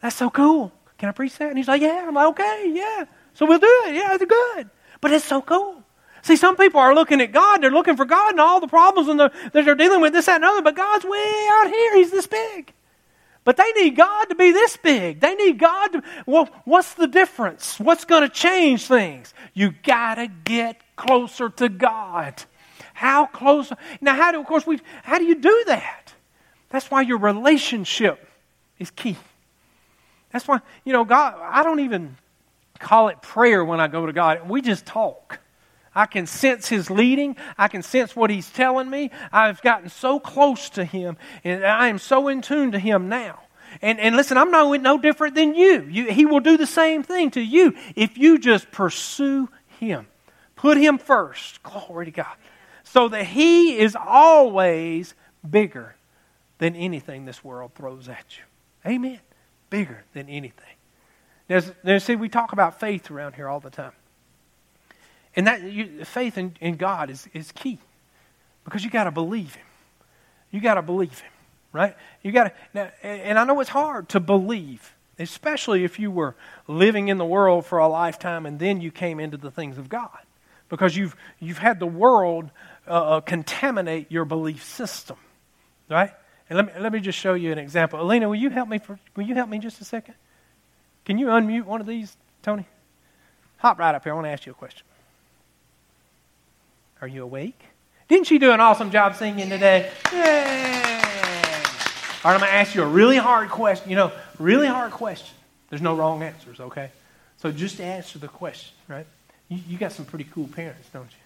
that's 0.00 0.16
so 0.16 0.30
cool. 0.30 0.72
Can 0.98 1.08
I 1.08 1.12
preach 1.12 1.36
that? 1.38 1.48
And 1.48 1.58
he's 1.58 1.68
like, 1.68 1.82
yeah. 1.82 2.04
I'm 2.06 2.14
like, 2.14 2.28
okay, 2.28 2.72
yeah. 2.74 3.04
So 3.34 3.46
we'll 3.46 3.58
do 3.58 3.82
it. 3.86 3.94
Yeah, 3.94 4.14
it's 4.14 4.24
good. 4.24 4.70
But 5.00 5.12
it's 5.12 5.24
so 5.24 5.42
cool. 5.42 5.82
See, 6.22 6.36
some 6.36 6.56
people 6.56 6.80
are 6.80 6.94
looking 6.94 7.20
at 7.20 7.32
God. 7.32 7.62
They're 7.62 7.70
looking 7.70 7.96
for 7.96 8.04
God 8.04 8.30
and 8.30 8.40
all 8.40 8.60
the 8.60 8.68
problems 8.68 9.08
and 9.08 9.20
the, 9.20 9.30
that 9.52 9.64
they're 9.64 9.74
dealing 9.74 10.00
with, 10.00 10.12
this, 10.12 10.26
that, 10.26 10.36
and 10.36 10.44
other. 10.44 10.62
But 10.62 10.76
God's 10.76 11.04
way 11.04 11.48
out 11.52 11.68
here. 11.68 11.96
He's 11.96 12.10
this 12.10 12.26
big. 12.26 12.72
But 13.44 13.58
they 13.58 13.70
need 13.72 13.96
God 13.96 14.24
to 14.26 14.34
be 14.34 14.52
this 14.52 14.76
big. 14.78 15.20
They 15.20 15.34
need 15.34 15.58
God 15.58 15.88
to. 15.88 16.02
Well, 16.24 16.48
what's 16.64 16.94
the 16.94 17.06
difference? 17.06 17.78
What's 17.78 18.06
going 18.06 18.22
to 18.22 18.30
change 18.30 18.86
things? 18.86 19.34
You 19.52 19.74
got 19.82 20.14
to 20.14 20.28
get 20.28 20.80
closer 20.96 21.50
to 21.50 21.68
God. 21.68 22.42
How 22.94 23.26
close? 23.26 23.70
Now, 24.00 24.14
how 24.14 24.32
do, 24.32 24.40
of 24.40 24.46
course, 24.46 24.66
we, 24.66 24.80
how 25.02 25.18
do 25.18 25.24
you 25.24 25.34
do 25.34 25.64
that? 25.66 26.03
That's 26.70 26.90
why 26.90 27.02
your 27.02 27.18
relationship 27.18 28.28
is 28.78 28.90
key. 28.90 29.16
That's 30.32 30.48
why, 30.48 30.60
you 30.84 30.92
know, 30.92 31.04
God, 31.04 31.36
I 31.40 31.62
don't 31.62 31.80
even 31.80 32.16
call 32.80 33.08
it 33.08 33.22
prayer 33.22 33.64
when 33.64 33.80
I 33.80 33.86
go 33.86 34.06
to 34.06 34.12
God. 34.12 34.48
We 34.48 34.60
just 34.60 34.84
talk. 34.84 35.38
I 35.94 36.06
can 36.06 36.26
sense 36.26 36.68
His 36.68 36.90
leading. 36.90 37.36
I 37.56 37.68
can 37.68 37.82
sense 37.82 38.16
what 38.16 38.30
He's 38.30 38.50
telling 38.50 38.90
me. 38.90 39.10
I've 39.32 39.62
gotten 39.62 39.88
so 39.88 40.18
close 40.18 40.70
to 40.70 40.84
Him, 40.84 41.16
and 41.44 41.64
I 41.64 41.88
am 41.88 41.98
so 41.98 42.28
in 42.28 42.42
tune 42.42 42.72
to 42.72 42.78
Him 42.78 43.08
now. 43.08 43.40
And, 43.80 44.00
and 44.00 44.16
listen, 44.16 44.36
I'm 44.36 44.50
no, 44.50 44.72
no 44.74 44.98
different 44.98 45.34
than 45.34 45.54
you. 45.54 45.82
you. 45.82 46.10
He 46.10 46.26
will 46.26 46.40
do 46.40 46.56
the 46.56 46.66
same 46.66 47.02
thing 47.02 47.30
to 47.32 47.40
you 47.40 47.74
if 47.94 48.18
you 48.18 48.38
just 48.38 48.70
pursue 48.70 49.48
Him. 49.78 50.06
Put 50.56 50.76
Him 50.76 50.98
first. 50.98 51.62
Glory 51.62 52.06
to 52.06 52.10
God. 52.10 52.36
So 52.82 53.08
that 53.08 53.26
He 53.26 53.78
is 53.78 53.96
always 53.96 55.14
bigger 55.48 55.94
than 56.58 56.76
anything 56.76 57.24
this 57.24 57.42
world 57.42 57.72
throws 57.74 58.08
at 58.08 58.24
you. 58.36 58.44
Amen. 58.90 59.20
Bigger 59.70 60.04
than 60.12 60.28
anything. 60.28 60.74
There's, 61.48 61.70
there's, 61.82 62.04
see, 62.04 62.16
we 62.16 62.28
talk 62.28 62.52
about 62.52 62.80
faith 62.80 63.10
around 63.10 63.34
here 63.34 63.48
all 63.48 63.60
the 63.60 63.70
time. 63.70 63.92
And 65.36 65.46
that 65.46 65.62
you, 65.62 66.04
faith 66.04 66.38
in, 66.38 66.54
in 66.60 66.76
God 66.76 67.10
is, 67.10 67.28
is 67.32 67.50
key 67.52 67.78
because 68.64 68.84
you 68.84 68.90
got 68.90 69.04
to 69.04 69.10
believe 69.10 69.54
Him. 69.54 69.66
You 70.50 70.60
got 70.60 70.74
to 70.74 70.82
believe 70.82 71.18
Him, 71.18 71.32
right? 71.72 71.96
You 72.22 72.32
got 72.32 72.54
to, 72.74 73.04
and 73.04 73.38
I 73.38 73.44
know 73.44 73.58
it's 73.60 73.70
hard 73.70 74.08
to 74.10 74.20
believe, 74.20 74.94
especially 75.18 75.84
if 75.84 75.98
you 75.98 76.10
were 76.10 76.36
living 76.68 77.08
in 77.08 77.18
the 77.18 77.24
world 77.24 77.66
for 77.66 77.78
a 77.78 77.88
lifetime 77.88 78.46
and 78.46 78.58
then 78.58 78.80
you 78.80 78.90
came 78.90 79.18
into 79.18 79.36
the 79.36 79.50
things 79.50 79.76
of 79.76 79.88
God, 79.88 80.18
because 80.68 80.96
you've 80.96 81.16
you've 81.40 81.58
had 81.58 81.78
the 81.80 81.86
world 81.86 82.50
uh, 82.86 82.90
uh 83.16 83.20
contaminate 83.20 84.10
your 84.10 84.24
belief 84.24 84.64
system, 84.64 85.16
right? 85.90 86.12
And 86.48 86.56
let 86.56 86.66
me 86.66 86.72
let 86.80 86.92
me 86.92 87.00
just 87.00 87.18
show 87.18 87.34
you 87.34 87.52
an 87.52 87.58
example. 87.58 88.00
Alina, 88.00 88.28
will 88.28 88.36
you 88.36 88.50
help 88.50 88.68
me? 88.68 88.78
For, 88.78 88.98
will 89.16 89.24
you 89.24 89.34
help 89.34 89.48
me 89.48 89.58
just 89.58 89.80
a 89.80 89.84
second? 89.84 90.14
Can 91.04 91.18
you 91.18 91.26
unmute 91.26 91.64
one 91.64 91.80
of 91.80 91.86
these, 91.86 92.16
Tony? 92.42 92.66
Hop 93.58 93.78
right 93.78 93.94
up 93.94 94.04
here. 94.04 94.12
I 94.12 94.14
want 94.14 94.26
to 94.26 94.30
ask 94.30 94.46
you 94.46 94.52
a 94.52 94.54
question. 94.54 94.84
Are 97.00 97.08
you 97.08 97.22
awake? 97.22 97.60
Didn't 98.08 98.26
she 98.26 98.38
do 98.38 98.52
an 98.52 98.60
awesome 98.60 98.90
job 98.90 99.16
singing 99.16 99.48
today? 99.48 99.90
Yay! 100.12 100.94
All 102.24 102.30
right, 102.30 102.34
I'm 102.34 102.40
going 102.40 102.50
to 102.50 102.56
ask 102.56 102.74
you 102.74 102.82
a 102.82 102.86
really 102.86 103.16
hard 103.16 103.50
question. 103.50 103.90
You 103.90 103.96
know, 103.96 104.12
really 104.38 104.66
hard 104.66 104.92
question. 104.92 105.34
There's 105.68 105.82
no 105.82 105.94
wrong 105.94 106.22
answers, 106.22 106.60
okay? 106.60 106.90
So 107.38 107.50
just 107.52 107.80
answer 107.80 108.18
the 108.18 108.28
question, 108.28 108.74
right? 108.88 109.06
You, 109.48 109.58
you 109.68 109.78
got 109.78 109.92
some 109.92 110.04
pretty 110.04 110.24
cool 110.32 110.46
parents, 110.48 110.88
don't 110.92 111.10
you? 111.10 111.23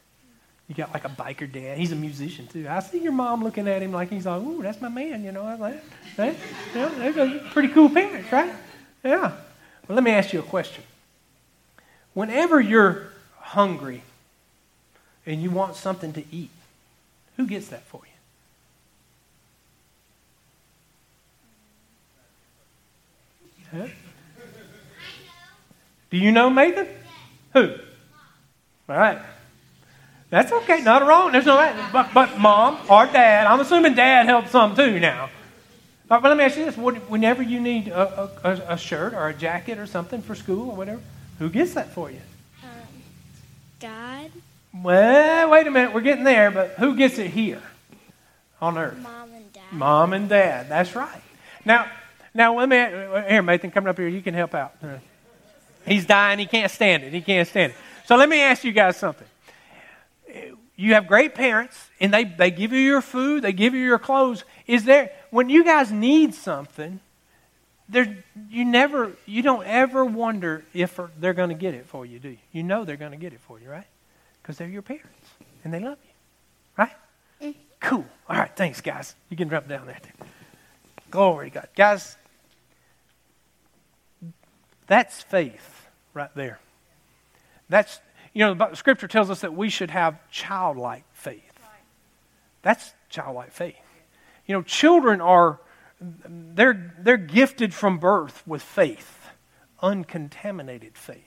You 0.68 0.74
got 0.74 0.92
like 0.92 1.06
a 1.06 1.08
biker 1.08 1.50
dad. 1.50 1.78
He's 1.78 1.92
a 1.92 1.96
musician 1.96 2.46
too. 2.46 2.66
I 2.68 2.80
see 2.80 2.98
your 2.98 3.12
mom 3.12 3.42
looking 3.42 3.66
at 3.66 3.82
him 3.82 3.92
like 3.92 4.10
he's 4.10 4.26
like, 4.26 4.42
"Ooh, 4.42 4.62
that's 4.62 4.80
my 4.82 4.90
man." 4.90 5.24
You 5.24 5.32
know, 5.32 5.44
I 5.44 5.54
like? 5.54 5.82
You 6.74 6.80
know, 6.80 7.12
they're 7.12 7.40
pretty 7.52 7.68
cool 7.68 7.88
parents, 7.88 8.30
right? 8.30 8.52
Yeah. 9.02 9.32
Well, 9.88 9.94
let 9.96 10.04
me 10.04 10.10
ask 10.10 10.32
you 10.34 10.40
a 10.40 10.42
question. 10.42 10.84
Whenever 12.12 12.60
you're 12.60 13.06
hungry 13.38 14.02
and 15.24 15.42
you 15.42 15.50
want 15.50 15.74
something 15.74 16.12
to 16.12 16.24
eat, 16.30 16.50
who 17.38 17.46
gets 17.46 17.68
that 17.68 17.84
for 17.84 18.02
you? 23.72 23.78
Huh? 23.80 23.86
Do 26.10 26.16
you 26.16 26.32
know 26.32 26.50
Nathan? 26.50 26.88
Who? 27.54 27.74
All 28.88 28.96
right. 28.96 29.18
That's 30.30 30.52
okay. 30.52 30.82
Not 30.82 31.06
wrong. 31.06 31.32
There's 31.32 31.46
no 31.46 31.56
but, 31.92 32.12
but 32.12 32.38
mom 32.38 32.78
or 32.90 33.06
dad. 33.06 33.46
I'm 33.46 33.60
assuming 33.60 33.94
dad 33.94 34.26
helps 34.26 34.50
some 34.50 34.76
too 34.76 35.00
now. 35.00 35.30
But, 36.06 36.22
let 36.22 36.36
me 36.36 36.44
ask 36.44 36.56
you 36.56 36.64
this: 36.64 36.76
Whenever 36.76 37.42
you 37.42 37.60
need 37.60 37.88
a, 37.88 38.30
a, 38.42 38.72
a, 38.74 38.78
shirt 38.78 39.12
or 39.12 39.28
a 39.28 39.34
jacket 39.34 39.78
or 39.78 39.86
something 39.86 40.22
for 40.22 40.34
school 40.34 40.70
or 40.70 40.76
whatever, 40.76 41.02
who 41.38 41.50
gets 41.50 41.74
that 41.74 41.92
for 41.92 42.10
you? 42.10 42.20
Um, 42.62 42.70
God. 43.78 44.30
Well, 44.82 45.50
wait 45.50 45.66
a 45.66 45.70
minute. 45.70 45.92
We're 45.92 46.00
getting 46.00 46.24
there, 46.24 46.50
but 46.50 46.70
who 46.72 46.96
gets 46.96 47.18
it 47.18 47.30
here 47.30 47.62
on 48.60 48.78
earth? 48.78 48.98
Mom 48.98 49.32
and 49.34 49.52
dad. 49.52 49.62
Mom 49.72 50.12
and 50.14 50.28
dad. 50.28 50.68
That's 50.70 50.94
right. 50.94 51.22
Now, 51.64 51.90
now 52.32 52.56
let 52.56 52.68
me 52.68 52.76
here, 52.76 53.42
Nathan, 53.42 53.70
coming 53.70 53.88
up 53.88 53.98
here. 53.98 54.08
You 54.08 54.22
can 54.22 54.34
help 54.34 54.54
out. 54.54 54.74
He's 55.86 56.06
dying. 56.06 56.38
He 56.38 56.46
can't 56.46 56.70
stand 56.70 57.02
it. 57.04 57.12
He 57.12 57.20
can't 57.20 57.48
stand 57.48 57.72
it. 57.72 57.78
So 58.06 58.16
let 58.16 58.28
me 58.30 58.40
ask 58.40 58.64
you 58.64 58.72
guys 58.72 58.96
something 58.96 59.26
you 60.78 60.94
have 60.94 61.08
great 61.08 61.34
parents 61.34 61.90
and 61.98 62.14
they, 62.14 62.22
they 62.22 62.52
give 62.52 62.72
you 62.72 62.78
your 62.78 63.00
food, 63.00 63.42
they 63.42 63.52
give 63.52 63.74
you 63.74 63.84
your 63.84 63.98
clothes. 63.98 64.44
Is 64.68 64.84
there, 64.84 65.10
when 65.30 65.50
you 65.50 65.64
guys 65.64 65.90
need 65.90 66.34
something, 66.34 67.00
there, 67.88 68.16
you 68.48 68.64
never, 68.64 69.10
you 69.26 69.42
don't 69.42 69.66
ever 69.66 70.04
wonder 70.04 70.64
if 70.72 71.00
they're 71.18 71.34
going 71.34 71.48
to 71.48 71.56
get 71.56 71.74
it 71.74 71.86
for 71.86 72.06
you, 72.06 72.20
do 72.20 72.28
you? 72.28 72.38
You 72.52 72.62
know 72.62 72.84
they're 72.84 72.96
going 72.96 73.10
to 73.10 73.18
get 73.18 73.32
it 73.32 73.40
for 73.40 73.58
you, 73.58 73.68
right? 73.68 73.86
Because 74.40 74.56
they're 74.56 74.68
your 74.68 74.82
parents 74.82 75.28
and 75.64 75.74
they 75.74 75.80
love 75.80 75.98
you, 76.04 76.12
right? 76.76 76.92
Mm. 77.42 77.56
Cool. 77.80 78.06
All 78.28 78.36
right, 78.36 78.54
thanks, 78.54 78.80
guys. 78.80 79.16
You 79.30 79.36
can 79.36 79.48
drop 79.48 79.66
down 79.66 79.84
there. 79.86 79.98
Glory 81.10 81.50
to 81.50 81.54
God. 81.54 81.68
Guys, 81.74 82.16
that's 84.86 85.22
faith 85.22 85.88
right 86.14 86.30
there. 86.36 86.60
That's 87.68 87.98
you 88.32 88.44
know, 88.44 88.54
the 88.54 88.74
scripture 88.74 89.08
tells 89.08 89.30
us 89.30 89.40
that 89.40 89.54
we 89.54 89.68
should 89.68 89.90
have 89.90 90.18
childlike 90.30 91.04
faith. 91.12 91.42
That's 92.62 92.92
childlike 93.08 93.52
faith. 93.52 93.76
You 94.46 94.54
know, 94.54 94.62
children 94.62 95.20
are 95.20 95.60
they're 96.00 96.94
they're 96.98 97.16
gifted 97.16 97.74
from 97.74 97.98
birth 97.98 98.42
with 98.46 98.62
faith, 98.62 99.28
uncontaminated 99.82 100.96
faith. 100.96 101.24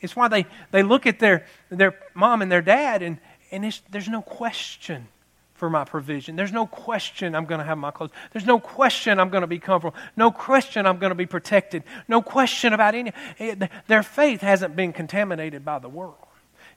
It's 0.00 0.14
why 0.14 0.28
they, 0.28 0.46
they 0.70 0.82
look 0.82 1.06
at 1.06 1.18
their 1.18 1.46
their 1.70 1.98
mom 2.14 2.42
and 2.42 2.50
their 2.50 2.62
dad 2.62 3.02
and, 3.02 3.18
and 3.50 3.80
there's 3.90 4.08
no 4.08 4.22
question 4.22 5.08
for 5.56 5.70
my 5.70 5.84
provision. 5.84 6.36
There's 6.36 6.52
no 6.52 6.66
question 6.66 7.34
I'm 7.34 7.46
going 7.46 7.58
to 7.58 7.64
have 7.64 7.78
my 7.78 7.90
clothes. 7.90 8.10
There's 8.32 8.46
no 8.46 8.60
question 8.60 9.18
I'm 9.18 9.30
going 9.30 9.40
to 9.40 9.46
be 9.46 9.58
comfortable. 9.58 9.96
No 10.16 10.30
question 10.30 10.86
I'm 10.86 10.98
going 10.98 11.10
to 11.10 11.16
be 11.16 11.26
protected. 11.26 11.82
No 12.08 12.22
question 12.22 12.72
about 12.72 12.94
any. 12.94 13.12
Eh, 13.38 13.66
their 13.86 14.02
faith 14.02 14.40
hasn't 14.40 14.76
been 14.76 14.92
contaminated 14.92 15.64
by 15.64 15.78
the 15.78 15.88
world. 15.88 16.14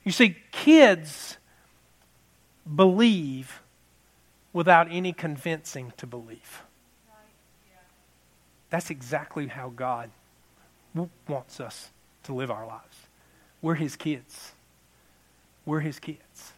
You 0.04 0.12
see, 0.12 0.36
kids 0.50 1.36
believe 2.74 3.60
without 4.52 4.88
any 4.90 5.12
convincing 5.12 5.92
to 5.98 6.06
believe. 6.06 6.62
That's 8.70 8.90
exactly 8.90 9.48
how 9.48 9.68
God 9.68 10.10
wants 11.28 11.60
us 11.60 11.90
to 12.24 12.32
live 12.32 12.50
our 12.50 12.66
lives. 12.66 12.96
We're 13.60 13.74
His 13.74 13.96
kids. 13.96 14.52
We're 15.66 15.80
His 15.80 15.98
kids. 15.98 16.52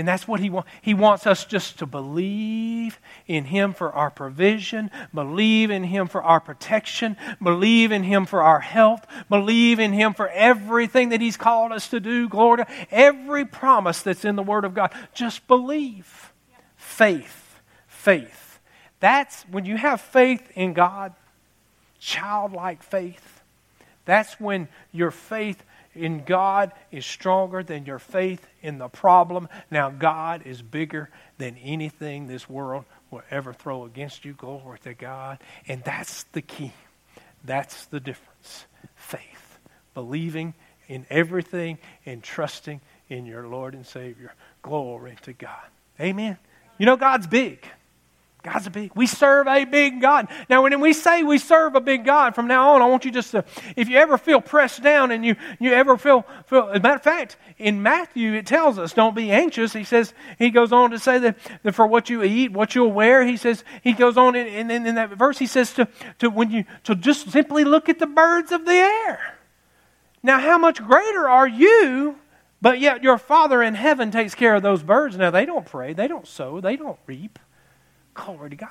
And 0.00 0.08
that's 0.08 0.26
what 0.26 0.40
he 0.40 0.48
wants. 0.48 0.70
He 0.80 0.94
wants 0.94 1.26
us 1.26 1.44
just 1.44 1.78
to 1.80 1.86
believe 1.86 2.98
in 3.26 3.44
him 3.44 3.74
for 3.74 3.92
our 3.92 4.10
provision, 4.10 4.90
believe 5.12 5.70
in 5.70 5.84
him 5.84 6.08
for 6.08 6.22
our 6.22 6.40
protection, 6.40 7.18
believe 7.42 7.92
in 7.92 8.02
him 8.02 8.24
for 8.24 8.42
our 8.42 8.60
health, 8.60 9.06
believe 9.28 9.78
in 9.78 9.92
him 9.92 10.14
for 10.14 10.28
everything 10.30 11.10
that 11.10 11.20
he's 11.20 11.36
called 11.36 11.70
us 11.70 11.88
to 11.88 12.00
do. 12.00 12.30
Glory 12.30 12.64
to 12.64 12.66
every 12.90 13.44
promise 13.44 14.00
that's 14.00 14.24
in 14.24 14.36
the 14.36 14.42
Word 14.42 14.64
of 14.64 14.72
God. 14.72 14.90
Just 15.12 15.46
believe. 15.46 16.32
Faith. 16.78 17.60
Faith. 17.86 18.58
That's 19.00 19.42
when 19.50 19.66
you 19.66 19.76
have 19.76 20.00
faith 20.00 20.50
in 20.54 20.72
God, 20.72 21.12
childlike 21.98 22.82
faith. 22.82 23.42
That's 24.06 24.40
when 24.40 24.68
your 24.92 25.10
faith 25.10 25.62
in 25.94 26.24
God 26.24 26.72
is 26.90 27.04
stronger 27.04 27.62
than 27.62 27.84
your 27.84 27.98
faith 27.98 28.46
in 28.62 28.78
the 28.78 28.88
problem. 28.88 29.48
Now, 29.70 29.90
God 29.90 30.42
is 30.46 30.62
bigger 30.62 31.10
than 31.38 31.56
anything 31.56 32.26
this 32.26 32.48
world 32.48 32.84
will 33.10 33.22
ever 33.30 33.52
throw 33.52 33.84
against 33.84 34.24
you. 34.24 34.34
Glory 34.34 34.78
to 34.80 34.94
God. 34.94 35.38
And 35.66 35.82
that's 35.82 36.24
the 36.32 36.42
key. 36.42 36.72
That's 37.44 37.86
the 37.86 38.00
difference. 38.00 38.66
Faith. 38.94 39.58
Believing 39.94 40.54
in 40.86 41.06
everything 41.10 41.78
and 42.06 42.22
trusting 42.22 42.80
in 43.08 43.26
your 43.26 43.46
Lord 43.48 43.74
and 43.74 43.86
Savior. 43.86 44.34
Glory 44.62 45.16
to 45.22 45.32
God. 45.32 45.66
Amen. 46.00 46.38
You 46.78 46.86
know, 46.86 46.96
God's 46.96 47.26
big. 47.26 47.66
God's 48.42 48.66
a 48.66 48.70
big, 48.70 48.92
we 48.94 49.06
serve 49.06 49.46
a 49.46 49.64
big 49.64 50.00
God. 50.00 50.28
Now, 50.48 50.62
when 50.62 50.80
we 50.80 50.94
say 50.94 51.22
we 51.22 51.36
serve 51.36 51.74
a 51.74 51.80
big 51.80 52.06
God, 52.06 52.34
from 52.34 52.46
now 52.46 52.70
on, 52.70 52.80
I 52.82 52.86
want 52.86 53.04
you 53.04 53.10
just 53.10 53.32
to, 53.32 53.44
if 53.76 53.88
you 53.88 53.98
ever 53.98 54.16
feel 54.16 54.40
pressed 54.40 54.82
down 54.82 55.10
and 55.10 55.24
you, 55.24 55.36
you 55.58 55.72
ever 55.72 55.98
feel, 55.98 56.24
feel, 56.46 56.70
as 56.70 56.78
a 56.78 56.80
matter 56.80 56.96
of 56.96 57.02
fact, 57.02 57.36
in 57.58 57.82
Matthew, 57.82 58.32
it 58.32 58.46
tells 58.46 58.78
us, 58.78 58.94
don't 58.94 59.14
be 59.14 59.30
anxious. 59.30 59.74
He 59.74 59.84
says, 59.84 60.14
he 60.38 60.50
goes 60.50 60.72
on 60.72 60.90
to 60.92 60.98
say 60.98 61.18
that, 61.18 61.36
that 61.62 61.74
for 61.74 61.86
what 61.86 62.08
you 62.08 62.22
eat, 62.22 62.52
what 62.52 62.74
you'll 62.74 62.92
wear, 62.92 63.26
he 63.26 63.36
says, 63.36 63.62
he 63.82 63.92
goes 63.92 64.16
on 64.16 64.34
in, 64.34 64.70
in, 64.70 64.86
in 64.86 64.94
that 64.94 65.10
verse, 65.10 65.38
he 65.38 65.46
says 65.46 65.74
to, 65.74 65.86
to 66.20 66.30
when 66.30 66.50
you, 66.50 66.64
to 66.84 66.94
just 66.94 67.30
simply 67.30 67.64
look 67.64 67.90
at 67.90 67.98
the 67.98 68.06
birds 68.06 68.52
of 68.52 68.64
the 68.64 68.72
air. 68.72 69.36
Now, 70.22 70.40
how 70.40 70.56
much 70.56 70.82
greater 70.82 71.28
are 71.28 71.48
you 71.48 72.16
but 72.62 72.78
yet 72.78 73.02
your 73.02 73.16
Father 73.16 73.62
in 73.62 73.74
heaven 73.74 74.10
takes 74.10 74.34
care 74.34 74.54
of 74.54 74.62
those 74.62 74.82
birds. 74.82 75.16
Now, 75.16 75.30
they 75.30 75.46
don't 75.46 75.64
pray, 75.64 75.94
they 75.94 76.06
don't 76.06 76.26
sow, 76.26 76.60
they 76.60 76.76
don't 76.76 76.98
reap. 77.06 77.38
Glory 78.24 78.50
to 78.50 78.56
God. 78.56 78.68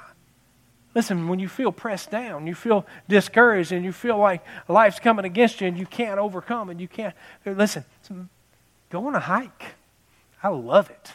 Listen, 0.95 1.28
when 1.28 1.39
you 1.39 1.47
feel 1.47 1.72
pressed 1.72 2.10
down, 2.10 2.47
you 2.47 2.56
feel 2.56 2.86
discouraged, 3.08 3.72
and 3.72 3.86
you 3.86 3.91
feel 3.91 4.18
like 4.18 4.43
life's 4.68 5.00
coming 5.00 5.26
against 5.26 5.62
you 5.62 5.68
and 5.68 5.78
you 5.78 5.86
can't 5.86 6.20
overcome 6.20 6.70
and 6.70 6.82
you 6.82 6.88
can't. 6.88 7.16
Listen, 7.45 7.86
go 8.89 9.08
on 9.08 9.16
a 9.16 9.20
hike. 9.20 9.76
I 10.41 10.50
love 10.50 10.89
it. 10.89 11.14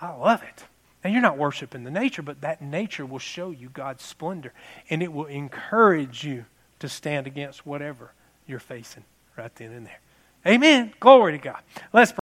I 0.00 0.14
love 0.14 0.42
it. 0.42 0.64
And 1.04 1.12
you're 1.12 1.22
not 1.22 1.38
worshiping 1.38 1.84
the 1.84 1.90
nature, 1.90 2.22
but 2.22 2.40
that 2.40 2.62
nature 2.62 3.06
will 3.06 3.18
show 3.18 3.50
you 3.50 3.68
God's 3.68 4.02
splendor 4.02 4.52
and 4.90 5.02
it 5.02 5.12
will 5.12 5.26
encourage 5.26 6.24
you 6.24 6.46
to 6.80 6.88
stand 6.88 7.26
against 7.26 7.66
whatever 7.66 8.12
you're 8.46 8.58
facing 8.58 9.04
right 9.36 9.54
then 9.56 9.72
and 9.72 9.86
there. 9.86 10.00
Amen. 10.46 10.92
Glory 11.00 11.32
to 11.32 11.38
God. 11.38 11.60
Let's 11.92 12.12